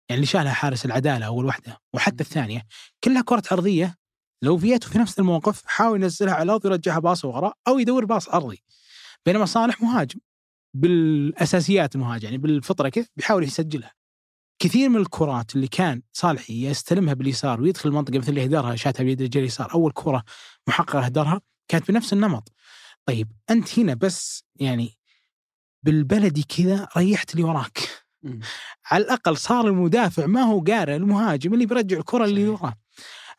يعني 0.09 0.15
اللي 0.19 0.25
شالها 0.25 0.53
حارس 0.53 0.85
العدالة 0.85 1.25
أول 1.25 1.45
واحدة 1.45 1.81
وحتى 1.93 2.23
الثانية. 2.23 2.61
كلها 3.03 3.21
كرات 3.21 3.53
عرضيه 3.53 3.95
لو 4.41 4.57
فييتو 4.57 4.89
في 4.89 4.97
نفس 4.97 5.19
الموقف 5.19 5.61
حاول 5.65 6.03
ينزلها 6.03 6.33
على 6.33 6.43
الأرض 6.43 6.65
ويرجعها 6.65 6.99
باص 6.99 7.25
وراء 7.25 7.53
أو 7.67 7.79
يدور 7.79 8.05
باص 8.05 8.29
أرضي. 8.29 8.63
بينما 9.25 9.45
صالح 9.45 9.81
مهاجم 9.81 10.19
بالأساسيات 10.73 11.95
المهاجم 11.95 12.25
يعني 12.25 12.37
بالفطرة 12.37 12.89
كيف 12.89 13.09
بيحاول 13.17 13.43
يسجلها. 13.43 13.91
كثير 14.59 14.89
من 14.89 14.97
الكرات 14.97 15.55
اللي 15.55 15.67
كان 15.67 16.01
صالح 16.13 16.49
يستلمها 16.49 17.13
باليسار 17.13 17.61
ويدخل 17.61 17.89
المنطقة 17.89 18.17
مثل 18.17 18.29
اللي 18.29 18.45
هدرها 18.45 18.75
شاتها 18.75 19.03
بيد 19.03 19.21
رجل 19.21 19.39
اليسار 19.39 19.73
أول 19.73 19.91
كرة 19.91 20.23
محققة 20.67 20.99
هدرها 20.99 21.41
كانت 21.67 21.91
بنفس 21.91 22.13
النمط. 22.13 22.51
طيب 23.05 23.31
أنت 23.49 23.79
هنا 23.79 23.93
بس 23.93 24.43
يعني 24.55 24.97
بالبلدي 25.85 26.43
كذا 26.43 26.87
ريحت 26.97 27.31
اللي 27.31 27.43
وراك. 27.43 27.89
مم. 28.23 28.39
على 28.91 29.03
الأقل 29.03 29.37
صار 29.37 29.67
المدافع 29.67 30.25
ما 30.25 30.41
هو 30.41 30.59
قارئ 30.59 30.95
المهاجم 30.95 31.53
اللي 31.53 31.65
بيرجع 31.65 31.97
الكرة 31.97 32.25
اللي. 32.25 32.47
وراه. 32.49 32.75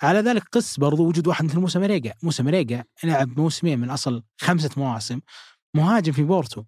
على 0.03 0.19
ذلك 0.19 0.43
قس 0.53 0.77
برضو 0.77 1.09
وجود 1.09 1.27
واحد 1.27 1.45
مثل 1.45 1.59
موسى 1.59 1.79
مريقا 1.79 2.13
موسى 2.23 2.43
مريقا 2.43 2.85
لعب 3.05 3.41
موسمين 3.41 3.79
من 3.79 3.91
أصل 3.91 4.23
خمسة 4.41 4.71
مواسم 4.77 5.21
مهاجم 5.75 6.13
في 6.13 6.23
بورتو. 6.23 6.65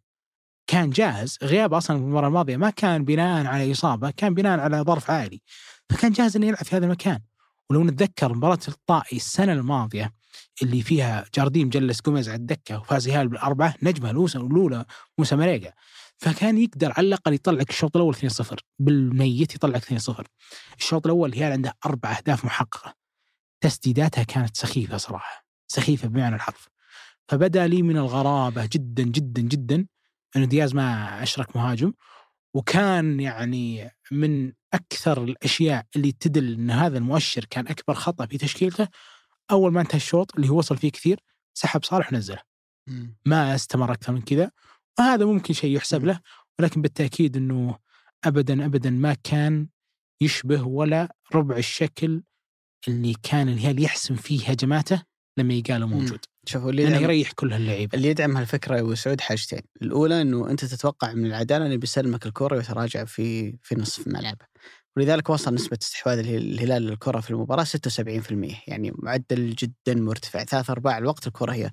كان 0.66 0.90
جاهز 0.90 1.38
غياب 1.42 1.74
أصلا 1.74 1.96
في 1.96 2.02
المباراة 2.02 2.28
الماضية 2.28 2.56
ما 2.56 2.70
كان 2.70 3.04
بناء 3.04 3.46
على 3.46 3.72
إصابة 3.72 4.10
كان 4.10 4.34
بناء 4.34 4.60
على 4.60 4.80
ظرف 4.80 5.10
عالي. 5.10 5.42
فكان 5.90 6.12
جاهز 6.12 6.36
إنه 6.36 6.46
يلعب 6.46 6.64
في 6.64 6.76
هذا 6.76 6.86
المكان. 6.86 7.20
ولو 7.70 7.84
نتذكر 7.84 8.34
مباراة 8.34 8.58
الطائي 8.68 9.16
السنة 9.16 9.52
الماضية 9.52 10.12
اللي 10.62 10.82
فيها 10.82 11.24
جارديم 11.34 11.68
جلس 11.68 12.02
جوميز 12.02 12.28
على 12.28 12.36
الدكة 12.36 12.78
وفاز 12.78 13.08
هلال 13.08 13.28
بالأربعة 13.28 13.74
نجمه 13.82 14.10
الأولى 14.10 14.84
موسى 15.18 15.36
مريقا 15.36 15.72
فكان 16.18 16.58
يقدر 16.58 16.92
على 16.96 17.06
الأقل 17.06 17.34
يطلعك 17.34 17.70
الشوط 17.70 17.96
الأول 17.96 18.14
2-0 18.14 18.56
بالميت 18.78 19.54
يطلعك 19.54 19.84
2-0 19.84 20.22
الشوط 20.78 21.06
الأول 21.06 21.28
الهلال 21.28 21.52
عنده 21.52 21.74
أربع 21.86 22.16
أهداف 22.16 22.44
محققة. 22.44 22.94
تسديداتها 23.60 24.24
كانت 24.24 24.56
سخيفة 24.56 24.96
صراحة 24.96 25.46
سخيفة 25.68 26.08
بمعنى 26.08 26.34
الحرف. 26.34 26.68
فبدأ 27.28 27.66
لي 27.66 27.82
من 27.82 27.96
الغرابة 27.96 28.68
جدا 28.72 29.02
جدا 29.02 29.42
جدا 29.42 29.86
إنه 30.36 30.46
دياز 30.46 30.74
ما 30.74 31.22
أشرك 31.22 31.56
مهاجم. 31.56 31.92
وكان 32.54 33.20
يعني 33.20 33.90
من 34.10 34.52
أكثر 34.74 35.24
الأشياء 35.24 35.86
اللي 35.96 36.12
تدل 36.12 36.54
إن 36.54 36.70
هذا 36.70 36.98
المؤشر 36.98 37.44
كان 37.44 37.68
أكبر 37.68 37.94
خطأ 37.94 38.26
في 38.26 38.38
تشكيلته 38.38 38.88
أول 39.50 39.72
ما 39.72 39.80
انتهى 39.80 39.96
الشوط 39.96 40.34
اللي 40.36 40.48
هو 40.48 40.58
وصل 40.58 40.76
فيه 40.76 40.90
كثير 40.90 41.20
سحب 41.54 41.84
صالح 41.84 42.12
ونزله. 42.12 42.38
ما 43.26 43.54
استمر 43.54 43.92
أكثر 43.92 44.12
من 44.12 44.22
كذا. 44.22 44.50
وهذا 44.98 45.24
ممكن 45.24 45.54
شيء 45.54 45.76
يحسب 45.76 46.04
له 46.04 46.20
ولكن 46.58 46.82
بالتأكيد 46.82 47.36
إنه 47.36 47.78
ابدا 48.24 48.66
ابدا 48.66 48.90
ما 48.90 49.14
كان 49.14 49.68
يشبه 50.20 50.62
ولا 50.62 51.16
ربع 51.34 51.56
الشكل 51.56 52.22
اللي 52.88 53.14
كان 53.22 53.48
الهلال 53.48 53.82
يحسم 53.82 54.14
فيه 54.14 54.50
هجماته 54.50 55.02
لما 55.38 55.54
يقال 55.54 55.86
موجود. 55.86 56.20
شوفوا 56.46 56.70
اللي 56.70 56.82
يدعم, 56.82 57.02
يريح 57.02 57.32
كل 57.32 57.52
هاللعيبه 57.52 57.96
اللي 57.96 58.08
يدعم 58.08 58.36
هالفكرة 58.36 58.76
يا 58.76 58.80
أبو 58.80 58.94
سعود 58.94 59.20
حاجتين، 59.20 59.62
الأولى 59.82 60.22
إنه 60.22 60.50
أنت 60.50 60.64
تتوقع 60.64 61.12
من 61.12 61.26
العدالة 61.26 61.66
إنه 61.66 61.76
بيسلمك 61.76 62.26
الكره 62.26 62.56
ويتراجع 62.56 63.04
في 63.04 63.56
في 63.62 63.74
نصف 63.74 64.08
ملعبه. 64.08 64.46
ولذلك 64.98 65.30
وصل 65.30 65.54
نسبة 65.54 65.78
استحواذ 65.82 66.18
اله- 66.18 66.36
الهلال 66.36 66.82
للكرة 66.82 67.20
في 67.20 67.30
المباراة 67.30 67.64
76% 67.64 68.54
يعني 68.66 68.92
معدل 68.98 69.50
جدا 69.50 69.94
مرتفع. 69.94 70.44
ثلاث 70.44 70.70
أرباع 70.70 70.98
الوقت 70.98 71.26
الكرة 71.26 71.52
هي 71.52 71.70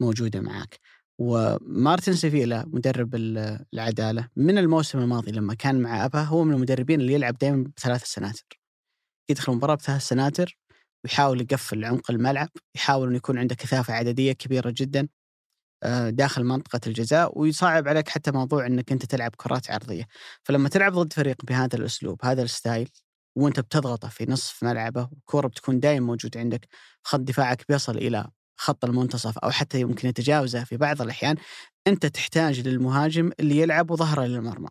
موجودة 0.00 0.40
معك 0.40 0.78
ومارتن 1.20 2.12
سيفيلا 2.12 2.64
مدرب 2.66 3.14
ال- 3.14 3.64
العدالة 3.74 4.28
من 4.36 4.58
الموسم 4.58 4.98
الماضي 4.98 5.32
لما 5.32 5.54
كان 5.54 5.80
مع 5.80 6.04
أبا 6.04 6.22
هو 6.22 6.44
من 6.44 6.54
المدربين 6.54 7.00
اللي 7.00 7.12
يلعب 7.12 7.38
دائما 7.38 7.70
بثلاث 7.76 8.04
سناتر 8.04 8.60
يدخل 9.30 9.52
المباراة 9.52 9.74
بثلاث 9.74 10.02
سناتر 10.02 10.58
ويحاول 11.04 11.40
يقفل 11.40 11.84
عمق 11.84 12.10
الملعب 12.10 12.48
يحاول 12.76 13.08
أن 13.08 13.14
يكون 13.16 13.38
عنده 13.38 13.54
كثافة 13.54 13.94
عددية 13.94 14.32
كبيرة 14.32 14.74
جدا. 14.76 15.08
داخل 16.08 16.44
منطقة 16.44 16.80
الجزاء 16.86 17.38
ويصعب 17.38 17.88
عليك 17.88 18.08
حتى 18.08 18.30
موضوع 18.30 18.66
أنك 18.66 18.92
أنت 18.92 19.04
تلعب 19.04 19.34
كرات 19.36 19.70
عرضية. 19.70 20.04
فلما 20.44 20.68
تلعب 20.68 20.92
ضد 20.92 21.12
فريق 21.12 21.44
بهذا 21.44 21.76
الأسلوب 21.76 22.24
هذا 22.24 22.42
الستايل 22.42 22.88
وأنت 23.38 23.60
بتضغطه 23.60 24.08
في 24.08 24.26
نصف 24.30 24.62
ملعبه 24.62 25.08
والكرة 25.12 25.48
بتكون 25.48 25.80
دائما 25.80 26.06
موجودة 26.06 26.40
عندك 26.40 26.68
خط 27.02 27.20
دفاعك 27.20 27.64
بيصل 27.68 27.96
إلى 27.98 28.30
خط 28.60 28.84
المنتصف 28.84 29.38
أو 29.38 29.50
حتى 29.50 29.80
يمكن 29.80 30.08
يتجاوزه 30.08 30.64
في 30.64 30.76
بعض 30.76 31.02
الأحيان 31.02 31.36
أنت 31.86 32.06
تحتاج 32.06 32.68
للمهاجم 32.68 33.30
اللي 33.40 33.58
يلعب 33.58 33.94
ظهره 33.94 34.24
للمرمى 34.24 34.68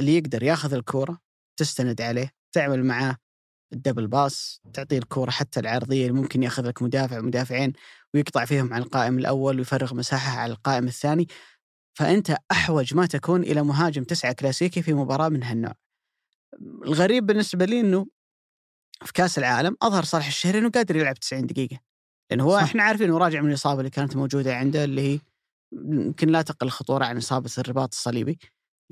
اللي 0.00 0.16
يقدر 0.16 0.42
ياخذ 0.42 0.74
الكرة 0.74 1.18
تستند 1.56 2.00
عليه 2.00 2.30
تعمل 2.52 2.84
معاه 2.84 3.16
الدبل 3.72 4.06
باس 4.06 4.60
تعطيه 4.74 4.98
الكرة 4.98 5.30
حتى 5.30 5.60
العرضية 5.60 6.06
اللي 6.06 6.20
ممكن 6.20 6.42
ياخذ 6.42 6.68
لك 6.68 6.82
مدافع 6.82 7.20
مدافعين 7.20 7.72
ويقطع 8.14 8.44
فيهم 8.44 8.74
على 8.74 8.84
القائم 8.84 9.18
الأول 9.18 9.58
ويفرغ 9.58 9.94
مساحة 9.94 10.40
على 10.40 10.52
القائم 10.52 10.86
الثاني. 10.86 11.28
فأنت 11.94 12.36
أحوج 12.50 12.94
ما 12.94 13.06
تكون 13.06 13.42
إلى 13.42 13.62
مهاجم 13.62 14.04
تسعة 14.04 14.32
كلاسيكي 14.32 14.82
في 14.82 14.94
مباراة 14.94 15.28
من 15.28 15.42
هالنوع. 15.42 15.74
الغريب 16.84 17.26
بالنسبة 17.26 17.64
لي 17.64 17.80
أنه 17.80 18.06
في 19.04 19.12
كأس 19.12 19.38
العالم 19.38 19.76
أظهر 19.82 20.04
صالح 20.04 20.26
الشهري 20.26 20.58
أنه 20.58 20.70
قادر 20.70 20.96
يلعب 20.96 21.14
90 21.14 21.46
دقيقة. 21.46 21.78
لأن 22.30 22.40
هو 22.40 22.56
صح. 22.58 22.62
إحنا 22.62 22.82
عارفين 22.82 23.08
أنه 23.08 23.18
راجع 23.18 23.40
من 23.40 23.48
الإصابة 23.48 23.80
اللي 23.80 23.90
كانت 23.90 24.16
موجودة 24.16 24.56
عنده 24.56 24.84
اللي 24.84 25.00
هي 25.00 25.20
يمكن 25.72 26.28
لا 26.28 26.42
تقل 26.42 26.68
خطورة 26.68 27.04
عن 27.04 27.16
إصابة 27.16 27.50
الرباط 27.58 27.92
الصليبي. 27.92 28.38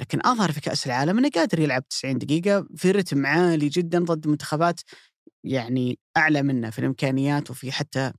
لكن 0.01 0.20
أظهر 0.24 0.53
في 0.53 0.61
كأس 0.61 0.86
العالم 0.86 1.18
أنه 1.18 1.30
قادر 1.34 1.61
يلعب 1.61 1.88
90 1.88 2.18
دقيقة 2.18 2.66
في 2.76 2.90
رتم 2.90 3.26
عالي 3.26 3.68
جدا 3.68 3.98
ضد 4.05 4.26
منتخبات 4.28 4.80
يعني 5.44 5.98
أعلى 6.16 6.42
منه 6.42 6.70
في 6.70 6.78
الإمكانيات 6.78 7.51
وفي 7.51 7.72
حتى 7.72 8.12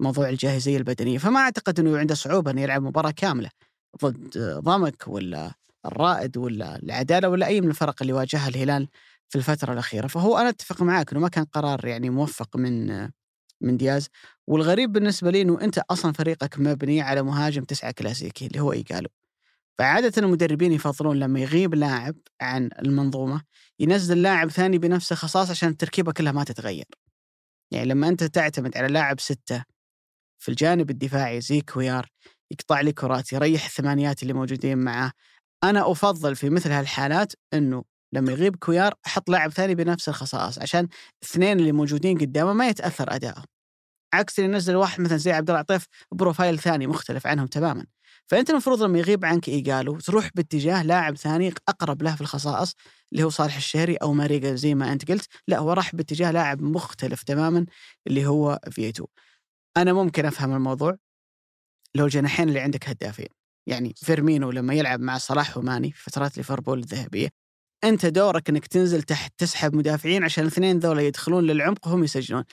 موضوع 0.00 0.28
الجاهزية 0.28 0.76
البدنية. 0.76 1.18
فما 1.18 1.40
أعتقد 1.40 1.80
أنه 1.80 1.98
عنده 1.98 2.14
صعوبة 2.14 2.50
أنه 2.50 2.62
يلعب 2.62 2.82
مباراة 2.82 3.10
كاملة 3.10 3.50
ضد 4.04 4.38
ضمك 4.38 5.08
ولا 5.08 5.52
الرائد 5.86 6.36
ولا 6.36 6.76
العدالة 6.76 7.28
ولا 7.28 7.46
أي 7.46 7.60
من 7.60 7.68
الفرق 7.70 7.96
اللي 8.02 8.12
واجهها 8.12 8.48
الهلال 8.48 8.88
في 9.28 9.38
الفترة 9.38 9.72
الأخيرة. 9.72 10.06
فهو 10.06 10.38
أنا 10.38 10.48
أتفق 10.48 10.82
معاك 10.82 11.12
أنه 11.12 11.20
ما 11.20 11.28
كان 11.28 11.44
قرار 11.44 11.86
يعني 11.86 12.10
موفق 12.10 12.56
من 12.56 13.08
من 13.62 13.76
دياز. 13.76 14.08
والغريب 14.48 14.92
بالنسبة 14.92 15.30
لي 15.30 15.42
أنه 15.42 15.60
أنت 15.62 15.78
أصلا 15.90 16.12
فريقك 16.12 16.58
مبني 16.58 17.00
على 17.02 17.22
مهاجم 17.22 17.64
تسعة 17.64 17.90
كلاسيكي 17.92 18.46
اللي 18.46 18.60
هو 18.60 18.72
إيجالو. 18.72 19.08
فعادة 19.78 20.12
المدربين 20.22 20.72
يفضلون 20.72 21.18
لما 21.18 21.40
يغيب 21.40 21.74
لاعب 21.74 22.16
عن 22.40 22.70
المنظومة 22.78 23.42
ينزل 23.80 24.22
لاعب 24.22 24.50
ثاني 24.50 24.78
بنفس 24.78 25.12
الخصاصة 25.12 25.50
عشان 25.50 25.68
التركيبة 25.68 26.12
كلها 26.12 26.32
ما 26.32 26.44
تتغير. 26.44 26.84
يعني 27.72 27.88
لما 27.88 28.08
أنت 28.08 28.24
تعتمد 28.24 28.76
على 28.76 28.88
لاعب 28.88 29.20
ستة 29.20 29.64
في 30.42 30.48
الجانب 30.48 30.90
الدفاعي 30.90 31.40
زي 31.40 31.60
كويار 31.60 32.06
يقطع 32.50 32.80
لي 32.80 32.92
كرات 32.92 33.32
يريح 33.32 33.64
الثمانيات 33.64 34.22
اللي 34.22 34.32
موجودين 34.32 34.78
معاه 34.78 35.12
أنا 35.64 35.90
أفضل 35.90 36.36
في 36.36 36.50
مثل 36.50 36.70
هالحالات 36.70 37.32
أنه 37.54 37.84
لما 38.12 38.32
يغيب 38.32 38.56
كويار 38.56 38.94
أحط 39.06 39.30
لاعب 39.30 39.50
ثاني 39.50 39.74
بنفس 39.74 40.08
الخصائص 40.08 40.58
عشان 40.58 40.88
الاثنين 41.22 41.60
اللي 41.60 41.72
موجودين 41.72 42.18
قدامه 42.18 42.52
ما 42.52 42.68
يتأثر 42.68 43.14
أداءه. 43.14 43.44
عكس 44.14 44.38
اللي 44.38 44.50
ينزل 44.50 44.76
واحد 44.76 45.00
مثلا 45.00 45.16
زي 45.16 45.32
عبد 45.32 45.50
الله 45.50 45.60
عطيف 45.60 45.86
profile 46.12 46.58
ثاني 46.58 46.86
مختلف 46.86 47.26
عنهم 47.26 47.46
تماما. 47.46 47.86
فأنت 48.30 48.50
المفروض 48.50 48.82
لما 48.82 48.98
يغيب 48.98 49.24
عنك 49.24 49.48
إيجالو 49.48 50.00
تروح 50.00 50.30
باتجاه 50.34 50.82
لاعب 50.82 51.16
ثاني 51.16 51.54
أقرب 51.68 52.02
له 52.02 52.14
في 52.14 52.20
الخصائص 52.20 52.74
اللي 53.12 53.22
هو 53.24 53.30
صالح 53.30 53.56
الشهري 53.56 53.96
أو 53.96 54.12
ماريجا 54.12 54.54
زي 54.54 54.74
ما 54.74 54.92
أنت 54.92 55.10
قلت. 55.10 55.26
لا 55.48 55.58
هو 55.58 55.72
راح 55.72 55.96
باتجاه 55.96 56.30
لاعب 56.30 56.62
مختلف 56.62 57.22
تماما 57.22 57.66
اللي 58.06 58.26
هو 58.26 58.60
فيتو. 58.70 59.06
أنا 59.76 59.92
ممكن 59.92 60.26
أفهم 60.26 60.54
الموضوع 60.54 60.96
لو 61.94 62.04
الجناحين 62.04 62.48
اللي 62.48 62.60
عندك 62.60 62.88
هدافين. 62.88 63.28
يعني 63.66 63.94
فيرمينو 63.96 64.50
لما 64.50 64.74
يلعب 64.74 65.00
مع 65.00 65.18
صلاح 65.18 65.58
وماني 65.58 65.92
في 65.92 66.02
فترات 66.02 66.36
ليفربول 66.36 66.78
الذهبية 66.78 67.28
أنت 67.84 68.06
دورك 68.06 68.48
إنك 68.48 68.66
تنزل 68.66 69.02
تحت 69.02 69.32
تسحب 69.38 69.76
مدافعين 69.76 70.24
عشان 70.24 70.44
الاثنين 70.44 70.78
ذولا 70.78 71.02
يدخلون 71.02 71.44
للعمق 71.44 71.86
وهم 71.86 72.04
يسجلون. 72.04 72.44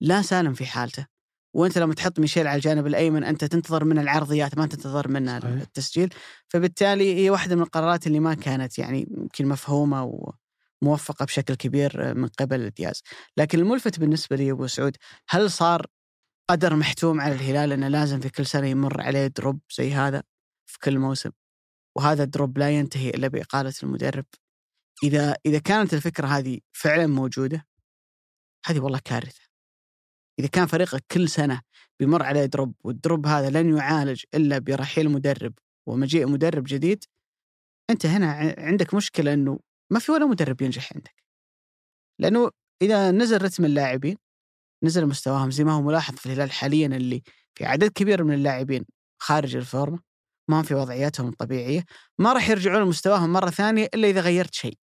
لا 0.00 0.22
سالم 0.22 0.54
في 0.54 0.66
حالته. 0.66 1.17
وانت 1.58 1.78
لما 1.78 1.94
تحط 1.94 2.18
ميشيل 2.18 2.46
على 2.46 2.56
الجانب 2.56 2.86
الأيمن 2.86 3.24
أنت 3.24 3.44
تنتظر 3.44 3.84
منه 3.84 4.00
العرضيات 4.00 4.58
ما 4.58 4.66
تنتظر 4.66 5.08
منه 5.08 5.40
صحيح. 5.40 5.52
التسجيل. 5.52 6.14
فبالتالي 6.48 7.14
هي 7.14 7.30
واحدة 7.30 7.56
من 7.56 7.62
القرارات 7.62 8.06
اللي 8.06 8.20
ما 8.20 8.34
كانت 8.34 8.78
يعني 8.78 9.08
يمكن 9.10 9.46
مفهومة 9.46 10.32
وموفقة 10.82 11.24
بشكل 11.24 11.54
كبير 11.54 12.14
من 12.14 12.28
قبل 12.28 12.70
دياز. 12.70 13.02
لكن 13.36 13.58
الملفت 13.58 14.00
بالنسبة 14.00 14.36
لي 14.36 14.50
أبو 14.50 14.66
سعود 14.66 14.96
هل 15.28 15.50
صار 15.50 15.86
قدر 16.50 16.76
محتوم 16.76 17.20
على 17.20 17.34
الهلال 17.34 17.72
إنه 17.72 17.88
لازم 17.88 18.20
في 18.20 18.28
كل 18.30 18.46
سنة 18.46 18.66
يمر 18.66 19.00
عليه 19.00 19.26
دروب 19.26 19.60
زي 19.78 19.92
هذا 19.92 20.22
في 20.66 20.78
كل 20.78 20.98
موسم؟ 20.98 21.30
وهذا 21.96 22.22
ال 22.22 22.29
drop 22.29 22.58
لا 22.58 22.70
ينتهي 22.70 23.10
إلا 23.10 23.28
بإقالة 23.28 23.74
المدرب. 23.82 24.24
اذا 25.02 25.36
إذا 25.46 25.58
كانت 25.58 25.94
الفكرة 25.94 26.26
هذه 26.26 26.58
فعلا 26.72 27.06
موجودة 27.06 27.66
هذه 28.66 28.80
والله 28.80 29.00
كارثة. 29.04 29.47
إذا 30.38 30.48
كان 30.48 30.66
فريقك 30.66 31.04
كل 31.10 31.28
سنة 31.28 31.62
بيمر 32.00 32.22
عليه 32.22 32.44
drop 32.44 32.74
وال 32.84 32.98
drop 32.98 33.26
هذا 33.26 33.62
لن 33.62 33.76
يعالج 33.76 34.24
إلا 34.34 34.58
برحيل 34.58 35.10
مدرب. 35.10 35.54
ومجيء 35.86 36.26
مدرب 36.26 36.64
جديد 36.66 37.04
أنت 37.90 38.06
هنا 38.06 38.54
عندك 38.58 38.94
مشكلة 38.94 39.32
إنه 39.32 39.58
ما 39.90 39.98
في 39.98 40.12
ولا 40.12 40.26
مدرب 40.26 40.62
ينجح 40.62 40.92
عندك. 40.94 41.14
لأنه 42.18 42.50
إذا 42.82 43.10
نزل 43.10 43.42
رتم 43.42 43.64
اللاعبين 43.64 44.16
نزل 44.84 45.06
مستواهم 45.06 45.50
زي 45.50 45.64
ما 45.64 45.72
هو 45.72 45.82
ملاحظ 45.82 46.14
في 46.14 46.26
الهلال 46.26 46.52
حاليا 46.52 46.86
اللي 46.86 47.22
في 47.54 47.64
عدد 47.64 47.92
كبير 47.92 48.24
من 48.24 48.34
اللاعبين 48.34 48.84
خارج 49.18 49.56
الفورمة 49.56 49.98
ما 50.48 50.60
هم 50.60 50.62
في 50.62 50.74
وضعياتهم 50.74 51.28
الطبيعية 51.28 51.84
ما 52.18 52.32
راح 52.32 52.48
يرجعون 52.48 52.82
لمستواهم 52.82 53.32
مرة 53.32 53.50
ثانية 53.50 53.88
إلا 53.94 54.08
إذا 54.08 54.20
غيرت 54.20 54.54
شيء. 54.54 54.78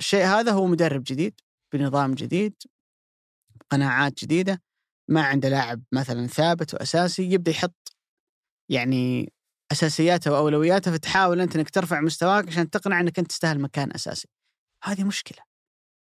الشيء 0.00 0.24
هذا 0.24 0.52
هو 0.52 0.66
مدرب 0.66 1.02
جديد 1.06 1.40
بنظام 1.72 2.14
جديد 2.14 2.54
قناعات 3.70 4.24
جديدة 4.24 4.62
ما 5.08 5.22
عنده 5.22 5.48
لاعب 5.48 5.82
مثلا 5.92 6.26
ثابت 6.26 6.74
وأساسي 6.74 7.22
يبدأ 7.32 7.50
يحط 7.50 7.96
يعني 8.70 9.32
أساسياته 9.72 10.32
وأولوياته 10.32 10.92
فتحاول 10.92 11.40
أنت 11.40 11.56
إنك 11.56 11.70
ترفع 11.70 12.00
مستواك 12.00 12.48
عشان 12.48 12.70
تقنع 12.70 13.00
إنك 13.00 13.18
أنت 13.18 13.30
تستاهل 13.30 13.60
مكان 13.60 13.92
أساسي. 13.92 14.28
هذه 14.84 15.04
مشكلة. 15.04 15.44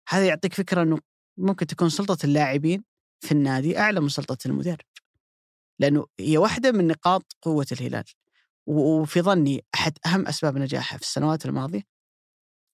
هذا 0.09 0.26
يعطيك 0.26 0.55
فكرة 0.55 0.82
إنه 0.82 0.98
ممكن 1.38 1.66
تكون 1.66 1.88
سلطة 1.88 2.26
اللاعبين 2.26 2.84
في 3.24 3.32
النادي 3.32 3.78
أعلى 3.78 4.00
من 4.00 4.09
سلطة 4.09 4.38
المدرب. 4.46 4.86
لأنه 5.80 6.07
هي 6.20 6.38
واحدة 6.38 6.72
من 6.72 6.86
نقاط 6.86 7.36
قوة 7.42 7.66
الهلال. 7.72 8.05
وفي 8.66 9.22
ظني 9.22 9.64
أحد 9.74 9.98
أهم 10.07 10.26
أسباب 10.26 10.59
نجاحه 10.59 10.96
في 10.96 11.03
السنوات 11.03 11.46
الماضية 11.46 11.82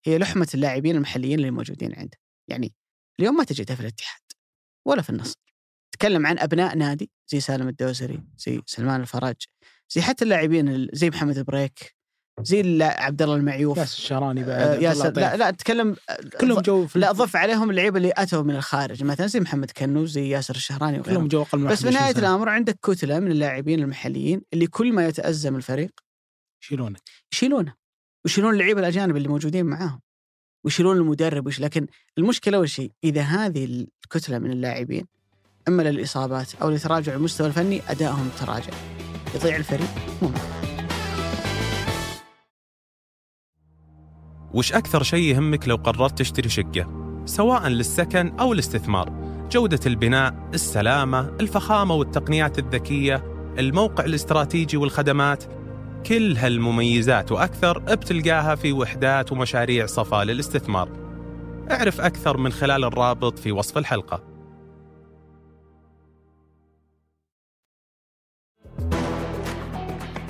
هي 0.06 0.18
لحمة 0.18 0.48
اللاعبين 0.54 0.96
المحليين 0.96 1.38
اللي 1.38 1.50
موجودين 1.50 1.94
عنده. 1.94 2.18
يعني 2.48 2.74
اليوم 3.20 3.36
ما 3.36 3.44
تجدها 3.44 3.76
في 3.76 3.82
الاتحاد 3.82 4.20
ولا 4.88 5.02
في 5.02 5.10
النصر. 5.10 5.34
تكلم 5.92 6.26
عن 6.26 6.38
أبناء 6.38 6.76
نادي 6.76 7.10
زي 7.28 7.40
سالم 7.40 7.68
الدوسري، 7.68 8.22
زي 8.38 8.62
سلمان 8.66 9.00
الفرج، 9.00 9.36
زي 9.90 10.02
حتى 10.02 10.24
اللاعبين 10.24 10.68
ال- 10.68 10.90
زي 10.92 11.10
محمد 11.10 11.38
بريك، 11.44 11.94
زي 12.42 12.82
عبد 12.82 13.22
الله 13.22 13.34
المعيوف 13.34 13.78
ياسر 13.78 13.98
الشهراني 13.98 14.44
بعد 14.44 14.60
آه، 14.60 14.74
ياسر 14.74 15.10
لا. 15.12 15.36
لا 15.36 15.48
اتكلم 15.48 15.96
كلهم 16.40 16.60
جو 16.60 16.86
في 16.86 16.98
لا 16.98 17.12
ضف 17.12 17.36
عليهم 17.36 17.70
اللعيبة 17.70 17.96
اللي 17.96 18.12
أتوا 18.16 18.42
من 18.42 18.56
الخارج 18.56 19.04
مثلا 19.04 19.26
زي 19.26 19.40
محمد 19.40 19.70
كنوز 19.70 20.10
زي 20.12 20.28
ياسر 20.28 20.54
الشهراني 20.56 20.98
وغيرهم 21.00 21.14
كلهم 21.16 21.28
جو 21.28 21.42
أقل 21.42 21.58
بس 21.58 21.78
في 21.80 21.86
21 21.86 21.92
نهايه 21.92 22.14
سنة. 22.14 22.28
الأمر 22.28 22.48
عندك 22.48 22.78
كتلة 22.82 23.18
من 23.20 23.30
اللاعبين 23.30 23.80
المحليين 23.80 24.42
اللي 24.52 24.66
كل 24.66 24.92
ما 24.92 25.06
يتأزم 25.08 25.56
الفريق 25.56 25.90
يشيلونك 26.62 27.00
يشيلونه 27.32 27.74
ويشيلون 28.24 28.52
اللعيبة 28.54 28.80
الأجانب 28.80 29.16
اللي 29.16 29.28
موجودين 29.28 29.66
معاهم 29.66 30.00
ويشيلون 30.64 30.96
المدرب 30.96 31.46
وش 31.46 31.60
لكن 31.60 31.86
المشكلة 32.18 32.56
اول 32.56 32.68
شيء 32.70 32.92
إذا 33.04 33.22
هذه 33.22 33.86
الكتله 34.08 34.38
من 34.38 34.50
اللاعبين. 34.50 35.06
أما 35.68 35.82
للإصابات 35.82 36.54
أو 36.62 36.70
لتراجع 36.70 37.14
المستوى 37.14 37.46
الفني 37.46 37.82
أدائهم 37.88 38.28
تراجع. 38.40 38.72
يضيع 39.34 39.56
الفريق 39.56 39.88
ممكن 40.22 40.40
وش 44.54 44.72
أكثر 44.72 45.02
شيء 45.02 45.34
يهمك 45.34 45.68
لو 45.68 45.76
قررت 45.76 46.18
تشتري 46.18 46.48
شقة؟ 46.48 47.22
سواء 47.24 47.68
للسكن 47.68 48.28
أو 48.28 48.52
الاستثمار. 48.52 49.12
جودة 49.52 49.80
البناء، 49.86 50.48
السلامة، 50.54 51.20
الفخامة 51.40 51.94
والتقنيات 51.94 52.58
الذكية 52.58 53.24
الموقع 53.58 54.04
الاستراتيجي 54.04 54.76
والخدمات. 54.76 55.44
كل 56.06 56.36
هالمميزات 56.36 57.32
وأكثر 57.32 57.78
بتلقاها 57.78 58.54
في 58.54 58.72
وحدات 58.72 59.32
ومشاريع 59.32 59.86
صفا 59.86 60.24
للاستثمار. 60.24 61.07
اعرف 61.70 62.00
أكثر 62.00 62.36
من 62.36 62.52
خلال 62.52 62.84
الرابط 62.84 63.38
في 63.38 63.52
وصف 63.52 63.78
الحلقة 63.78 64.22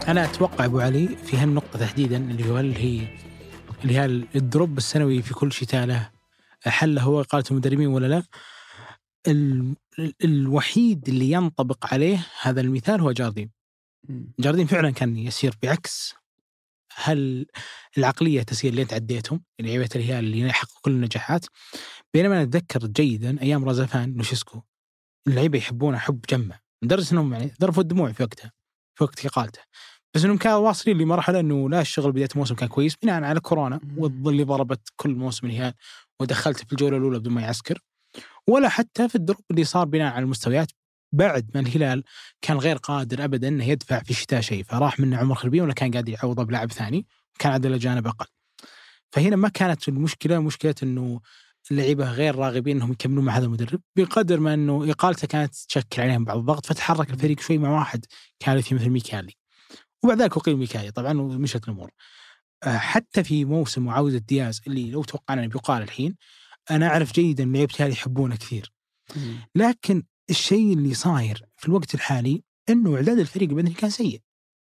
أنا 0.09 0.24
أتوقع 0.24 0.64
أبو 0.64 0.80
علي 0.80 1.09
في 1.09 1.36
هالنقطة 1.36 1.78
تحديدا 1.78 2.16
اللي 2.16 2.51
هو 2.51 2.57
هل 2.57 2.74
هي 2.74 3.09
اللي 3.82 3.95
هي 3.99 4.05
ال 4.34 4.43
drop 4.43 4.78
السنوي 4.78 5.22
في 5.22 5.34
كل 5.34 5.53
شتاء 5.53 5.86
له 5.86 6.11
حل 6.66 6.99
هو 6.99 7.20
اقاله 7.20 7.45
المدربين 7.51 7.86
ولا 7.86 8.07
لا؟ 8.07 8.22
ال... 9.28 9.74
ال- 9.99 10.14
الوحيد 10.24 11.09
اللي 11.09 11.30
ينطبق 11.30 11.95
عليه 11.95 12.26
هذا 12.43 12.61
المثال 12.61 13.01
هو 13.01 13.12
جاردين. 13.12 13.51
جاردين 14.41 14.66
فعلا 14.66 14.91
كان 14.91 15.16
يسير 15.16 15.55
بعكس 15.62 16.14
هالعقلية 17.03 18.43
تسير 18.42 18.70
اللي 18.70 18.82
انت 18.82 18.92
عديتهم 18.92 19.42
لعيبه 19.61 19.88
الهلال 19.96 20.24
اللي 20.24 20.40
يحققوا 20.40 20.80
كل 20.82 20.90
النجاحات. 20.90 21.46
بينما 22.14 22.34
أنا 22.34 22.42
أتذكر 22.42 22.86
جيدا 22.86 23.42
أيام 23.42 23.64
رازفان 23.64 24.14
لوشيسكو 24.14 24.62
اللعيبة 25.28 25.59
يحبونه 25.59 25.99
حب 25.99 26.20
جمة 26.30 26.59
لدرجة 26.82 27.12
إنهم 27.12 27.32
يعني 27.32 27.55
ذرفوا 27.62 27.82
الدموع 27.82 28.12
في 28.12 28.22
وقتها 28.22 28.53
في 28.94 29.05
وقت 29.05 29.26
إقالته. 29.26 29.61
بس 30.14 30.24
إنهم 30.24 30.38
كانوا 30.38 30.59
واصلين 30.59 30.99
لمرحلة 30.99 31.40
إنه 31.40 31.70
لا 31.70 31.80
الشغل 31.80 32.12
بداية 32.12 32.28
الموسم 32.32 32.55
كان 32.55 32.68
كويس 32.68 32.96
بناء 33.03 33.22
على 33.22 33.40
كورونا. 33.40 33.80
والظل 33.96 34.32
اللي 34.32 34.44
ضربت 34.44 34.88
كل 34.96 35.11
موسم 35.14 35.46
الهلال 35.46 35.74
ودخلت 36.20 36.59
في 36.59 36.72
الجولة 36.72 36.96
الأولى 36.96 37.18
بدون 37.18 37.32
ما 37.32 37.42
يعسكر. 37.42 37.78
ولا 38.46 38.68
حتى 38.68 39.09
في 39.09 39.14
الدروب 39.14 39.40
اللي 39.51 39.64
صار 39.64 39.86
بناء 39.86 40.12
على 40.12 40.22
المستويات 40.22 40.68
بعد 41.12 41.50
ما 41.54 41.61
الهلال 41.61 42.04
كان 42.42 42.56
غير 42.56 42.76
قادر 42.76 43.24
ابدا 43.24 43.48
إنه 43.48 43.64
يدفع 43.64 44.02
في 44.02 44.11
الشتاء 44.11 44.40
شيء 44.40 44.64
فراح 44.64 45.00
منه 45.00 45.16
عمر 45.16 45.34
خربين 45.34 45.62
ولا 45.62 45.72
كان 45.72 45.90
قادر 45.90 46.12
يعوضه 46.12 46.42
بلاعب 46.42 46.72
ثاني 46.72 47.06
كان 47.38 47.52
عدد 47.52 47.66
الاجانب 47.66 48.06
أقل. 48.06 48.26
فهنا 49.12 49.36
ما 49.36 49.48
كانت 49.48 49.88
المشكلة 49.88 50.38
مشكلة 50.38 50.74
إنه 50.82 51.20
اللعيبة 51.70 52.12
غير 52.12 52.36
راغبين 52.36 52.76
إنهم 52.76 52.92
يكملون 52.92 53.24
مع 53.24 53.36
هذا 53.36 53.44
المدرب 53.44 53.80
بقدر 53.96 54.40
ما 54.40 54.54
إنه 54.54 54.90
إقالته 54.90 55.26
كانت 55.26 55.54
تشكل 55.54 56.02
عليهم 56.02 56.24
بعض 56.24 56.38
الضغط 56.38 56.66
فتحرك 56.66 57.11
الفريق 57.11 57.40
شوي 57.40 57.59
مع 57.59 57.70
واحد 57.70 58.04
كارثي 58.40 58.74
مثل 58.74 58.90
ميكالي. 58.90 59.32
وبعد 60.02 60.22
ذلك 60.22 60.36
اقيل 60.36 60.56
ميكالي 60.56 60.90
طبعا 60.90 61.20
ومشت 61.20 61.64
الأمور. 61.64 61.90
آه، 62.62 62.78
حتى 62.78 63.24
في 63.24 63.44
موسم 63.44 63.84
معاوده 63.84 64.18
دياز 64.18 64.61
اللي 64.66 64.90
لو 64.90 65.02
توقعنا 65.04 65.40
انه 65.40 65.50
بيقال 65.50 65.82
الحين 65.82 66.16
أنا 66.70 66.86
أعرف 66.88 67.12
جيدا 67.12 67.44
ان 67.44 67.52
لعيبة 67.52 67.74
الهلال 67.74 67.92
يحبونه 67.92 68.36
كثير. 68.36 68.72
لكن 69.54 70.02
الشيء 70.31 70.72
اللي 70.72 70.95
صاير 70.95 71.43
في 71.57 71.68
الوقت 71.68 71.95
الحالي 71.95 72.43
إنه 72.68 72.97
إعداد 72.97 73.18
الفريق 73.18 73.49
البدني 73.49 73.70
كان 73.74 73.91
سيء. 73.91 74.20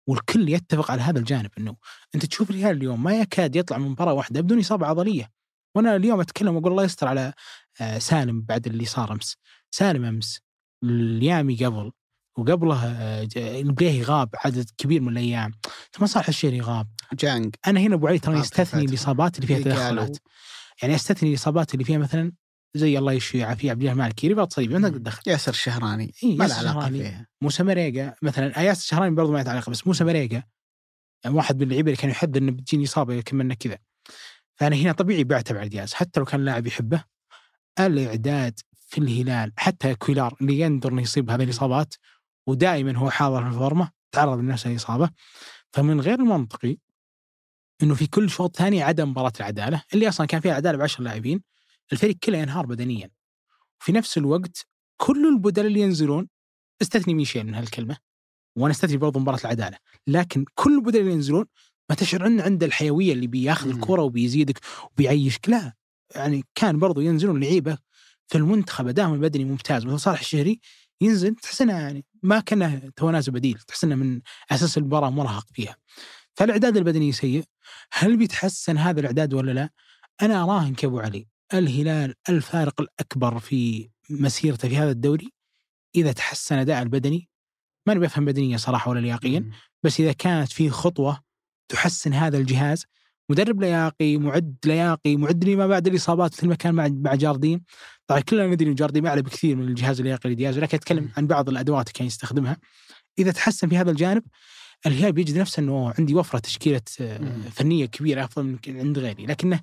والكل 0.08 0.50
يتفق 0.50 0.92
على 0.92 1.02
هذا 1.02 1.20
الجانب 1.20 1.50
إنه 1.58 1.76
أنت 2.16 2.26
تشوف 2.26 2.50
الهلال 2.50 2.78
اليوم 2.78 3.04
ما 3.04 3.20
يكاد 3.20 3.56
يطلع 3.56 3.78
من 3.78 3.90
مباراة 3.90 4.14
واحدة 4.14 4.42
بدون 4.42 4.60
إصابة 4.60 4.88
عضلية. 4.88 5.30
وأنا 5.76 5.96
اليوم 5.96 6.22
أتكلم 6.22 6.56
وأقول 6.56 6.72
الله 6.72 6.84
يستر 6.84 7.08
على 7.08 7.34
آه، 7.82 7.98
سالم 7.98 8.42
بعد 8.42 8.68
اللي 8.68 8.86
صار 8.86 9.12
أمس. 9.12 9.38
سالم 9.72 10.06
أمس 10.06 10.40
اليامي 10.84 11.66
قبل 11.66 11.92
وقبله 12.38 12.86
آه، 12.86 13.28
البليهي 13.38 14.04
غاب 14.04 14.30
عدد 14.46 14.70
كبير 14.78 15.02
من 15.02 15.10
الأيام. 15.10 15.52
ثم 15.92 16.06
صالح 16.06 16.28
الشيري 16.28 16.62
غاب 16.62 16.88
جانج. 17.14 17.56
أنا 17.68 17.80
هنا 17.80 17.96
ابو 17.96 18.08
علي 18.08 18.20
ترى 18.20 18.40
يستثني 18.40 18.82
فترة. 18.82 18.90
الإصابات 18.90 19.36
اللي 19.36 19.48
فيها. 19.48 19.60
تدخلات. 19.60 20.18
يعني 20.82 20.96
أستثني 20.96 21.30
الإصابات 21.30 21.74
اللي 21.74 21.86
فيها 21.86 21.98
مثلا 21.98 22.32
زي 22.76 22.98
الله 22.98 23.14
يشفي 23.14 23.38
يعافيه 23.38 23.72
عبد 23.72 23.80
الله 23.82 23.92
المالكي 23.92 24.28
رباط 24.28 24.54
صليبي 24.54 24.74
ما 24.74 24.90
تقدر 24.90 25.00
تدخل 25.00 25.22
ياسر 25.28 25.52
الشهراني 25.52 26.14
إيه، 26.24 26.38
ما 26.38 26.44
له 26.44 26.56
ياسر 26.56 26.68
علاقة. 26.68 26.90
فيها. 26.90 27.28
موسى 27.42 27.64
مريقا 27.64 28.16
مثلا 28.22 28.60
اياس 28.60 28.84
الشهراني 28.84 29.16
برضو 29.16 29.32
ما 29.32 29.44
له 29.44 29.50
علاقة 29.52 29.70
بس 29.70 29.88
موسى 29.88 30.04
مريقا 30.04 30.44
يعني 31.24 31.36
واحد 31.36 31.56
من 31.56 31.64
اللعيبة 31.64 31.92
اللي 31.92 32.02
كان 32.02 32.10
يحذر 32.12 32.38
إنه 32.38 32.52
بتجيني 32.52 32.84
إصابة 32.84 33.22
كملنا 33.22 33.54
كذا. 33.54 33.78
فأنا 34.56 34.76
هنا 34.76 34.92
طبيعي 34.92 35.24
بعتب 35.24 35.58
على 35.58 35.70
دياز 35.70 35.94
حتى 35.94 36.20
لو 36.20 36.26
كان 36.26 36.40
اللاعب 36.40 36.68
يحبه 36.68 37.04
الإعداد 37.80 38.60
في 38.76 38.98
الهلال 38.98 39.52
حتى 39.58 39.96
كويلار 39.96 40.38
اللي 40.42 40.60
يندر 40.60 40.92
إنه 40.92 41.02
يصيب 41.02 41.30
هذه 41.30 41.44
الإصابات 41.44 41.94
ودائما 42.48 42.98
هو 42.98 43.10
حاضر 43.10 43.42
في 43.44 43.48
الفورمة 43.48 43.92
تعرض 44.12 44.40
لنفس 44.40 44.68
الإصابة. 44.68 45.10
فمن 45.72 46.02
غير 46.02 46.20
المنطقي 46.20 46.78
إنه 47.84 47.96
في 47.96 48.08
كل 48.08 48.30
شوط 48.30 48.56
ثاني 48.56 48.84
عدم 48.84 49.10
مباراة 49.10 49.34
العدالة 49.40 49.84
اللي 49.94 50.10
أصلا 50.10 50.28
كان 50.28 50.42
فيها 50.42 50.54
عدالة 50.54 50.78
ب 50.78 50.82
10 50.82 51.04
لاعبين 51.04 51.53
الفريق 51.94 52.16
كله 52.24 52.38
ينهار 52.38 52.66
بدنيا. 52.66 53.10
في 53.80 53.92
نفس 53.92 54.18
الوقت 54.18 54.68
كل 54.98 55.28
البدلاء 55.28 55.68
اللي 55.68 55.80
ينزلون 55.80 56.28
استثني 56.82 57.14
ميشيل 57.14 57.44
من 57.44 57.56
هالكلمة؟ 57.56 57.98
وأنا 58.58 58.72
استثني 58.72 58.98
برضو 58.98 59.20
مباراة 59.20 59.40
العدالة. 59.40 59.78
لكن 60.08 60.46
كل 60.56 60.74
البدلاء 60.74 61.02
اللي 61.02 61.14
ينزلون 61.14 61.46
ما 61.90 61.96
تشعر 61.96 62.28
انه 62.28 62.44
عنده 62.44 62.66
الحيوية 62.66 63.14
اللي 63.14 63.28
بياخذ. 63.28 63.70
الكرة 63.70 64.02
وبيزيدك 64.02 64.60
وبيعيشك. 64.92 65.50
لا 65.50 65.74
يعني 66.16 66.44
كان 66.56 66.80
برضو 66.80 67.02
ينزلون 67.02 67.40
لعيبة 67.40 67.78
في 68.28 68.38
المنتخب 68.38 68.88
ادائهم 68.88 69.14
البدني 69.14 69.46
ممتاز 69.46 69.86
مثل 69.86 70.00
صالح 70.00 70.20
الشهري 70.20 70.60
ينزل 71.02 71.36
تحس 71.36 71.62
إنه 71.62 71.74
يعني 71.74 72.06
ما 72.24 72.40
كان 72.40 72.92
تو 72.96 73.10
نازل 73.10 73.32
بديل 73.32 73.60
تحس 73.60 73.84
إنه 73.84 73.96
من 73.96 74.22
أساس 74.52 74.78
المباراة 74.78 75.10
مرهق 75.10 75.46
فيها. 75.54 75.76
فالإعداد 76.36 76.78
البدني 76.78 77.12
سيء. 77.12 77.44
هل 77.94 78.18
بيتحسن 78.18 78.78
هذا 78.78 79.00
الإعداد 79.00 79.34
ولا 79.34 79.52
لا؟ 79.52 79.70
أنا 80.22 80.44
اراهن 80.44 80.74
كابو 80.74 81.00
علي. 81.00 81.33
الهلال 81.54 82.14
الفارق 82.30 82.82
الأكبر 82.82 83.40
في 83.40 83.90
مسيرته 84.10 84.70
في 84.70 84.78
هذا 84.78 84.92
الدوري 84.92 85.34
إذا 85.96 86.12
تحسن 86.12 86.56
أداء 86.56 86.82
البدني 86.82 87.30
ما 87.88 87.94
نبي 87.94 88.06
أفهم 88.06 88.26
بدنيا 88.26 88.58
صراحة 88.58 88.92
ولا 88.92 89.00
لياقيا 89.00 89.52
بس 89.84 90.00
إذا 90.00 90.12
كانت 90.12 90.52
في 90.52 90.70
خطوة 90.70 91.20
تحسن 91.70 92.14
هذا 92.14 92.38
الجهاز 92.38 92.86
مدرب 93.30 93.62
لياقي 93.62 94.18
معد 94.18 94.56
لياقي 94.66 95.16
معد 95.16 95.44
لي 95.44 95.56
ما 95.56 95.68
بعد 95.68 95.88
الإصابات 95.88 96.34
مثل 96.34 96.48
ما 96.48 96.56
كان 96.56 96.76
مع 96.76 96.88
مع 96.88 97.16
جاردين. 97.16 97.62
طبعا 98.08 98.22
كلنا 98.22 98.48
ندري 98.48 98.70
إن 98.70 98.76
جاردين 98.76 99.08
اعلى 99.08 99.22
بكثير 99.22 99.56
من 99.56 99.68
الجهاز 99.68 100.00
اللياقي 100.00 100.30
لدياز 100.30 100.58
ولكن 100.58 100.78
أتكلم 100.78 101.10
عن 101.18 101.28
بعض 101.28 101.50
الأدوات 101.50 101.88
اللي 101.88 101.98
كان 101.98 102.08
يستخدمها. 102.08 102.58
إذا 103.20 103.32
تحسن 103.32 103.70
في 103.70 103.78
هذا 103.78 103.92
الجانب 103.92 104.24
الهلال 104.86 105.12
بيجد 105.12 105.38
نفسه 105.38 105.60
إنه 105.60 105.94
عندي 106.00 106.16
وفرة 106.16 106.40
تشكيلة 106.40 106.82
آه، 107.02 107.18
مم. 107.18 107.42
فنية 107.42 107.86
كبيرة 107.86 108.24
أفضل 108.26 108.44
من 108.44 108.60
عند 108.68 109.00
غيري 109.00 109.26
لكنه 109.26 109.60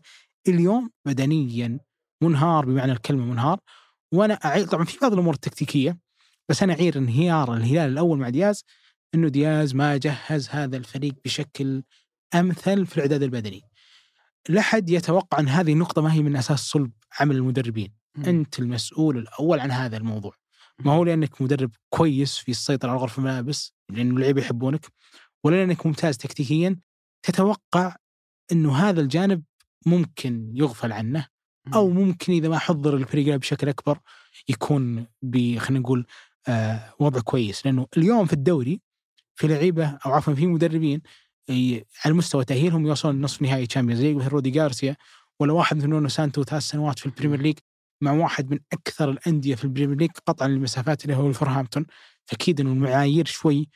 اليوم 0.48 0.90
بدنيا 1.06 1.78
منهار 2.22 2.66
بمعنى 2.66 2.92
الكلمة 2.92 3.24
منهار 3.24 3.60
وأنا 4.12 4.34
أعير 4.34 4.66
طبعا 4.66 4.84
في 4.84 4.98
بعض 5.02 5.12
الأمور 5.12 5.34
التكتيكية 5.34 5.98
بس 6.48 6.62
أنا 6.62 6.72
أعير 6.72 6.98
انهيار 6.98 7.54
الهلال 7.54 7.92
الأول 7.92 8.18
مع 8.18 8.28
دياز 8.28 8.64
إنه 9.14 9.28
دياز 9.28 9.74
ما 9.74 9.96
جهز 9.96 10.48
هذا 10.48 10.76
الفريق 10.76 11.14
بشكل 11.24 11.82
أمثل 12.34 12.86
في 12.86 12.96
الإعداد 12.96 13.22
البدني. 13.22 13.62
لا 14.48 14.62
حد 14.62 14.90
يتوقع 14.90 15.38
أن 15.38 15.48
هذه 15.48 15.72
النقطة 15.72 16.02
ما 16.02 16.12
هي 16.12 16.22
من 16.22 16.36
أساس 16.36 16.60
صلب 16.60 16.92
عمل 17.20 17.36
المدربين، 17.36 17.92
أنت 18.26 18.58
المسؤول 18.58 19.18
الأول 19.18 19.60
عن 19.60 19.70
هذا 19.70 19.96
الموضوع. 19.96 20.34
ما 20.84 20.92
هو 20.92 21.04
لأنك 21.04 21.42
مدرب 21.42 21.70
كويس 21.88 22.38
في 22.38 22.50
السيطرة 22.50 22.90
على 22.90 22.98
غرف 22.98 23.18
الملابس 23.18 23.72
لأنه 23.90 24.14
اللعيبة 24.14 24.40
يحبونك 24.40 24.86
ولا 25.44 25.56
لأنك 25.56 25.86
ممتاز 25.86 26.16
تكتيكيا 26.16 26.76
تتوقع 27.22 27.96
إنه 28.52 28.76
هذا 28.76 29.00
الجانب 29.00 29.42
ممكن 29.86 30.50
يغفل 30.54 30.92
عنه 30.92 31.26
أو 31.74 31.90
ممكن 31.90 32.32
إذا 32.32 32.48
ما 32.48 32.58
حضر 32.58 32.96
الفريق 32.96 33.36
بشكل 33.36 33.68
أكبر 33.68 33.98
يكون 34.48 35.06
ب 35.22 35.58
خلينا 35.58 35.80
نقول 35.80 36.06
آه 36.48 36.94
وضع 36.98 37.20
كويس. 37.20 37.66
لأنه 37.66 37.86
اليوم 37.96 38.26
في 38.26 38.32
الدوري 38.32 38.80
في 39.34 39.46
لعيبة 39.46 39.98
أو 40.06 40.12
عفوا 40.12 40.34
في 40.34 40.46
مدربين 40.46 41.02
على 42.04 42.14
مستوى 42.14 42.44
تأهيلهم 42.44 42.86
يوصلون 42.86 43.20
نصف 43.20 43.42
نهائي 43.42 43.66
Champions 43.66 44.02
League 44.02 44.16
مثل 44.16 44.28
رودي 44.28 44.50
جارسيا 44.50 44.96
ولا 45.40 45.52
واحد 45.52 45.76
مثل 45.76 45.88
نونو 45.88 46.08
سانتو 46.08 46.44
ثلاث 46.44 46.62
سنوات 46.62 46.98
في 46.98 47.06
ال 47.06 47.10
Premier 47.11 47.40
League 47.40 47.58
مع 48.00 48.12
واحد 48.12 48.50
من 48.50 48.58
أكثر 48.72 49.10
الأندية 49.10 49.54
في 49.54 49.64
ال 49.64 49.68
Premier 49.68 49.96
League 49.98 50.10
قطعا 50.26 50.48
للمسافات 50.48 51.04
اللي 51.04 51.16
هو 51.16 51.28
وولفرهامبتون 51.28 51.86
فأكيد 52.26 52.60
إنه 52.60 52.72
المعايير 52.72 53.26
شوي 53.26 53.68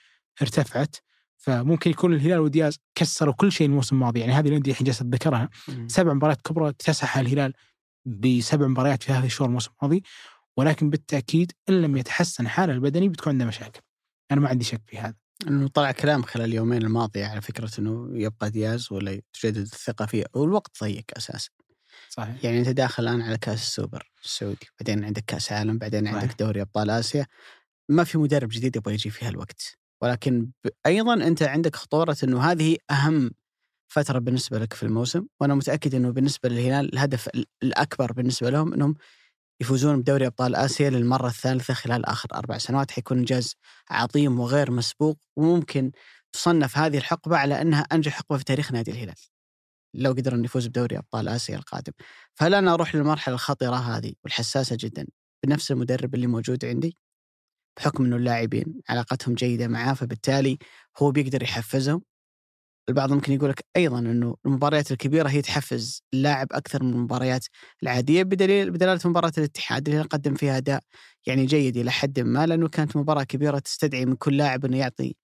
ارتفعت. 0.43 0.97
فممكن 1.45 1.91
يكون 1.91 2.15
الهلال 2.15 2.39
ودياز 2.39 2.79
كسروا 2.95 3.35
كل 3.35 3.53
شيء 3.53 3.67
الموسم 3.67 3.97
الماضي 3.97 4.21
يعني 4.21 4.33
هذه 4.33 4.49
الأندية 4.49 4.73
الحين 4.73 4.85
جالسه 4.85 5.03
اتذكرها. 5.03 5.49
سبع 5.87 6.13
مباريات 6.13 6.41
كبرى 6.43 6.69
اكتسحها 6.69 7.21
الهلال 7.21 7.53
بسبع 8.07 8.67
مباريات 8.67 9.03
في 9.03 9.13
هذه 9.13 9.27
الشهور 9.27 9.49
الموسم 9.49 9.71
الماضي 9.83 10.03
ولكن 10.57 10.91
بالتأكيد 10.91 11.53
إن 11.69 11.83
لم 11.83 11.97
يتحسن 11.97 12.49
حاله 12.49 12.73
البدني 12.73 13.09
بتكون 13.09 13.33
عنده 13.33 13.45
مشاكل. 13.45 13.81
أنا 14.31 14.41
ما 14.41 14.49
عندي 14.49 14.65
شك 14.65 14.83
في 14.87 14.99
هذا. 14.99 15.15
إنه 15.49 15.69
طلع 15.69 15.93
كلام 15.93 16.23
خلال 16.23 16.49
اليومين 16.49 16.83
الماضيه 16.83 17.27
على 17.27 17.41
فكرة 17.41 17.71
إنه 17.79 18.11
يبقى 18.13 18.51
دياز 18.51 18.93
ولا 18.93 19.21
تجدد 19.33 19.57
الثقة 19.57 20.07
فيه 20.07 20.25
والوقت 20.35 20.85
ضيق 20.85 21.05
أساسا 21.17 21.51
صحيح. 22.09 22.45
يعني 22.45 22.59
أنت 22.59 22.69
داخل 22.69 23.03
الآن 23.03 23.23
على 23.23 23.39
كأس 23.39 23.63
السوبر 23.63 24.11
السعودي 24.25 24.69
بعدين 24.81 25.05
عندك 25.05 25.25
كأس 25.27 25.53
عالم 25.53 25.79
بعدين 25.79 26.05
صحيح. 26.05 26.17
عندك 26.17 26.39
دوري 26.39 26.61
أبطال 26.61 26.91
آسيا 26.91 27.27
ما 27.89 28.05
في 28.05 28.19
مدرب 28.19 28.49
جديد 28.49 28.77
يبغى 28.77 28.95
يجي 28.95 29.11
في 29.11 29.27
هالوقت 29.27 29.79
ولكن. 30.05 30.51
أيضا 30.87 31.15
أنت 31.15 31.43
عندك 31.43 31.77
خطورة 31.77 32.17
إنه 32.25 32.43
هذه 32.51 32.77
أهم 32.91 33.31
فترة 33.89 34.19
بالنسبة 34.19 34.59
لك 34.59 34.73
في 34.73 34.83
الموسم 34.83 35.27
وأنا 35.41 35.55
متأكد 35.55 35.95
إنه 35.95 36.11
بالنسبة 36.11 36.49
للهلال 36.49 36.95
الهدف 36.95 37.29
ال- 37.29 37.47
الأكبر 37.63 38.13
بالنسبة 38.13 38.51
لهم 38.51 38.75
إنهم 38.75 38.95
يفوزون 39.61 40.01
بدوري 40.01 40.27
أبطال 40.27 40.57
آسيا 40.57 40.91
للمرة 40.91 41.27
الثالثة 41.27 41.75
خلال 41.75 42.07
آخر 42.07 42.29
أربع 42.35 42.59
سنوات 42.59 42.91
حيكون 42.91 43.19
إنجاز 43.19 43.55
عظيم 43.91 44.41
وغير 44.41 44.71
مسبوق 44.71 45.19
وممكن 45.37 45.93
تصنف 46.33 46.79
هذه 46.79 46.99
الحقبة 46.99 47.37
على 47.37 47.61
أنها 47.61 47.81
أنجح 47.81 48.13
حقبة 48.13 48.39
في 48.39 48.45
تاريخ 48.45 48.73
نادي 48.73 48.91
الهلال. 48.91 49.15
لو 49.95 50.11
قدر 50.13 50.35
انه 50.35 50.45
يفوز 50.45 50.67
بدوري 50.67 50.99
أبطال 50.99 51.29
آسيا 51.29 51.57
القادم. 51.57 51.93
فهل 52.35 52.55
أنا 52.55 52.75
أروح 52.75 52.95
للمرحلة 52.95 53.35
الخطرة 53.35 53.77
هذه 53.77 54.13
والحساسة 54.25 54.77
جدا 54.81 55.07
بنفس 55.47 55.71
المدرب 55.71 56.15
اللي 56.15 56.27
موجود 56.27 56.65
عندي 56.65 56.97
بحكم 57.77 58.05
إنه 58.05 58.17
اللاعبين 58.17 58.81
علاقتهم 58.89 59.35
جيدة 59.35 59.69
معاه 59.69 59.95
فبالتالي 59.95 60.59
هو 60.99 61.11
بيقدر 61.11 61.43
يحفزهم. 61.43 62.03
البعض 62.89 63.13
ممكن 63.13 63.33
يقول 63.33 63.51
لك 63.51 63.65
أيضا 63.77 63.99
إنه 63.99 64.37
المباريات 64.47 64.93
الكبيرة 64.93 65.29
هي 65.29 65.43
تحفز 65.43 66.03
اللاعب 66.15 66.47
أكثر 66.53 66.83
من 66.83 66.93
المباريات 66.93 67.47
العادية 67.83 68.23
بدليل 68.23 68.71
بدلالة 68.71 69.01
مباراة 69.05 69.33
الاتحاد 69.39 69.89
اللي 69.89 70.03
قدم 70.03 70.35
فيها 70.35 70.57
أداء 70.57 70.83
يعني 71.27 71.47
جيد 71.47 71.77
إلى 71.77 71.91
حد 71.91 72.21
ما 72.21 72.47
لأنه 72.47 72.69
كانت 72.69 72.97
مباراة 72.97 73.23
كبيرة 73.25 73.59
تستدعي 73.59 74.07
من 74.07 74.17
كل 74.17 74.37
لاعب 74.37 74.65
إنه 74.65 74.77
يعطي 74.79 75.15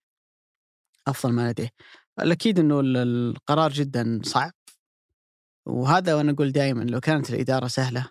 أفضل 1.06 1.32
ما 1.32 1.50
لديه. 1.50 1.70
الأكيد 2.20 2.58
إنه 2.58 2.80
ال- 2.80 2.96
القرار 2.96 3.72
جدا 3.72 4.20
صعب 4.24 4.52
وهذا 5.66 6.14
وأنا 6.14 6.32
أقول 6.32 6.52
دائما 6.52 6.82
لو 6.84 7.00
كانت 7.00 7.30
الإدارة 7.30 7.66
سهلة 7.66 8.10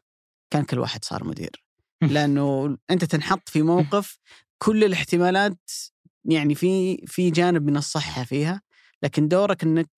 كان 0.49 0.63
كل 0.63 0.79
واحد 0.79 1.05
صار 1.05 1.23
مدير 1.23 1.63
لأنه 2.13 2.77
أنت 2.89 3.05
تنحط 3.05 3.49
في 3.49 3.61
موقف 3.61 4.19
كل 4.57 4.83
الاحتمالات 4.83 5.71
يعني 6.25 6.55
في 6.55 6.97
في 7.07 7.31
جانب 7.31 7.65
من 7.65 7.77
الصحة 7.77 8.23
فيها 8.23 8.61
لكن 9.03 9.27
دورك 9.27 9.63
إنك 9.63 9.89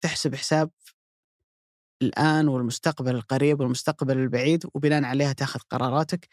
تحسب 0.00 0.34
حساب 0.34 0.70
الآن 2.02 2.48
والمستقبل 2.48 3.14
القريب 3.14 3.60
والمستقبل 3.60 4.18
البعيد 4.18 4.64
وبناء 4.74 5.04
عليها 5.04 5.32
تأخذ 5.32 5.60
قراراتك 5.60 6.28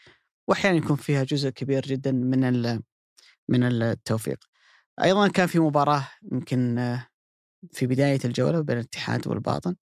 واحيانا 0.48 0.76
يكون 0.76 0.96
فيها 0.96 1.24
جزء 1.24 1.50
كبير 1.50 1.82
جدا 1.82 2.12
من 2.12 2.80
من 3.48 3.62
التوفيق. 3.62 4.38
أيضا 5.02 5.28
كان 5.28 5.46
في 5.46 5.58
مباراة 5.58 6.08
يمكن 6.32 6.78
آه، 6.78 7.06
في 7.72 7.86
بداية 7.86 8.18
الجولة 8.24 8.60
بين 8.60 8.76
الاتحاد 8.76 9.28
والباطن. 9.28 9.76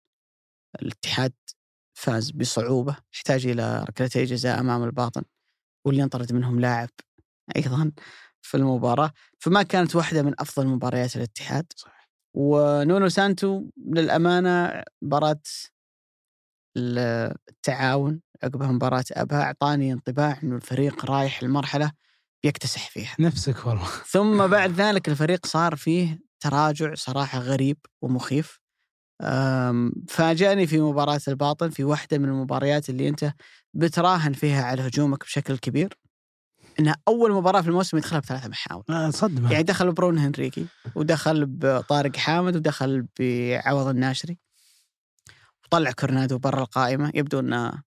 الاتحاد 0.81 1.33
فاز 1.97 2.31
بصعوبة 2.31 2.95
يحتاج 3.13 3.47
إلى 3.47 3.85
ركلتي 3.89 4.23
جزاء 4.25 4.59
أمام 4.59 4.83
الباطن 4.83 5.21
واللي 5.85 6.03
انطرد 6.03 6.33
منهم 6.33 6.59
لاعب 6.59 6.89
أيضا 7.55 7.91
في 8.41 8.57
المباراة 8.57 9.11
فما 9.39 9.63
كانت 9.63 9.95
واحدة 9.95 10.23
من 10.23 10.33
أفضل 10.39 10.67
مباريات 10.67 11.15
الاتحاد. 11.15 11.65
صحيح. 11.75 12.09
ونونو 12.33 13.09
سانتو 13.09 13.63
للأمانة 13.77 14.83
مباراة 15.01 15.41
التعاون 16.77 18.21
عقب 18.43 18.63
مباراة 18.63 19.05
أبها 19.11 19.41
أعطاني 19.41 19.93
انطباع 19.93 20.39
أنه 20.43 20.55
الفريق 20.55 21.05
رايح 21.05 21.43
المرحلة 21.43 21.91
بيكتسح 22.43 22.89
فيها 22.89 23.15
نفسك 23.19 23.65
والله. 23.65 23.87
ثم 24.07 24.47
بعد 24.47 24.71
ذلك 24.81 25.09
الفريق 25.09 25.45
صار 25.45 25.75
فيه 25.75 26.19
تراجع 26.39 26.93
صراحة 26.93 27.39
غريب 27.39 27.77
ومخيف 28.01 28.59
فاجأني 30.09 30.67
في 30.67 30.79
مباراة 30.81 31.19
الباطن 31.27 31.69
في 31.69 31.83
واحدة 31.83 32.17
من 32.17 32.29
المباريات 32.29 32.89
اللي 32.89 33.09
أنت 33.09 33.33
بتراهن 33.73 34.33
فيها 34.33 34.63
على 34.63 34.87
هجومك 34.87 35.23
بشكل 35.23 35.57
كبير 35.57 35.97
إنها 36.79 36.95
أول 37.07 37.31
مباراة 37.33 37.61
في 37.61 37.67
الموسم 37.67 37.97
يدخلها 37.97 38.19
بثلاثه 38.19 38.49
محاور. 38.49 38.83
آه، 38.89 39.09
صدمة. 39.09 39.51
يعني 39.51 39.63
دخل 39.63 39.91
برون 39.91 40.17
هنريكي 40.17 40.65
ودخل 40.95 41.45
بطارق 41.45 42.15
حامد 42.15 42.55
ودخل 42.55 43.05
بعوض 43.19 43.87
الناشري 43.87 44.37
وطلع 45.65 45.91
كورنادو 45.91 46.37
برا 46.37 46.61
القائمة. 46.61 47.11
يبدو 47.15 47.39
إنه 47.39 47.83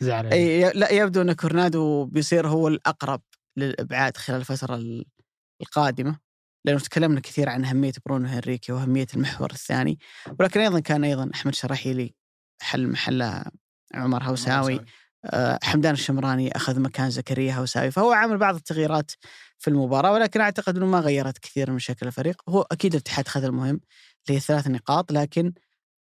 زعل 0.00 0.28
لا 0.74 0.90
يبدو 0.92 1.20
إن 1.22 1.32
كورنادو 1.32 2.04
بيصير 2.04 2.48
هو 2.48 2.68
الأقرب 2.68 3.22
للإبعاد 3.56 4.16
خلال 4.16 4.40
الفترة 4.40 4.74
ال- 4.74 5.04
القادمة. 5.60 6.18
لأنه 6.64 6.78
تكلمنا 6.78 7.20
كثير 7.20 7.48
عن 7.48 7.64
أهمية 7.64 7.92
برونو 8.06 8.28
هنريكي 8.28 8.72
وأهمية 8.72 9.06
المحور 9.14 9.50
الثاني 9.50 9.98
ولكن 10.40 10.60
أيضا 10.60 10.80
كان 10.80 11.04
أيضا 11.04 11.30
أحمد 11.34 11.54
شراحيلي 11.54 12.14
حل 12.62 12.88
محله 12.88 13.44
عمر 13.94 14.22
هوساوي 14.22 14.80
آه، 15.26 15.58
حمدان 15.62 15.94
الشمراني 15.94 16.56
أخذ 16.56 16.80
مكان 16.80 17.10
زكريا 17.10 17.54
هوساوي 17.54 17.90
فهو 17.90 18.12
عمل 18.12 18.38
بعض 18.38 18.54
التغييرات 18.54 19.10
في 19.58 19.68
المباراة 19.68 20.12
ولكن 20.12 20.40
أعتقد 20.40 20.76
أنه 20.76 20.86
ما 20.86 21.00
غيرت 21.00 21.38
كثير 21.38 21.70
من 21.70 21.78
شكل 21.78 22.06
الفريق. 22.06 22.42
هو 22.48 22.62
أكيد 22.62 22.94
الاتحاد 22.94 23.28
خذ 23.28 23.44
المهم 23.44 23.80
اللي 24.28 24.36
هي 24.36 24.40
ثلاث 24.40 24.68
نقاط 24.68 25.12
لكن 25.12 25.52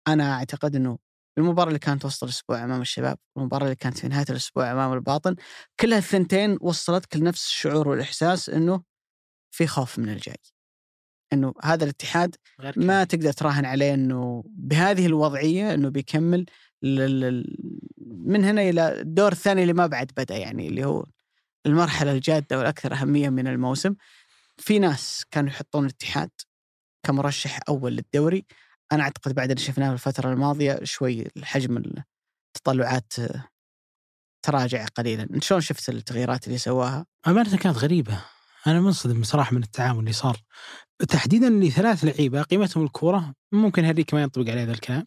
أنا 0.09 0.35
أعتقد 0.35 0.77
أنه 0.77 0.99
المباراة 1.39 1.69
اللي 1.69 1.79
كانت 1.79 2.05
وسط 2.05 2.25
الأسبوع 2.25 2.65
أمام 2.65 2.81
الشباب 2.81 3.19
المباراة 3.37 3.65
اللي 3.65 3.77
كانت 3.77 3.99
في 3.99 4.09
نهاية 4.09 4.27
الأسبوع 4.31 4.73
أمام 4.73 4.93
الباطن 4.93 5.37
كلها 5.81 5.99
الثنتين 5.99 6.59
وصلتك 6.61 7.17
لنفس 7.17 7.47
الشعور 7.47 7.89
والإحساس 7.89 8.51
أنه 8.51 8.83
في 9.59 9.67
خوف 9.67 9.99
من 9.99 10.09
الجاي. 10.09 10.37
أنه 11.33 11.55
هذا 11.63 11.85
الاتحاد 11.85 12.37
ما 12.77 13.05
تقدر 13.05 13.33
تراهن 13.33 13.65
عليه 13.65 13.95
أنه 13.95 14.45
بهذه 14.47 15.07
الوضعية 15.07 15.75
أنه 15.75 15.89
بيكمل 15.89 16.47
لل- 16.83 17.57
من 17.99 18.45
هنا 18.45 18.63
إلى 18.63 19.01
الدور 19.01 19.33
الثاني 19.33 19.63
اللي 19.63 19.73
ما 19.73 19.87
بعد 19.87 20.13
بدأ 20.17 20.37
يعني 20.37 20.69
اللي 20.69 20.85
هو 20.85 21.07
المرحلة 21.67 22.13
الجادة 22.13 22.59
والأكثر 22.59 22.95
أهمية 22.95 23.29
من 23.29 23.47
الموسم. 23.47 23.95
في 24.59 24.79
ناس 24.79 25.25
كانوا 25.31 25.51
يحطون 25.51 25.85
الاتحاد 25.85 26.31
كمرشح 27.07 27.61
أول 27.69 27.93
للدوري. 27.93 28.47
أنا 28.93 29.03
أعتقد 29.03 29.35
بعد 29.35 29.51
اللي 29.51 29.63
شفناه 29.63 29.89
في 29.89 29.95
الفترة 29.95 30.33
الماضية 30.33 30.81
شوي 30.85 31.27
الحجم 31.37 31.83
التطلعات 32.57 33.13
تراجع 34.43 34.87
قليلا. 34.87 35.29
شلون 35.41 35.61
شفت 35.61 35.89
التغييرات 35.89 36.47
اللي 36.47 36.59
سواها؟ 36.59 37.07
أمانة 37.27 37.57
كانت 37.57 37.77
غريبة. 37.77 38.25
أنا 38.67 38.81
منصدم 38.81 39.21
بصراحة 39.21 39.55
من 39.55 39.63
التعامل 39.63 39.99
اللي 39.99 40.13
صار. 40.13 40.37
تحديدا 41.09 41.51
لثلاث 41.51 42.05
لعيبة 42.05 42.43
قيمتهم 42.43 42.85
الكورة 42.85 43.35
ممكن 43.53 43.85
هذيك 43.85 44.15
ما 44.15 44.23
ينطبق 44.23 44.51
عليه 44.51 44.63
هذا 44.63 44.73
الكلام 44.73 45.07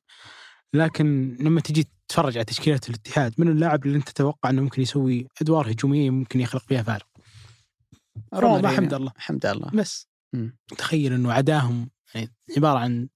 لكن 0.73 1.37
لما 1.39 1.61
تجي 1.61 1.87
تتفرج 2.07 2.37
على 2.37 2.45
تشكيلة 2.45 2.79
الاتحاد 2.89 3.33
من 3.37 3.47
اللاعب 3.47 3.85
اللي 3.85 3.97
أنت 3.97 4.09
تتوقع 4.09 4.49
أنه 4.49 4.61
ممكن 4.61 4.81
يسوي 4.81 5.27
أدوار 5.41 5.71
هجومية 5.71 6.09
ممكن 6.09 6.39
يخلق 6.39 6.63
فيها 6.67 6.83
فارق؟ 6.83 7.07
روما 8.33 8.69
حمد 8.69 8.93
الله 8.93 9.11
حمد 9.17 9.45
الله 9.45 9.69
بس. 9.73 10.07
مم. 10.33 10.57
تخيل 10.77 11.13
أنه 11.13 11.33
عداهم 11.33 11.89
يعني 12.15 12.33
عبارة 12.57 12.79
عن 12.79 13.07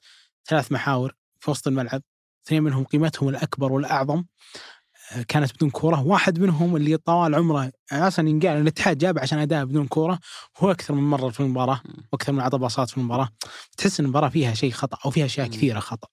ثلاث 0.48 0.72
محاور 0.72 1.16
في 1.40 1.52
وسط 1.52 1.68
الملعب 1.68 2.02
اثنين 2.46 2.64
منهم 2.64 2.84
قيمتهم 2.84 3.30
الأكبر 3.30 3.72
والأعظم. 3.72 4.18
آه، 4.18 4.26
كانت 5.28 5.54
بدون 5.56 5.70
كورة. 5.70 6.02
واحد 6.02 6.40
منهم 6.40 6.76
اللي 6.76 6.98
طوال 6.98 7.36
عمره 7.36 7.72
أصلا 7.92 8.30
ينقال 8.30 8.62
الاتحاد 8.62 8.98
جاب 8.98 9.20
عشان 9.20 9.40
أداء 9.40 9.66
بدون 9.66 9.88
كورة 9.88 10.20
هو 10.58 10.72
أكثر 10.72 10.94
من 10.94 11.04
مرة 11.04 11.30
في 11.30 11.40
المباراة 11.40 11.82
وأكثر 12.14 12.32
من 12.32 12.40
عطى 12.40 12.58
باصات 12.58 12.90
في 12.90 12.98
المباراة. 12.98 13.30
تحس 13.78 14.00
إن 14.00 14.06
المباراة 14.06 14.30
فيها 14.30 14.54
شيء 14.54 14.72
خطأ 14.72 14.98
أو 15.06 15.12
فيها 15.12 15.26
أشياء. 15.26 15.48
كثيرة 15.48 15.80
خطأ. 15.80 16.08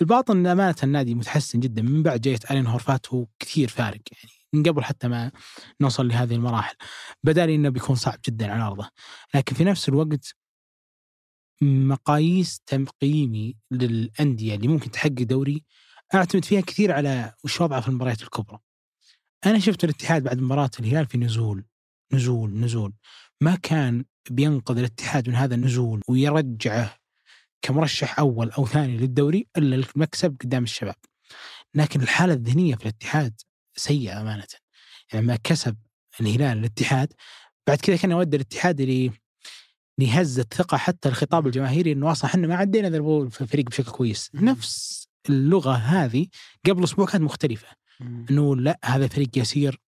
الباطن 0.00 0.46
أمانة 0.46 0.76
النادي 0.82 1.14
متحسن 1.14 1.60
جدا. 1.60 1.82
من 1.82 2.02
بعد 2.02 2.20
جاية 2.20 2.38
ألين 2.50 2.66
هورفات 2.66 3.08
هو 3.14 3.26
كثير 3.38 3.68
فارق. 3.68 4.00
يعني 4.12 4.34
من 4.52 4.62
قبل 4.62 4.84
حتى 4.84 5.08
ما 5.08 5.32
نوصل 5.80 6.08
لهذه 6.08 6.34
المراحل. 6.34 6.74
بدا 7.24 7.46
لي 7.46 7.54
إنه 7.54 7.68
بيكون 7.68 7.96
صعب 7.96 8.18
جدا 8.28 8.52
على 8.52 8.62
أرضه. 8.62 8.88
لكن 9.34 9.56
في 9.56 9.64
نفس 9.64 9.88
الوقت 9.88 10.34
مقاييس 11.62 12.60
تقييمي 12.66 13.56
للأندية 13.70 14.54
اللي 14.54 14.68
ممكن 14.68 14.90
تحقق 14.90 15.22
دوري 15.22 15.64
أعتمد 16.14 16.44
فيها 16.44 16.60
كثير 16.60 16.92
على 16.92 17.34
وش 17.44 17.60
وضعه 17.60 17.80
في 17.80 17.88
المباريات 17.88 18.22
الكبرى 18.22 18.58
أنا 19.46 19.58
شفت 19.58 19.84
الاتحاد 19.84 20.22
بعد 20.22 20.40
مباراة 20.40 20.70
الهلال 20.80 21.06
في 21.06 21.18
نزول 21.18 21.64
نزول 22.12 22.50
نزول 22.50 22.92
ما 23.40 23.56
كان 23.56 24.04
بينقذ 24.30 24.78
الاتحاد 24.78 25.28
من 25.28 25.34
هذا 25.34 25.54
النزول 25.54 26.02
ويرجعه 26.08 26.96
كمرشح 27.62 28.18
أول 28.18 28.50
أو 28.50 28.66
ثاني 28.66 28.96
للدوري 28.96 29.46
إلا 29.56 29.76
المكسب 29.76 30.36
قدام 30.40 30.62
الشباب. 30.62 30.94
لكن 31.74 32.00
الحالة 32.00 32.32
الذهنية 32.32 32.74
في 32.74 32.82
الاتحاد 32.82 33.40
سيئة 33.76 34.20
أمانة. 34.20 34.46
يعني 35.12 35.26
لما 35.26 35.36
كسب 35.44 35.76
الهلال 36.20 36.58
الاتحاد 36.58 37.12
بعد 37.66 37.78
كذا 37.78 37.96
كان 37.96 38.12
ودى 38.12 38.36
الاتحاد 38.36 38.80
إلى 38.80 39.10
هزة 39.98 40.46
ثقة 40.54 40.76
حتى 40.76 41.08
الخطاب 41.08 41.46
الجماهيري 41.46 41.92
إنه 41.92 42.12
أصلا 42.12 42.30
إحنا 42.30 42.46
ما 42.46 42.56
عدينا 42.56 42.90
ذا 42.90 42.98
الفريق 43.40 43.66
بشكل 43.66 43.92
كويس،. 43.92 44.30
نفس 44.34 45.06
اللغة 45.28 45.72
هذه 45.72 46.26
قبل 46.66 46.84
أسبوع 46.84 47.06
كانت 47.06 47.24
مختلفة، 47.24 47.68
إنه 48.00 48.56
لا 48.56 48.78
هذا 48.84 49.06
فريق 49.06 49.38
يسير 49.38 49.80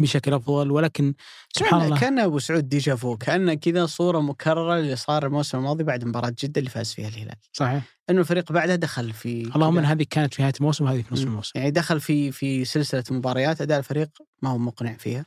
بشكل 0.00 0.34
أفضل 0.34 0.70
ولكن 0.70 1.14
سبحان 1.52 1.80
كان 1.80 1.86
الله. 1.86 2.00
كان 2.00 2.18
أبو 2.18 2.38
سعود 2.38 2.68
déjà 2.68 3.00
vu 3.00 3.16
كأنه 3.16 3.54
كذا 3.54 3.86
صورة 3.86 4.20
مكررة 4.20 4.78
اللي 4.78 4.96
صار 4.96 5.26
الموسم 5.26 5.58
الماضي 5.58 5.84
بعد 5.84 6.04
مباراة 6.04 6.34
جدة 6.42 6.58
اللي 6.58 6.70
فاز 6.70 6.92
فيها 6.92 7.08
الهلال. 7.08 7.36
صحيح. 7.52 7.82
إنه 8.10 8.20
الفريق 8.20 8.52
بعدها 8.52 8.76
دخل 8.76 9.12
في 9.12 9.42
اللهم 9.56 9.78
إن 9.78 9.84
هذه 9.84 10.06
كانت 10.10 10.34
في 10.34 10.42
نهاية 10.42 10.54
الموسم 10.60 10.84
وهذه 10.84 11.02
في 11.02 11.14
نصف. 11.14 11.24
الموسم. 11.24 11.58
يعني 11.58 11.70
دخل 11.70 12.00
في 12.00 12.32
في 12.32 12.64
سلسلة 12.64 13.04
مباريات 13.10 13.60
أداء 13.60 13.78
الفريق 13.78 14.08
ما 14.42 14.50
هو 14.50 14.58
مقنع 14.58 14.96
فيها. 14.96 15.26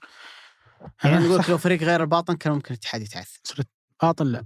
يعني 1.03 1.17
أنا 1.17 1.27
نقول 1.27 1.43
لو 1.49 1.57
فريق 1.57 1.84
غير 1.84 2.01
الباطن 2.01 2.36
كان 2.36 2.53
ممكن 2.53 2.73
الاتحاد 2.73 3.01
يتعثر. 3.01 3.63
باطن 4.04 4.28
لا. 4.28 4.45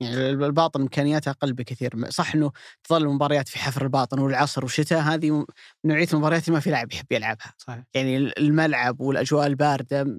يعني 0.00 0.30
الباطن 0.30 0.80
إمكانياته 0.80 1.30
أقل 1.30 1.52
بكثير. 1.52 2.10
صح 2.10 2.34
إنه 2.34 2.52
تظل 2.84 3.02
المباريات 3.02 3.48
في 3.48 3.58
حفر 3.58 3.82
الباطن 3.82 4.18
والعصر 4.18 4.62
والشتاء 4.64 5.00
هذه 5.00 5.46
نوعية 5.84 6.08
المباريات 6.12 6.44
اللي 6.48 6.54
ما 6.54 6.60
في 6.60 6.70
لاعب 6.70 6.92
يحب 6.92 7.06
يلعبها 7.12 7.54
صحيح. 7.58 7.84
يعني 7.94 8.16
الملعب 8.16 9.00
والأجواء 9.00 9.46
الباردة 9.46 10.18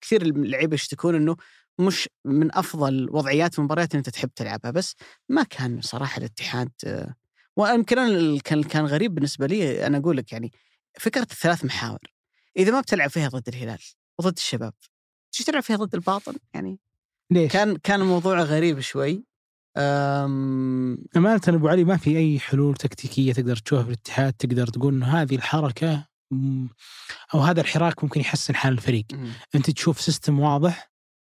كثير 0.00 0.22
اللعيبة 0.22 0.74
يشتكون 0.74 1.14
إنه 1.14 1.36
مش 1.78 2.08
من 2.24 2.54
أفضل 2.56 3.08
وضعيات 3.10 3.58
المباريات 3.58 3.90
اللي 3.90 3.98
أنت 3.98 4.08
تحب 4.08 4.30
تلعبها. 4.36 4.70
بس 4.70 4.94
ما 5.28 5.42
كان 5.42 5.80
صراحة 5.80 6.18
الاتحاد 6.18 6.70
ويمكن 7.56 7.98
ال- 7.98 8.42
كان 8.42 8.86
غريب 8.86 9.14
بالنسبة 9.14 9.46
لي 9.46 9.86
أنا 9.86 9.98
أقول 9.98 10.16
لك 10.16 10.32
يعني 10.32 10.52
فكرة 11.00 11.22
الثلاث 11.22 11.64
محاور. 11.64 11.98
إذا 12.56 12.72
ما 12.72 12.80
بتلعب 12.80 13.10
فيها 13.10 13.28
ضد 13.28 13.48
الهلال 13.48 13.78
وضد 14.18 14.36
الشباب 14.36 14.72
تيجي 15.32 15.44
تلعب 15.50 15.62
فيها 15.62 15.76
ضد 15.76 15.94
الباطن؟ 15.94 16.34
يعني 16.54 16.78
ليش؟ 17.30 17.52
كان 17.52 17.76
كان 17.76 18.00
الموضوع 18.00 18.42
غريب 18.42 18.80
شوي. 18.80 19.24
أم 19.76 20.98
أمانة 21.16 21.40
أبو 21.48 21.68
علي 21.68 21.84
ما 21.84 21.96
في 21.96 22.18
أي 22.18 22.38
حلول 22.38 22.74
تكتيكية 22.74 23.32
تقدر 23.32 23.56
تشوفها 23.56 23.82
في 23.82 23.88
الاتحاد؟ 23.88 24.32
تقدر 24.32 24.66
تقول 24.66 24.94
إنه 24.94 25.06
هذه 25.06 25.34
الحركة 25.34 26.06
مم، 26.30 26.68
أو 27.34 27.40
هذا 27.40 27.60
الحراك 27.60 28.04
ممكن 28.04 28.20
يحسن 28.20 28.54
حال 28.54 28.72
الفريق. 28.72 29.04
أنت 29.54 29.70
تشوف 29.70 30.00
سيستم 30.00 30.40
واضح 30.40 30.90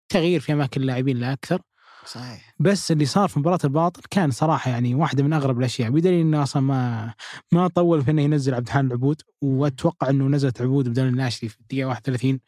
تغيير 0.09 0.39
في 0.39 0.53
أماكن 0.53 0.81
اللاعبين 0.81 1.17
لا 1.17 1.33
أكثر. 1.33 1.61
صحيح. 2.05 2.55
بس 2.59 2.91
اللي 2.91 3.05
صار 3.05 3.29
في 3.29 3.39
مباراة 3.39 3.59
الباطن 3.63 4.01
كان 4.09 4.31
صراحة 4.31 4.71
يعني 4.71 4.95
واحدة 4.95 5.23
من 5.23 5.33
أغرب 5.33 5.59
الأشياء. 5.59 5.89
بدليل 5.89 6.21
إنه 6.21 6.43
أصلا 6.43 6.61
ما 6.61 7.13
ما 7.51 7.67
طول 7.67 8.01
في 8.03 8.11
إنه 8.11 8.21
ينزل 8.21 8.53
عبد 8.53 8.67
الحان 8.67 8.87
العبود 8.87 9.21
وأتوقع 9.41 10.09
إنه 10.09 10.27
نزلت 10.27 10.61
عبود 10.61 10.89
بدل 10.89 11.03
الناشري 11.03 11.49
في 11.49 11.59
الدقيقة 11.59 11.87
31 11.87 12.39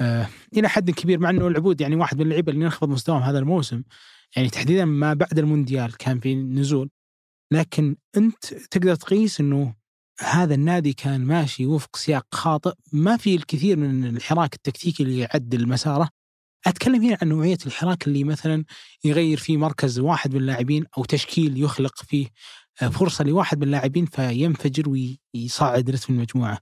آه 0.00 0.28
إلى 0.56 0.68
حد 0.68 0.90
كبير 0.90 1.18
مع 1.18 1.30
إنه 1.30 1.48
العبود 1.48 1.80
يعني 1.80 1.96
واحد 1.96 2.16
من 2.16 2.22
اللعيبة 2.22 2.52
اللي 2.52 2.64
انخفض 2.64 2.88
مستواهم 2.88 3.22
هذا 3.22 3.38
الموسم. 3.38 3.82
يعني 4.36 4.50
تحديدا 4.50 4.84
ما 4.84 5.14
بعد 5.14 5.38
المونديال 5.38 5.96
كان 5.96 6.20
في 6.20 6.34
نزول 6.34 6.90
لكن 7.52 7.96
أنت 8.16 8.54
تقدر 8.54 8.94
تقيس 8.94 9.40
إنه 9.40 9.74
هذا 10.20 10.54
النادي 10.54 10.92
كان 10.92 11.24
ماشي 11.24 11.66
وفق 11.66 11.96
سياق 11.96 12.26
خاطئ. 12.34 12.72
ما 12.92 13.16
في 13.16 13.34
الكثير 13.34 13.76
من 13.76 14.06
الحراك 14.06 14.54
التكتيكي 14.54 15.02
اللي 15.02 15.18
يعدل 15.18 15.68
مساره 15.68 16.08
أتكلم 16.66 17.02
هنا 17.02 17.18
عن 17.22 17.28
نوعية 17.28 17.58
الحراك 17.66 18.06
اللي 18.06 18.24
مثلا 18.24 18.64
يغير 19.04 19.38
فيه 19.38 19.56
مركز 19.56 19.98
واحد 19.98 20.34
من 20.34 20.40
اللاعبين 20.40 20.84
أو 20.98 21.04
تشكيل 21.04 21.62
يخلق 21.62 22.02
فيه. 22.02 22.26
فرصة 22.76 23.24
لواحد 23.24 23.58
من 23.58 23.62
اللاعبين 23.62 24.06
فينفجر 24.06 24.88
ويصعد 25.34 25.90
رتم 25.90 26.14
المجموعة. 26.14 26.58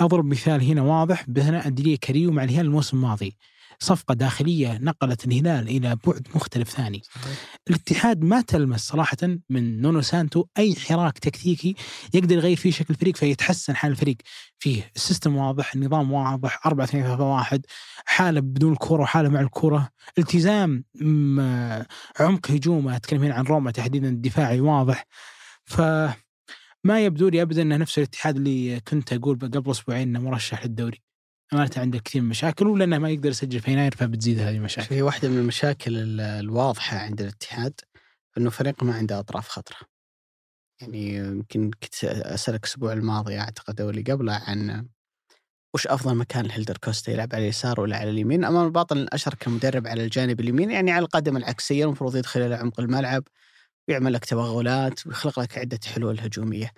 أضرب 0.00 0.24
مثال 0.24 0.62
هنا 0.62 0.82
واضح 0.82 1.24
بثناء 1.28 1.66
أندريه 1.66 1.96
كاريو 1.96 2.30
مع 2.30 2.44
الهلال 2.44 2.66
الموسم 2.66 2.96
الماضي. 2.96 3.36
صفقة 3.78 4.14
داخلية 4.14 4.78
نقلت 4.78 5.24
الهلال 5.24 5.68
إلى 5.68 5.96
بعد 6.06 6.28
مختلف 6.34 6.70
ثاني. 6.70 7.02
الاتحاد 7.70 8.24
ما 8.24 8.40
تلمس 8.40 8.80
صراحة 8.88 9.16
من 9.50 9.80
نونو 9.80 10.00
سانتو 10.00 10.44
أي 10.58 10.74
حراك 10.74 11.18
تكتيكي 11.18 11.74
يقدر 12.14 12.36
يغير 12.36 12.56
فيه 12.56 12.70
شكل 12.70 12.94
الفريق 12.94 13.16
فيتحسن 13.16 13.76
حال 13.76 13.90
الفريق 13.90 14.16
فيه 14.58 14.90
السيستم 14.96 15.36
واضح 15.36 15.74
النظام 15.74 16.12
واضح 16.12 16.66
4 16.66 16.84
2 16.84 17.04
3 17.04 17.24
1 17.24 17.66
حالة 18.04 18.40
بدون 18.40 18.72
الكره 18.72 19.02
وحالة 19.02 19.28
مع 19.28 19.40
الكره 19.40 19.88
التزام 20.18 20.84
عمق 22.20 22.50
هجومه 22.50 22.96
أتكلم 22.96 23.22
هنا 23.22 23.34
عن 23.34 23.44
روما 23.44 23.70
تحديدا 23.70 24.08
الدفاعي 24.08 24.60
واضح 24.60 25.06
ف 25.64 25.80
ما 26.84 27.04
يبدو 27.04 27.28
لي 27.28 27.42
ابدا 27.42 27.62
انه 27.62 27.76
نفس 27.76 27.98
الاتحاد 27.98 28.36
اللي 28.36 28.80
كنت 28.80 29.12
أقول 29.12 29.38
قبل 29.38 29.70
أسبوعين 29.70 30.08
إنه 30.08 30.20
مرشح 30.20 30.64
للدوري. 30.64 31.02
أمانة 31.52 31.70
عنده 31.76 31.98
كثير 31.98 32.20
من 32.22 32.26
المشاكل 32.26 32.86
ما 32.98 33.10
يقدر 33.10 33.30
يسجل 33.30 33.60
في 33.60 33.72
يناير 33.72 33.94
فبتزيد 33.96 34.38
هذه 34.38 34.56
المشاكل. 34.56 34.88
في 34.88 35.02
واحدة 35.02 35.28
من 35.28 35.38
المشاكل 35.38 35.96
ال- 35.96 36.20
الواضحة 36.20 36.98
عند 36.98 37.20
الاتحاد 37.20 37.80
إنه 38.38 38.50
فريق 38.50 38.84
ما 38.84 38.94
عنده 38.94 39.18
أطراف 39.18 39.48
خطرة. 39.48 39.76
يعني 40.80 41.14
يمكن 41.14 41.70
كنت 41.70 42.04
أسألك 42.04 42.64
الأسبوع 42.64 42.92
الماضي 42.92 43.38
أعتقد 43.38 43.80
أو 43.80 43.90
اللي 43.90 44.02
قبله 44.02 44.32
عن 44.32 44.86
وش 45.74 45.86
أفضل 45.86 46.14
مكان 46.14 46.46
لهيلدر 46.46 46.76
كوستا 46.76 47.12
يلعب 47.12 47.28
على 47.34 47.44
اليسار 47.44 47.80
ولا 47.80 47.96
على 47.96 48.10
اليمين؟ 48.10 48.44
أمام 48.44 48.66
الباطن 48.66 48.98
الأشهر 48.98 49.34
كمدرب 49.34 49.86
على 49.86 50.04
الجانب 50.04 50.40
اليمين 50.40 50.70
يعني 50.70 50.90
على 50.90 51.04
القدم 51.04 51.36
العكسية 51.36 51.84
المفروض 51.84 52.16
يدخل 52.16 52.40
إلى 52.40 52.54
عمق 52.54 52.80
الملعب. 52.80 53.24
ويعمل 53.88 54.12
لك 54.12 54.24
توغلات 54.24 55.06
ويخلق 55.06 55.40
لك 55.40 55.58
عدة 55.58 55.78
حلول 55.94 56.20
هجومية. 56.20 56.72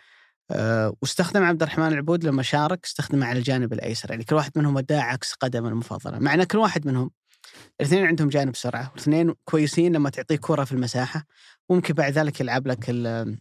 أه 0.51 0.97
واستخدم 1.03 1.43
عبد 1.43 1.63
الرحمن 1.63 1.87
العبود 1.89 2.25
لما 2.25 2.43
شارك 2.43 2.85
استخدمه 2.85 3.27
على 3.27 3.39
الجانب 3.39 3.73
الأيسر. 3.73 4.11
يعني 4.11 4.25
كل 4.25 4.35
واحد 4.37 4.53
منهم 4.57 4.77
وداه 4.77 5.01
عكس 5.01 5.33
قدمه 5.33 5.69
المفضلة. 5.69 6.19
مع 6.19 6.35
إن 6.35 6.45
كل 6.45 6.59
واحد 6.59 6.87
منهم 6.87 7.11
الاثنين 7.81 8.07
عندهم 8.07 8.29
جانب 8.29 8.57
سرعة 8.57 8.91
والاثنين 8.91 9.35
كويسين 9.45 9.93
لما 9.93 10.11
تعطيه 10.11 10.37
كرة 10.37 10.65
في 10.65 10.73
المساحة. 10.73 11.25
ممكن 11.71 11.95
بعد 11.95 12.13
ذلك 12.13 12.41
يلعب 12.41 12.67
لك 12.67 12.91
ال- 12.91 13.39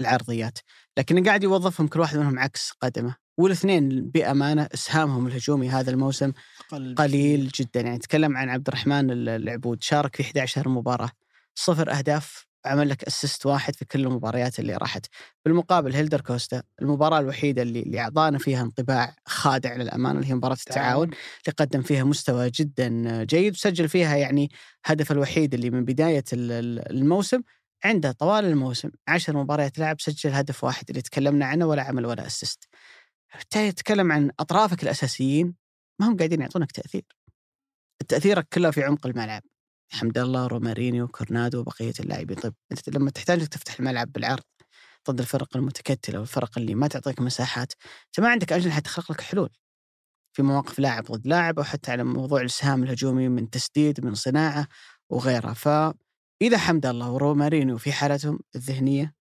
العرضيات. 0.00 0.58
لكن 0.98 1.24
قاعد 1.24 1.42
يوظفهم 1.42 1.88
كل 1.88 2.00
واحد 2.00 2.16
منهم 2.18 2.38
عكس 2.38 2.70
قدمه. 2.80 3.16
والاثنين 3.38 4.10
بأمانة 4.10 4.68
إسهامهم 4.74 5.26
الهجومي 5.26 5.68
هذا 5.70 5.90
الموسم 5.90 6.32
قليل 6.94 7.48
جدا. 7.48 7.80
يعني 7.80 7.98
تكلم 7.98 8.36
عن 8.36 8.48
عبد 8.48 8.68
الرحمن 8.68 9.10
العبود 9.28 9.82
شارك 9.82 10.16
في 10.16 10.22
11 10.22 10.68
مباراة. 10.68 11.10
صفر 11.54 11.92
أهداف 11.92 12.46
عمل 12.66 12.88
لك 12.88 13.04
assist 13.04 13.46
واحد 13.46 13.76
في 13.76 13.84
كل 13.84 14.00
المباريات 14.06 14.58
اللي 14.58 14.76
راحت. 14.76 15.06
بالمقابل 15.44 15.94
هيلدر 15.94 16.20
كوستا 16.20 16.62
المباراة 16.82 17.18
الوحيدة 17.20 17.62
اللي 17.62 17.80
اللي 17.82 18.00
أعطانا 18.00 18.38
فيها 18.38 18.62
انطباع 18.62 19.16
خادع 19.26 19.76
للأمانة 19.76 20.18
اللي 20.18 20.30
هي 20.30 20.34
مباراة 20.34 20.54
التعاون 20.54 21.06
اللي 21.08 21.54
قدم 21.56 21.82
فيها 21.82 22.04
مستوى 22.04 22.50
جدا 22.50 23.24
جيد 23.24 23.52
وسجل 23.52 23.88
فيها 23.88 24.16
يعني 24.16 24.50
هدف 24.84 25.12
الوحيد 25.12 25.54
اللي 25.54 25.70
من 25.70 25.84
بداية 25.84 26.24
ال- 26.32 26.52
ال- 26.52 26.90
الموسم 26.90 27.40
عنده 27.84 28.12
طوال 28.12 28.44
الموسم 28.44 28.90
عشر 29.08 29.36
مباريات 29.36 29.78
لعب 29.78 30.00
سجل 30.00 30.30
هدف 30.30 30.64
واحد 30.64 30.84
اللي 30.90 31.02
تكلمنا 31.02 31.46
عنه 31.46 31.66
ولا 31.66 31.82
عمل 31.82 32.06
ولا 32.06 32.26
assist 32.26 32.68
بالتالي 33.36 33.72
تتكلم 33.72 34.12
عن 34.12 34.30
أطرافك 34.40 34.82
الأساسيين 34.82 35.54
ما 36.00 36.08
هم 36.08 36.16
قاعدين 36.16 36.40
يعطونك 36.40 36.72
تأثير. 36.72 37.04
تأثيرك 38.08 38.48
كله 38.52 38.70
في 38.70 38.84
عمق 38.84 39.06
الملعب. 39.06 39.42
حمد 39.92 40.18
الله 40.18 40.46
رومارينيو 40.46 41.08
كورنادو 41.08 41.60
وبقية 41.60 41.92
اللاعبين. 42.00 42.36
طيب 42.36 42.54
أنت 42.72 42.88
لما 42.88 43.10
تحتاج 43.10 43.46
تفتح 43.46 43.78
الملعب 43.78 44.12
بالعرض 44.12 44.44
ضد 45.10 45.20
الفرق 45.20 45.56
المتكتلة 45.56 46.18
والفرق 46.18 46.58
اللي 46.58 46.74
ما 46.74 46.88
تعطيك 46.88 47.20
مساحات 47.20 47.72
انت 48.06 48.20
ما 48.20 48.28
عندك 48.28 48.52
اجنحه 48.52 48.80
تخلق 48.80 49.12
لك 49.12 49.20
حلول 49.20 49.50
في 50.34 50.42
مواقف 50.42 50.78
لاعب 50.78 51.04
ضد 51.04 51.26
لاعب 51.26 51.58
أو 51.58 51.64
حتى 51.64 51.90
على 51.92 52.04
موضوع 52.04 52.40
الاسهام 52.40 52.82
الهجومي 52.82 53.28
من 53.28 53.50
تسديد 53.50 54.04
من 54.04 54.14
صناعة 54.14 54.68
وغيرها. 55.10 55.54
فاذا 55.54 56.58
حمد 56.58 56.86
الله 56.86 57.10
ورومارينيو 57.10 57.78
في 57.78 57.92
حالتهم 57.92 58.38
الذهنية 58.56 59.14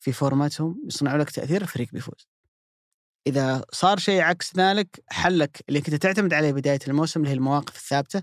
في 0.00 0.12
فورمتهم 0.12 0.82
يصنعوا 0.86 1.18
لك 1.18 1.30
تأثير 1.30 1.62
الفريق 1.62 1.88
بيفوز. 1.92 2.28
إذا 3.26 3.64
صار 3.72 3.98
شيء 3.98 4.20
عكس 4.22 4.56
ذلك 4.56 5.04
حلك 5.08 5.64
اللي 5.68 5.80
كنت 5.80 5.94
تعتمد 5.94 6.34
عليه 6.34 6.52
بداية 6.52 6.78
الموسم 6.88 7.20
اللي 7.20 7.30
هي 7.30 7.34
المواقف 7.34 7.76
الثابتة 7.76 8.22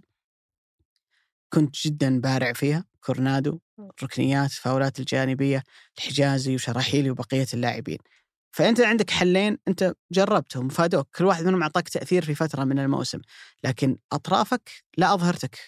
كنت 1.54 1.88
جدا 1.88 2.20
بارع 2.22 2.54
فيها 2.54 2.86
كورنادو 3.06 3.60
الركنيات 3.80 4.50
الفاولات 4.52 5.00
الجانبية 5.00 5.64
الحجازي 5.98 6.56
وشراحيلي 6.56 7.10
وبقية 7.12 7.48
اللاعبين. 7.54 7.98
فأنت 8.52 8.82
عندك 8.82 9.10
حلين 9.10 9.58
أنت 9.68 9.94
جربتهم 10.12 10.70
فادوك. 10.70 11.08
كل 11.16 11.26
واحد 11.26 11.46
منهم 11.46 11.62
أعطاك 11.62 11.90
تأثير 11.90 12.26
في 12.26 12.36
فترة 12.36 12.64
من 12.64 12.80
الموسم. 12.80 13.22
لكن 13.64 13.98
أطرافك 14.12 14.70
لا 14.98 15.14
أظهرتك 15.14 15.60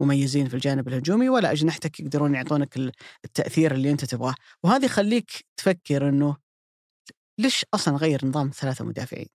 مميزين 0.00 0.48
في 0.48 0.54
الجانب 0.54 0.88
الهجومي 0.88 1.28
ولا 1.28 1.52
أجنحتك 1.52 2.00
يقدرون 2.00 2.34
يعطونك 2.34 2.76
ال- 2.76 2.92
التأثير 3.24 3.74
اللي 3.74 3.90
أنت 3.90 4.04
تبغاه. 4.04 4.34
وهذا 4.62 4.84
يخليك 4.84 5.30
تفكر 5.56 6.08
إنه 6.08 6.36
ليش 7.38 7.64
أصلا 7.74 7.96
غير 7.96 8.26
نظام 8.26 8.50
ثلاثة 8.50 8.84
مدافعين؟ 8.84 9.28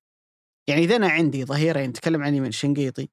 يعني 0.68 0.84
إذا 0.84 0.96
أنا 0.96 1.10
عندي 1.10 1.46
ظهيرين 1.46 1.90
نتكلم 1.90 2.24
عن 2.24 2.36
يمين 2.36 2.52
شنقيطي 2.52 3.10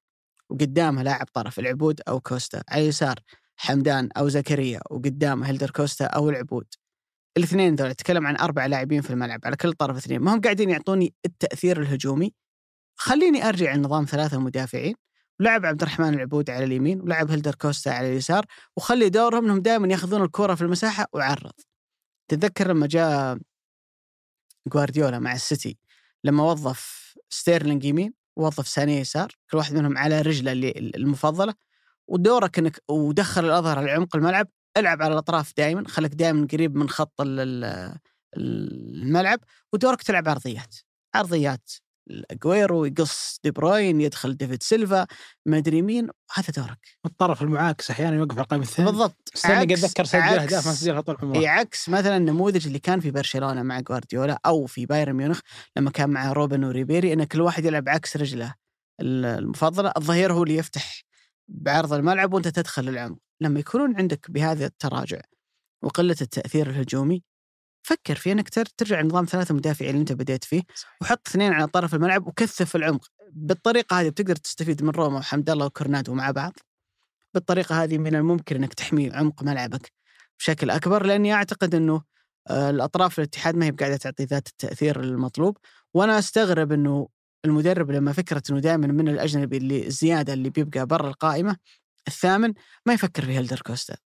وقدامه 0.51 1.03
لاعب 1.03 1.27
طرف 1.33 1.59
العبود 1.59 2.01
أو 2.09 2.21
كوستا 2.21 2.63
على 2.69 2.83
اليسار 2.83 3.21
حمدان 3.57 4.09
أو 4.17 4.29
زكريا 4.29 4.81
وقدامه 4.91 5.49
هيلدر 5.49 5.71
كوستا 5.71 6.05
أو 6.05 6.31
العبود. 6.31 6.67
الاثنين 7.37 7.75
ذول 7.75 7.91
أتكلم 7.91 8.27
عن 8.27 8.37
أربع 8.37 8.67
لاعبين 8.67 9.01
في 9.01 9.11
الملعب 9.11 9.41
على 9.45 9.57
كل 9.57 9.73
طرف 9.73 9.97
اثنين. 9.97 10.21
ما 10.21 10.35
هم 10.35 10.41
قاعدين 10.41 10.71
يعطوني 10.71 11.15
التأثير 11.27 11.83
الهجومي. 11.83 12.35
خليني 12.97 13.49
أرجع 13.49 13.75
لنظام 13.75 14.05
ثلاثة 14.05 14.39
مدافعين. 14.41 14.95
ولعب 15.41 15.67
عبد 15.67 15.83
الرحمن 15.83 16.15
العبود 16.15 16.51
على 16.51 16.65
اليمين 16.65 17.01
ولعب 17.01 17.31
هيلدر 17.31 17.55
كوستا 17.55 17.91
على 17.91 18.13
اليسار 18.13 18.47
وخلي 18.77 19.09
دورهم 19.09 19.45
إنهم 19.45 19.59
دائما 19.59 19.89
ياخذون 19.89 20.23
الكرة 20.23 20.55
في 20.55 20.63
المساحة 20.63 21.07
وعرض 21.13 21.53
تتذكر 22.29 22.69
لما 22.69 22.87
جاء 22.87 23.39
جوارديولا 24.67 25.19
مع 25.19 25.33
السيتي 25.33 25.79
لما 26.25 26.43
وظف 26.43 27.15
ستيرلينج 27.31 27.85
يمين؟ 27.85 28.15
ووظف 28.39 28.69
سانيه 28.69 29.01
يسار 29.01 29.35
كل 29.51 29.57
واحد 29.57 29.75
منهم 29.75 29.99
على 29.99 30.21
رجله 30.23 30.53
اللي 30.53 30.71
المفضلة 30.97 31.55
ودورك 32.09 32.59
إنك 32.59 32.83
ودخل 32.89 33.45
الأظهر 33.45 33.79
على 33.79 33.91
عمق 33.91 34.17
الملعب 34.17 34.49
العب 34.77 35.03
على 35.03 35.13
الأطراف 35.13 35.53
دائما 35.57 35.89
خليك 35.89 36.15
دائما 36.15 36.47
قريب 36.53 36.77
من 36.77 36.89
خط 36.89 37.21
ال- 37.21 37.41
ال- 37.41 37.99
الملعب 39.03 39.41
ودورك 39.73 40.03
تلعب 40.03 40.29
عرضيات 40.29 40.75
عرضيات. 41.15 41.71
اجويرو 42.31 42.85
يقص 42.85 43.41
دي 43.45 43.51
بروين 43.51 44.01
يدخل 44.01 44.37
ديفيد 44.37 44.63
سيلفا 44.63 45.07
ما 45.47 45.59
أدري 45.59 45.83
مين 45.83 46.09
هذا 46.35 46.49
دورك. 46.57 46.79
الطرف 47.07 47.43
المعاكس 47.43 47.91
أحيانا 47.91 48.17
يوقف 48.17 48.33
على 48.37 48.43
القائمه 48.43 48.65
الثانية 48.65 48.91
بالضبط. 48.91 49.31
استنى 49.35 49.55
قد 49.61 49.73
عكس- 49.73 49.85
اتذكر 49.85 50.05
سجل 50.05 50.21
عكس- 50.23 50.43
أهداف 50.43 50.67
ما 50.67 50.73
سجلها 50.73 51.01
طول 51.01 51.17
عمره 51.23 51.49
عكس 51.49 51.89
مثلا 51.89 52.17
النموذج 52.17 52.67
اللي 52.67 52.79
كان 52.79 53.01
في 53.01 53.11
برشلونة 53.11 53.63
مع 53.63 53.81
جوارديولا 53.81 54.39
أو 54.47 54.67
في 54.67 54.87
بايرن 54.87 55.13
ميونخ 55.13 55.41
لما 55.77 55.91
كان 55.91 56.11
مع 56.11 56.33
روبن 56.33 56.65
وريبيري 56.65 57.13
إن 57.13 57.25
كل 57.25 57.41
واحد 57.41 57.65
يلعب 57.65 57.89
عكس 57.89 58.17
رجله. 58.17 58.55
ال- 59.01 59.25
المفضلة، 59.25 59.93
الظهير 59.97 60.33
هو 60.33 60.43
اللي 60.43 60.57
يفتح 60.57 61.03
بعرض 61.49 61.93
الملعب 61.93 62.35
وأنت 62.35 62.49
تدخل 62.49 62.89
العمق، 62.89 63.19
لما 63.41 63.61
يكونون 63.61 63.97
عندك 63.97 64.31
بهذا 64.31 64.67
التراجع 64.67 65.21
وقلة 65.83 66.17
التأثير 66.21 66.71
الهجومي 66.71 67.23
فكر 67.83 68.15
في 68.17 68.33
إنك 68.33 68.49
تر- 68.49 68.65
ترجع 68.77 69.01
لنظام 69.01 69.25
ثلاثة 69.25 69.55
مدافعين 69.55 69.91
اللي 69.91 70.01
أنت 70.01 70.13
بديت 70.13 70.45
فيه 70.45 70.63
وحط 71.01 71.29
اثنين 71.29 71.53
على 71.53 71.67
طرف 71.67 71.95
الملعب 71.95 72.27
وكثف 72.27 72.77
العمق، 72.77 73.07
بالطريقة 73.33 74.01
هذه 74.01 74.09
بتقدر 74.09 74.37
تستفيد 74.37 74.83
من 74.83 74.91
روما 74.91 75.19
وحمد 75.19 75.51
الله 75.51 75.67
وكورنادو 75.67 76.15
مع 76.15 76.31
بعض. 76.31 76.53
بالطريقة 77.35 77.83
هذه 77.83 77.99
من 77.99 78.15
الممكن 78.17 78.57
إنك 78.57 78.75
تحمي 78.75 79.11
عمق 79.13 79.43
ملعبك 79.43 79.93
بشكل 80.39 80.71
أكبر 80.71 81.07
لأني 81.07 81.35
أعتقد 81.35 81.75
إنه 81.75 82.03
آه، 82.51 82.71
الأطراف 82.71 83.19
الاتحاد 83.19 83.57
ما 83.57 83.67
هي 83.67 83.71
بقاعدة 83.71 83.97
تعطي 83.97 84.25
ذات 84.25 84.49
التأثير 84.49 85.01
المطلوب. 85.01 85.57
وأنا 85.95 86.19
أستغرب 86.19 86.73
إنه 86.73 87.09
المدرب 87.45 87.91
لما 87.91 88.13
فكره 88.13 88.43
إنه 88.51 88.61
دائما 88.61 88.87
من 88.87 89.09
الأجنبي 89.09 89.57
اللي 89.57 89.87
الزيادة 89.87 90.33
اللي 90.33 90.51
بيبقى 90.51 90.87
برا 90.87 91.09
القائمة 91.09 91.57
الثامن 92.09 92.55
ما 92.87 92.93
يفكر 92.95 93.25
في 93.25 93.33
هيلدر 93.33 93.61
كوستا. 93.61 93.97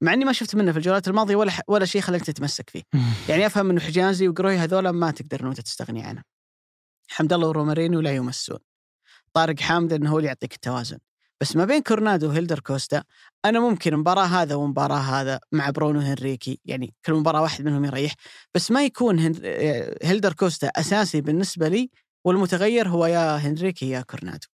مع 0.00 0.12
إني 0.12 0.24
ما 0.24 0.32
شفت 0.32 0.54
منه 0.54 0.72
في 0.72 0.78
الجولات 0.78 1.08
الماضية 1.08 1.36
ولا 1.36 1.52
ولا 1.68 1.84
شيء 1.84 2.00
خليك 2.00 2.24
تتمسك 2.24 2.70
فيه. 2.70 2.82
يعني 3.28 3.46
أفهم 3.46 3.70
إنه 3.70 3.80
حجازي 3.80 4.28
وقروي 4.28 4.56
هذول 4.56 4.88
ما 4.88 5.10
تقدر 5.10 5.40
إنه 5.40 5.52
تستغني 5.52 6.02
عنهم. 6.02 6.24
حمد 7.08 7.32
الله 7.32 7.48
ورومارينيو 7.48 8.00
لا 8.00 8.14
يمسون. 8.14 8.58
طارق 9.32 9.60
حامد 9.60 9.92
إنه 9.92 10.10
هو 10.10 10.18
اللي 10.18 10.28
يعطيك 10.28 10.54
التوازن. 10.54 10.98
بس 11.40 11.56
ما 11.56 11.64
بين 11.64 11.82
كورنادو 11.82 12.28
وهيلدر 12.28 12.60
كوستا 12.60 13.04
أنا 13.44 13.60
ممكن 13.60 13.96
مباراة 13.96 14.24
هذا 14.24 14.54
ومباراة 14.54 14.98
هذا 14.98 15.40
مع 15.52 15.70
برونو 15.70 16.00
هنريكي 16.00 16.60
يعني 16.64 16.94
كل 17.04 17.12
مباراة 17.12 17.42
واحد 17.42 17.64
منهم 17.64 17.84
يريح. 17.84 18.14
بس 18.54 18.70
ما 18.70 18.84
يكون. 18.84 19.34
آه، 19.44 19.98
هيلدر 20.02 20.32
كوستا 20.32 20.66
أساسي 20.66 21.20
بالنسبة 21.20 21.68
لي 21.68 21.90
والمتغير 22.24 22.88
هو 22.88 23.06
يا 23.06 23.36
هنريكي 23.36 23.90
يا 23.90 24.00
كورنادو. 24.00 24.46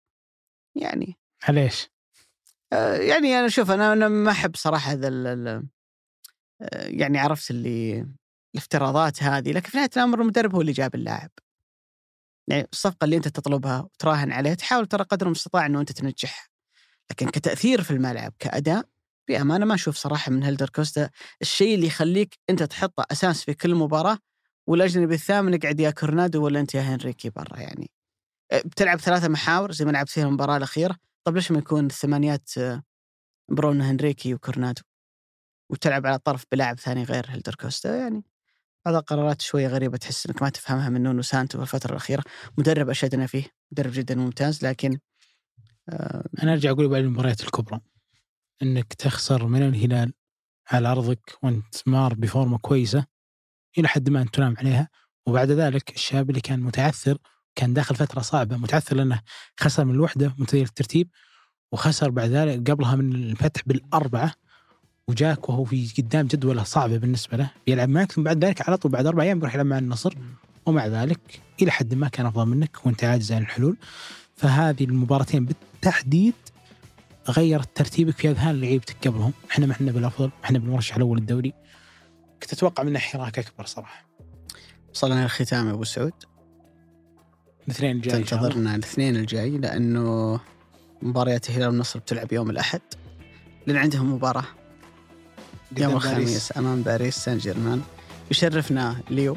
يعني 0.75 1.19
ليش؟ 1.49 1.94
آه، 2.75 2.95
يعني 2.97 3.39
أنا 3.41 3.49
شوف 3.49 3.71
أنا 3.71 3.93
أنا 3.93 4.09
ما 4.09 4.31
أحب 4.31 4.57
صراحة 4.57 4.93
هذا 4.93 5.09
آه، 6.63 6.87
يعني 6.87 7.19
عرفت 7.19 7.51
اللي 7.51 8.07
الافتراضات 8.55 9.23
هذه 9.23 9.53
لكن 9.53 9.71
في 9.71 9.77
نهاية 9.77 9.91
الأمر 9.97 10.21
المدرب 10.21 10.55
هو 10.55 10.61
اللي 10.61 10.73
جاب 10.73 10.95
اللاعب. 10.95 11.31
يعني 12.49 12.69
الصفقة 12.73 13.05
اللي 13.05 13.17
أنت 13.17 13.29
تطلبها 13.29 13.81
وتراهن 13.81 14.33
عليها 14.33 14.55
تحاول 14.55 14.87
ترى 14.87 15.05
قدر 15.05 15.27
المستطاع 15.27 15.67
إنه 15.67 15.81
أنت 15.81 15.93
تنجحها. 15.93 16.49
لكن 17.11 17.29
كتأثير 17.29 17.83
في 17.83 17.91
الملعب 17.91 18.33
كأداء 18.39 18.89
بأمانة 19.29 19.67
ما 19.67 19.75
أشوف 19.75 19.97
صراحة 19.97 20.33
من 20.33 20.43
هيلدر 20.43 20.69
كوستا 20.69 21.11
الشيء 21.43 21.75
اللي 21.75 21.87
يخليك 21.87 22.39
أنت 22.51 22.63
تحطه 22.63 23.05
أساس 23.13 23.45
في 23.45 23.55
كل 23.55 23.75
مباراة 23.75 24.19
والأجنبي 24.67 25.15
الثامن 25.15 25.55
يقعد 25.55 25.81
يا 25.81 25.91
كورنادو 25.91 26.45
ولا 26.45 26.61
أنت 26.61 26.75
يا 26.75 26.81
هنريكي 26.81 27.31
برا 27.31 27.61
يعني. 27.61 27.91
أه، 28.53 28.61
بتلعب 28.61 29.01
ثلاثة 29.01 29.29
محاور 29.29 29.73
زي 29.73 29.85
ما 29.85 29.91
لعبت 29.91 30.09
فيها 30.11 30.25
المباراة 30.25 30.57
الأخيرة. 30.57 30.97
طب 31.25 31.35
ليش 31.35 31.53
ما 31.53 31.59
يكون 31.59 31.87
الثمانيات 31.87 32.59
آه، 32.59 32.83
برونو 33.51 33.85
هنريكي 33.85 34.35
وكورنادو؟ 34.35 34.83
وتلعب 35.71 36.07
على 36.07 36.19
طرف 36.19 36.45
بلاعب 36.53 36.79
ثاني 36.81 37.05
غير 37.05 37.27
هيلدر 37.29 37.55
كوستا 37.55 37.97
يعني 37.97 38.25
هذا 38.87 38.99
قرارات 38.99 39.43
شوية 39.43 39.69
غريبة 39.69 39.97
تحس 39.97 40.27
إنك 40.27 40.43
ما 40.43 40.49
تفهمها 40.49 40.89
من 40.89 41.03
نونو 41.03 41.23
سانتو 41.23 41.59
في 41.59 41.65
الفترة 41.65 41.91
الأخيرة. 41.91 42.23
مدرب 42.59 42.91
أشدنا 42.91 43.27
فيه 43.27 43.45
مدرب 43.73 43.93
جدا 43.93 44.15
ممتاز 44.15 44.65
لكن 44.65 44.99
آه، 45.89 46.29
أنا 46.43 46.53
أرجع 46.53 46.71
أقول 46.71 46.89
بعد 46.89 47.05
المباريات 47.05 47.41
الكبرى. 47.41 47.81
إنك 48.63 48.95
تخسر 48.95 49.47
من 49.47 49.63
الهلال 49.63 50.13
على 50.71 50.89
أرضك 50.89 51.39
وأنت 51.43 51.75
مار 51.87 52.15
بفورمة 52.15 52.59
كويسة 52.59 53.07
إلى 53.79 53.89
حد 53.89 54.11
ما 54.11 54.23
أنت 54.23 54.35
تنام 54.35 54.55
عليها 54.59 54.89
وبعد 55.27 55.51
ذلك 55.51 55.95
الشاب 55.95 56.31
اللي 56.31 56.41
كان 56.41 56.61
متعثر 56.61 57.19
كان 57.55 57.75
داخل 57.75 57.97
فترة 57.97 58.21
صعبة 58.21 58.57
متعثر 58.57 58.97
لأنه 58.97 59.21
خسر 59.61 59.85
من 59.85 59.95
الوحدة 59.95 60.35
متغير 60.39 60.65
الترتيب 60.65 61.09
وخسر 61.73 62.11
بعد 62.11 62.31
ذلك 62.31 62.71
قبلها 62.71 62.97
من 62.97 63.13
الفتح 63.13 63.63
بالأربعة 63.67 64.33
وجاك 65.09 65.49
وهو 65.49 65.65
في 65.65 65.93
قدام 65.99 66.27
جدولة 66.27 66.63
صعبة 66.63 66.97
بالنسبة 66.97 67.37
له 67.37 67.51
بيلعب 67.67 67.89
معك 67.89 68.13
ثم 68.13 68.23
بعد 68.23 68.45
ذلك 68.45 68.69
على 68.69 68.77
طول 68.77 68.93
بعد 68.93 69.07
أربع 69.07 69.23
أيام 69.23 69.39
بيروح 69.39 69.55
يلعب 69.55 69.67
مع 69.67 69.79
النصر 69.79 70.15
ومع 70.67 70.87
ذلك 70.87 71.41
إلى 71.63 71.71
حد 71.71 71.95
ما 71.95 72.09
كان 72.09 72.27
أفضل 72.27 72.47
منك 72.47 72.87
وأنت 72.87 73.05
عاجز 73.05 73.33
عن 73.33 73.43
الحلول 73.43 73.77
فهذه 74.37 74.85
المباراتين 74.85 75.47
بالتحديد 75.47 76.35
غيرت 77.29 77.77
ترتيبك 77.77 78.17
في 78.19 78.31
أذهان 78.31 78.61
لعيبتك 78.61 79.09
قبلهم، 79.09 79.33
إحنا 79.51 79.67
ما 79.67 79.73
إحنا 79.73 79.93
بالأفضل، 79.93 80.31
إحنا 80.45 80.59
بالمرشح 80.59 80.97
الأول 80.97 81.19
للدوري. 81.19 81.53
كنت 82.43 82.53
أتوقع 82.53 82.83
منه 82.83 82.99
حراك 82.99 83.39
أكبر 83.39 83.65
صراحة. 83.67 84.07
وصلنا 84.95 85.23
للختام 85.23 85.69
يا 85.69 85.73
أبو 85.73 85.85
سعود 85.85 86.13
الاثنين 87.69 87.97
الجاي. 87.97 88.23
تنتظرنا 88.23 88.75
الاثنين 88.75 89.17
الجاي 89.17 89.51
لأنه 89.51 90.41
مباريات 91.03 91.51
الهلال 91.51 91.69
والنصر 91.69 91.99
بتلعب 91.99 92.33
يوم 92.33 92.51
الأحد 92.51 92.81
لأن 93.67 93.77
عندهم 93.77 94.13
مباراة 94.15 94.45
يوم. 95.79 95.97
الخميس 95.97 96.57
أمام 96.59 96.83
باريس 96.83 97.17
سان 97.17 97.39
جيرمان 97.39 97.83
يشرفنا 98.31 98.97
ليو 99.11 99.37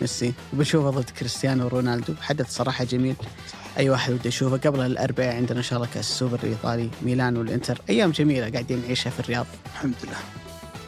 ميسي 0.00 0.32
وبنشوفه 0.52 0.90
ضد 0.90 1.10
كريستيانو 1.10 1.68
رونالدو 1.68 2.14
حدث 2.20 2.50
صراحة 2.50 2.84
جميل 2.84 3.14
أي 3.78 3.90
واحد 3.90 4.12
وده 4.12 4.22
يشوفه 4.24 4.56
قبل 4.56 4.80
الأربعاء 4.80 5.36
عندنا 5.36 5.58
إن 5.58 5.62
شاء 5.62 5.76
الله 5.78 5.88
كأس 5.94 6.10
السوبر 6.10 6.38
الإيطالي 6.42 6.90
ميلان 7.02 7.36
والإنتر 7.36 7.80
أيام 7.90 8.10
جميلة 8.10 8.50
قاعدين 8.50 8.82
نعيشها 8.82 9.10
في 9.10 9.20
الرياض 9.20 9.46
الحمد 9.66 9.94
لله. 10.04 10.16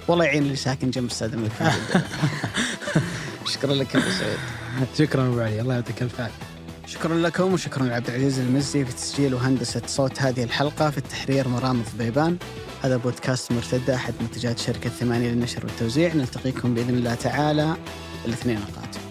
والله 0.08 0.24
يعين 0.24 0.42
اللي 0.42 0.56
ساكن 0.56 0.90
جنب 0.90 1.10
استاد 1.10 1.32
الملك. 1.34 1.52
شكرا 3.54 3.74
لك 3.74 3.94
يا 3.94 4.00
أبو 4.00 4.10
سعود 4.10 4.38
شكرا 4.98 5.26
أبو 5.28 5.40
علي 5.40 5.60
الله 5.60 5.74
يعطيك 5.74 6.02
الف 6.02 6.20
عافية. 6.20 6.55
شكرا 6.86 7.14
لكم 7.14 7.52
وشكرا 7.52 7.84
لعبد 7.84 8.08
العزيز 8.08 8.38
المزي 8.38 8.84
في 8.84 8.92
تسجيل 8.92 9.34
وهندسة 9.34 9.82
صوت 9.86 10.22
هذه 10.22 10.44
الحلقة 10.44 10.90
في 10.90 10.98
التحرير 10.98 11.48
مرام 11.48 11.82
ضبيبان 11.94 12.36
هذا 12.82 12.96
بودكاست 12.96 13.52
مرتدة 13.52 13.94
أحد 13.94 14.14
منتجات 14.20 14.58
شركة 14.58 14.90
ثمانية 14.90 15.30
للنشر 15.30 15.66
والتوزيع. 15.66 16.14
نلتقيكم 16.14 16.74
بإذن 16.74 16.94
الله 16.94 17.14
تعالى. 17.14 17.76
الاثنين 18.26 18.56
القادم 18.56 19.05